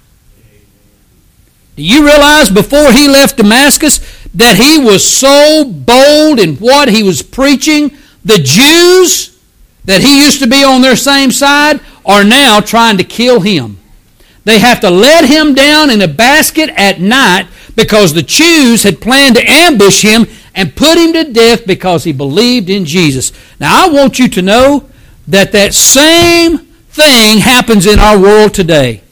Do 1.74 1.82
you 1.82 2.06
realize 2.06 2.50
before 2.50 2.92
he 2.92 3.08
left 3.08 3.36
Damascus 3.36 3.98
that 4.34 4.56
he 4.56 4.78
was 4.78 5.04
so 5.04 5.64
bold 5.64 6.38
in 6.38 6.56
what 6.56 6.88
he 6.88 7.02
was 7.02 7.20
preaching? 7.20 7.96
The 8.24 8.38
Jews 8.38 9.38
that 9.84 10.02
he 10.02 10.24
used 10.24 10.40
to 10.40 10.46
be 10.46 10.64
on 10.64 10.82
their 10.82 10.96
same 10.96 11.30
side 11.30 11.80
are 12.06 12.24
now 12.24 12.60
trying 12.60 12.96
to 12.98 13.04
kill 13.04 13.40
him. 13.40 13.78
They 14.44 14.60
have 14.60 14.80
to 14.80 14.90
let 14.90 15.24
him 15.24 15.54
down 15.54 15.90
in 15.90 16.00
a 16.00 16.08
basket 16.08 16.70
at 16.70 17.00
night 17.00 17.48
because 17.74 18.14
the 18.14 18.22
Jews 18.22 18.84
had 18.84 19.00
planned 19.00 19.34
to 19.34 19.44
ambush 19.44 20.02
him 20.02 20.26
and 20.54 20.74
put 20.74 20.96
him 20.96 21.12
to 21.12 21.32
death 21.32 21.66
because 21.66 22.04
he 22.04 22.12
believed 22.12 22.70
in 22.70 22.84
Jesus. 22.84 23.32
Now, 23.60 23.86
I 23.86 23.90
want 23.90 24.18
you 24.18 24.28
to 24.28 24.42
know 24.42 24.88
that 25.26 25.52
that 25.52 25.74
same 25.74 26.58
thing 26.58 27.38
happens 27.38 27.86
in 27.86 27.98
our 27.98 28.18
world 28.18 28.54
today. 28.54 29.02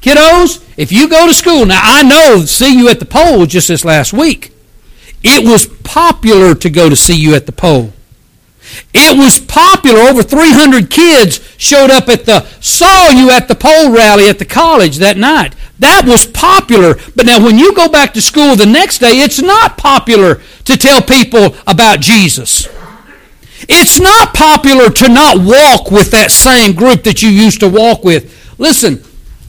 Kiddos, 0.00 0.64
if 0.76 0.92
you 0.92 1.08
go 1.08 1.26
to 1.26 1.34
school, 1.34 1.66
now 1.66 1.80
I 1.82 2.02
know 2.02 2.44
see 2.44 2.76
you 2.76 2.88
at 2.88 3.00
the 3.00 3.04
pole 3.04 3.46
just 3.46 3.68
this 3.68 3.84
last 3.84 4.12
week. 4.12 4.52
It 5.22 5.44
was 5.46 5.66
popular 5.66 6.54
to 6.54 6.70
go 6.70 6.88
to 6.88 6.96
see 6.96 7.16
you 7.16 7.34
at 7.34 7.46
the 7.46 7.52
pole. 7.52 7.92
It 8.94 9.16
was 9.16 9.38
popular. 9.38 10.00
Over 10.00 10.22
300 10.22 10.90
kids 10.90 11.40
showed 11.56 11.90
up 11.90 12.08
at 12.08 12.24
the, 12.24 12.40
saw 12.60 13.10
you 13.10 13.30
at 13.30 13.48
the 13.48 13.54
pole 13.54 13.92
rally 13.92 14.28
at 14.28 14.38
the 14.38 14.44
college 14.44 14.96
that 14.96 15.16
night. 15.16 15.54
That 15.78 16.04
was 16.06 16.26
popular. 16.26 16.94
But 17.14 17.26
now 17.26 17.44
when 17.44 17.58
you 17.58 17.74
go 17.74 17.88
back 17.88 18.14
to 18.14 18.20
school 18.20 18.56
the 18.56 18.66
next 18.66 18.98
day, 18.98 19.20
it's 19.20 19.40
not 19.40 19.76
popular 19.78 20.40
to 20.64 20.76
tell 20.76 21.02
people 21.02 21.56
about 21.66 22.00
Jesus. 22.00 22.68
It's 23.68 23.98
not 23.98 24.34
popular 24.34 24.88
to 24.90 25.08
not 25.08 25.38
walk 25.38 25.90
with 25.90 26.10
that 26.12 26.30
same 26.30 26.74
group 26.74 27.02
that 27.04 27.22
you 27.22 27.28
used 27.28 27.60
to 27.60 27.68
walk 27.68 28.04
with. 28.04 28.56
Listen, 28.58 29.02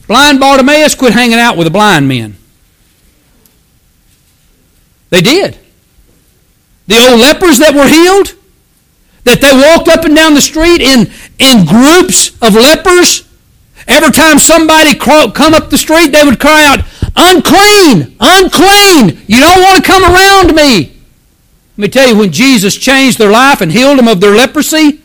blind 0.06 0.40
Bartimaeus 0.40 0.94
quit 0.94 1.12
hanging 1.12 1.38
out 1.38 1.56
with 1.56 1.66
the 1.66 1.70
blind 1.70 2.08
men. 2.08 2.36
They 5.10 5.20
did. 5.20 5.58
The 6.86 6.98
old 6.98 7.20
lepers 7.20 7.58
that 7.58 7.74
were 7.74 7.88
healed, 7.88 8.34
that 9.24 9.40
they 9.40 9.52
walked 9.52 9.88
up 9.88 10.04
and 10.04 10.14
down 10.14 10.34
the 10.34 10.40
street 10.40 10.80
in, 10.80 11.10
in 11.38 11.66
groups 11.66 12.30
of 12.42 12.54
lepers. 12.54 13.28
Every 13.86 14.12
time 14.12 14.38
somebody 14.38 14.94
come 14.94 15.54
up 15.54 15.70
the 15.70 15.78
street, 15.78 16.12
they 16.12 16.24
would 16.24 16.38
cry 16.38 16.64
out, 16.66 16.84
unclean, 17.16 18.16
unclean. 18.20 19.20
You 19.26 19.40
don't 19.40 19.62
want 19.62 19.82
to 19.82 19.90
come 19.90 20.04
around 20.04 20.54
me. 20.54 20.96
Let 21.76 21.78
me 21.78 21.88
tell 21.88 22.08
you, 22.08 22.16
when 22.16 22.30
Jesus 22.30 22.76
changed 22.76 23.18
their 23.18 23.30
life 23.30 23.60
and 23.60 23.72
healed 23.72 23.98
them 23.98 24.08
of 24.08 24.20
their 24.20 24.34
leprosy, 24.34 25.02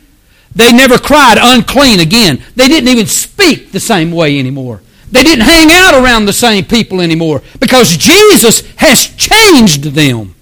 they 0.54 0.72
never 0.72 0.98
cried 0.98 1.38
unclean 1.40 2.00
again. 2.00 2.42
They 2.54 2.68
didn't 2.68 2.88
even 2.88 3.06
speak 3.06 3.72
the 3.72 3.80
same 3.80 4.12
way 4.12 4.38
anymore. 4.38 4.82
They 5.10 5.22
didn't 5.22 5.44
hang 5.44 5.70
out 5.72 5.94
around 5.94 6.26
the 6.26 6.32
same 6.32 6.64
people 6.64 7.00
anymore 7.00 7.42
because 7.60 7.96
Jesus 7.96 8.62
has 8.76 9.06
changed 9.16 9.84
them. 9.84 10.35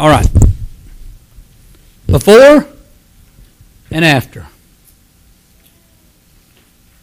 All 0.00 0.08
right. 0.08 0.26
Before 2.06 2.66
and 3.90 4.02
after. 4.02 4.46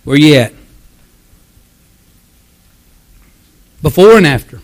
Where 0.03 0.17
you 0.17 0.33
at? 0.33 0.53
Before 3.83 4.17
and 4.17 4.25
after. 4.25 4.61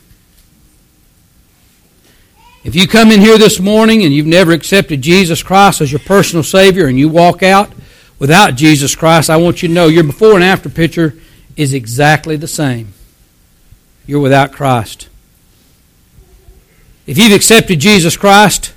If 2.63 2.73
you 2.73 2.87
come 2.87 3.11
in 3.11 3.19
here 3.21 3.37
this 3.37 3.59
morning 3.59 4.03
and 4.03 4.11
you've 4.11 4.25
never 4.25 4.51
accepted 4.51 5.03
Jesus 5.03 5.43
Christ 5.43 5.79
as 5.79 5.91
your 5.91 5.99
personal 5.99 6.41
Savior 6.41 6.87
and 6.87 6.97
you 6.97 7.09
walk 7.09 7.43
out 7.43 7.71
without 8.17 8.55
Jesus 8.55 8.95
Christ, 8.95 9.29
I 9.29 9.37
want 9.37 9.61
you 9.61 9.67
to 9.67 9.73
know 9.75 9.85
your 9.85 10.05
before 10.05 10.33
and 10.33 10.43
after 10.43 10.69
picture 10.69 11.13
is 11.55 11.75
exactly 11.75 12.35
the 12.35 12.47
same. 12.47 12.93
You're 14.07 14.21
without 14.21 14.51
Christ. 14.51 15.07
If 17.05 17.17
you've 17.17 17.33
accepted 17.33 17.79
Jesus 17.79 18.15
Christ 18.15 18.73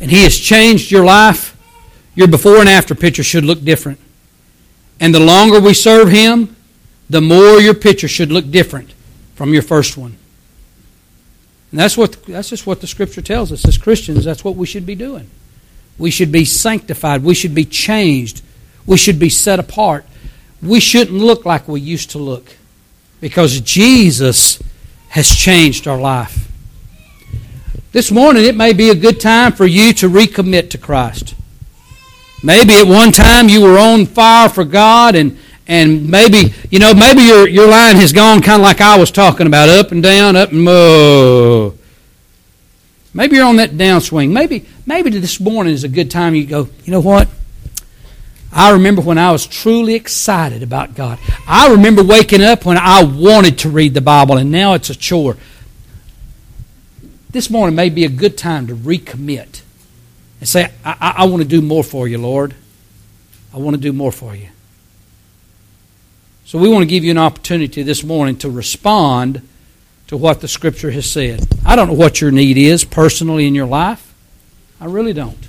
and 0.00 0.10
He 0.10 0.22
has 0.22 0.36
changed 0.36 0.90
your 0.90 1.04
life, 1.04 1.56
your 2.14 2.28
before 2.28 2.58
and 2.58 2.68
after 2.68 2.94
picture 2.94 3.22
should 3.22 3.44
look 3.44 3.62
different. 3.62 3.98
And 5.00 5.14
the 5.14 5.20
longer 5.20 5.60
we 5.60 5.74
serve 5.74 6.08
Him, 6.08 6.56
the 7.08 7.20
more 7.20 7.60
your 7.60 7.74
picture 7.74 8.08
should 8.08 8.32
look 8.32 8.50
different 8.50 8.92
from 9.34 9.52
your 9.52 9.62
first 9.62 9.96
one. 9.96 10.16
And 11.70 11.80
that's 11.80 11.96
what 11.96 12.24
that's 12.24 12.48
just 12.48 12.66
what 12.66 12.80
the 12.80 12.86
scripture 12.86 13.22
tells 13.22 13.52
us 13.52 13.66
as 13.66 13.76
Christians, 13.76 14.24
that's 14.24 14.44
what 14.44 14.56
we 14.56 14.66
should 14.66 14.86
be 14.86 14.94
doing. 14.94 15.28
We 15.98 16.10
should 16.10 16.32
be 16.32 16.44
sanctified, 16.44 17.22
we 17.22 17.34
should 17.34 17.54
be 17.54 17.64
changed, 17.64 18.42
we 18.86 18.96
should 18.96 19.18
be 19.18 19.28
set 19.28 19.58
apart. 19.58 20.04
We 20.62 20.80
shouldn't 20.80 21.18
look 21.18 21.44
like 21.44 21.68
we 21.68 21.80
used 21.80 22.10
to 22.12 22.18
look 22.18 22.56
because 23.20 23.60
Jesus 23.60 24.58
has 25.08 25.28
changed 25.28 25.86
our 25.86 26.00
life. 26.00 26.45
This 27.96 28.10
morning, 28.10 28.44
it 28.44 28.54
may 28.54 28.74
be 28.74 28.90
a 28.90 28.94
good 28.94 29.20
time 29.20 29.52
for 29.52 29.64
you 29.64 29.94
to 29.94 30.10
recommit 30.10 30.68
to 30.68 30.76
Christ. 30.76 31.34
Maybe 32.44 32.74
at 32.74 32.86
one 32.86 33.10
time 33.10 33.48
you 33.48 33.62
were 33.62 33.78
on 33.78 34.04
fire 34.04 34.50
for 34.50 34.64
God, 34.64 35.14
and, 35.14 35.38
and 35.66 36.06
maybe, 36.06 36.52
you 36.70 36.78
know, 36.78 36.92
maybe 36.92 37.22
your, 37.22 37.48
your 37.48 37.66
line 37.66 37.96
has 37.96 38.12
gone 38.12 38.42
kind 38.42 38.60
of 38.60 38.64
like 38.64 38.82
I 38.82 38.98
was 38.98 39.10
talking 39.10 39.46
about 39.46 39.70
up 39.70 39.92
and 39.92 40.02
down, 40.02 40.36
up 40.36 40.52
and 40.52 40.62
mo. 40.62 41.72
Maybe 43.14 43.36
you're 43.36 43.46
on 43.46 43.56
that 43.56 43.70
downswing. 43.70 44.30
Maybe, 44.30 44.66
maybe 44.84 45.08
this 45.08 45.40
morning 45.40 45.72
is 45.72 45.82
a 45.82 45.88
good 45.88 46.10
time 46.10 46.34
you 46.34 46.44
go, 46.44 46.68
you 46.84 46.92
know 46.92 47.00
what? 47.00 47.30
I 48.52 48.72
remember 48.72 49.00
when 49.00 49.16
I 49.16 49.32
was 49.32 49.46
truly 49.46 49.94
excited 49.94 50.62
about 50.62 50.94
God. 50.94 51.18
I 51.48 51.70
remember 51.70 52.04
waking 52.04 52.42
up 52.42 52.66
when 52.66 52.76
I 52.76 53.04
wanted 53.04 53.60
to 53.60 53.70
read 53.70 53.94
the 53.94 54.02
Bible, 54.02 54.36
and 54.36 54.50
now 54.50 54.74
it's 54.74 54.90
a 54.90 54.94
chore 54.94 55.38
this 57.36 57.50
morning 57.50 57.76
may 57.76 57.90
be 57.90 58.06
a 58.06 58.08
good 58.08 58.38
time 58.38 58.66
to 58.66 58.74
recommit 58.74 59.60
and 60.40 60.48
say, 60.48 60.72
I, 60.82 61.16
I, 61.18 61.26
want 61.26 61.42
to 61.42 61.48
do 61.48 61.60
more 61.60 61.84
for 61.84 62.08
you, 62.08 62.16
Lord. 62.16 62.54
I 63.52 63.58
want 63.58 63.76
to 63.76 63.80
do 63.80 63.92
more 63.92 64.10
for 64.10 64.34
you. 64.34 64.48
So 66.46 66.58
we 66.58 66.70
want 66.70 66.80
to 66.80 66.86
give 66.86 67.04
you 67.04 67.10
an 67.10 67.18
opportunity 67.18 67.82
this 67.82 68.02
morning 68.02 68.38
to 68.38 68.48
respond 68.48 69.46
to 70.06 70.16
what 70.16 70.40
the 70.40 70.48
Scripture 70.48 70.90
has 70.92 71.10
said. 71.10 71.46
I 71.66 71.76
don't 71.76 71.88
know 71.88 71.94
what 71.94 72.22
your 72.22 72.30
need 72.30 72.56
is 72.56 72.86
personally 72.86 73.46
in 73.46 73.54
your 73.54 73.66
life. 73.66 74.14
I 74.80 74.86
really 74.86 75.12
don't. 75.12 75.46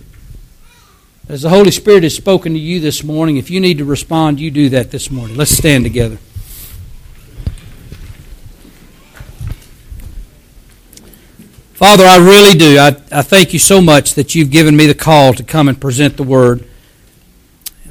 As 1.29 1.43
the 1.43 1.49
Holy 1.49 1.71
Spirit 1.71 2.03
has 2.03 2.13
spoken 2.13 2.51
to 2.51 2.59
you 2.59 2.81
this 2.81 3.01
morning, 3.01 3.37
if 3.37 3.49
you 3.49 3.61
need 3.61 3.77
to 3.77 3.85
respond, 3.85 4.41
you 4.41 4.51
do 4.51 4.67
that 4.69 4.91
this 4.91 5.09
morning. 5.09 5.37
Let's 5.37 5.51
stand 5.51 5.85
together. 5.85 6.17
Father, 11.77 12.05
I 12.05 12.17
really 12.17 12.57
do. 12.57 12.79
I, 12.79 12.87
I 13.11 13.21
thank 13.21 13.53
you 13.53 13.59
so 13.59 13.81
much 13.81 14.15
that 14.15 14.33
you've 14.33 14.49
given 14.49 14.75
me 14.75 14.87
the 14.87 14.95
call 14.95 15.35
to 15.35 15.43
come 15.43 15.67
and 15.67 15.79
present 15.79 16.17
the 16.17 16.23
Word. 16.23 16.67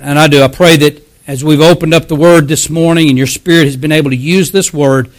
And 0.00 0.18
I 0.18 0.26
do. 0.26 0.42
I 0.42 0.48
pray 0.48 0.76
that 0.78 1.06
as 1.28 1.44
we've 1.44 1.60
opened 1.60 1.94
up 1.94 2.08
the 2.08 2.16
Word 2.16 2.48
this 2.48 2.68
morning 2.68 3.08
and 3.08 3.16
your 3.16 3.28
Spirit 3.28 3.66
has 3.66 3.76
been 3.76 3.92
able 3.92 4.10
to 4.10 4.16
use 4.16 4.50
this 4.50 4.72
Word 4.72 5.12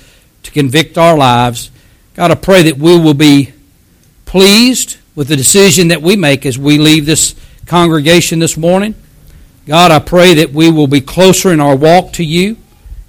to 0.43 0.51
convict 0.51 0.97
our 0.97 1.17
lives. 1.17 1.71
God, 2.13 2.29
I 2.29 2.35
pray 2.35 2.63
that 2.63 2.77
we 2.77 2.99
will 2.99 3.13
be 3.13 3.53
pleased 4.25 4.97
with 5.15 5.29
the 5.29 5.37
decision 5.37 5.87
that 5.87 6.01
we 6.01 6.17
make 6.17 6.45
as 6.45 6.59
we 6.59 6.77
leave 6.77 7.05
this 7.05 7.35
congregation 7.67 8.39
this 8.39 8.57
morning. 8.57 8.95
God, 9.65 9.91
I 9.91 9.99
pray 9.99 10.33
that 10.33 10.51
we 10.51 10.69
will 10.69 10.87
be 10.87 10.99
closer 10.99 11.53
in 11.53 11.61
our 11.61 11.77
walk 11.77 12.11
to 12.13 12.23
you 12.25 12.57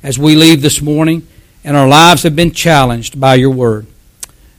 as 0.04 0.20
we 0.20 0.36
leave 0.36 0.62
this 0.62 0.80
morning, 0.80 1.26
and 1.64 1.76
our 1.76 1.88
lives 1.88 2.22
have 2.22 2.36
been 2.36 2.52
challenged 2.52 3.18
by 3.18 3.34
your 3.34 3.50
word. 3.50 3.88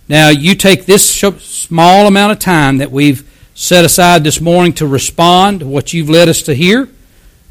Now, 0.10 0.30
you 0.30 0.56
take 0.56 0.88
this 0.88 1.08
small 1.08 2.08
amount 2.08 2.32
of 2.32 2.40
time 2.40 2.80
that 2.80 2.92
we've 2.92 3.30
set 3.54 3.86
aside 3.86 4.24
this 4.24 4.42
morning 4.42 4.74
to 4.74 4.88
respond 4.88 5.60
to 5.60 5.68
what 5.68 5.94
you've 5.94 6.10
led 6.10 6.28
us 6.28 6.42
to 6.44 6.56
hear, 6.56 6.90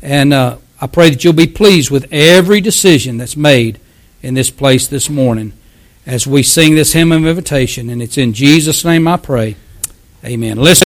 and 0.02 0.34
uh, 0.34 0.56
I 0.80 0.88
pray 0.88 1.10
that 1.10 1.22
you'll 1.22 1.34
be 1.34 1.46
pleased 1.46 1.90
with 1.92 2.08
every 2.10 2.60
decision 2.60 3.16
that's 3.16 3.36
made 3.36 3.78
in 4.22 4.34
this 4.34 4.50
place 4.50 4.88
this 4.88 5.08
morning 5.08 5.52
as 6.04 6.26
we 6.26 6.42
sing 6.42 6.74
this 6.74 6.94
hymn 6.94 7.12
of 7.12 7.24
invitation. 7.24 7.88
And 7.90 8.02
it's 8.02 8.18
in 8.18 8.32
Jesus' 8.32 8.84
name 8.84 9.06
I 9.06 9.18
pray. 9.18 9.56
Amen. 10.24 10.56
Listen. 10.56 10.76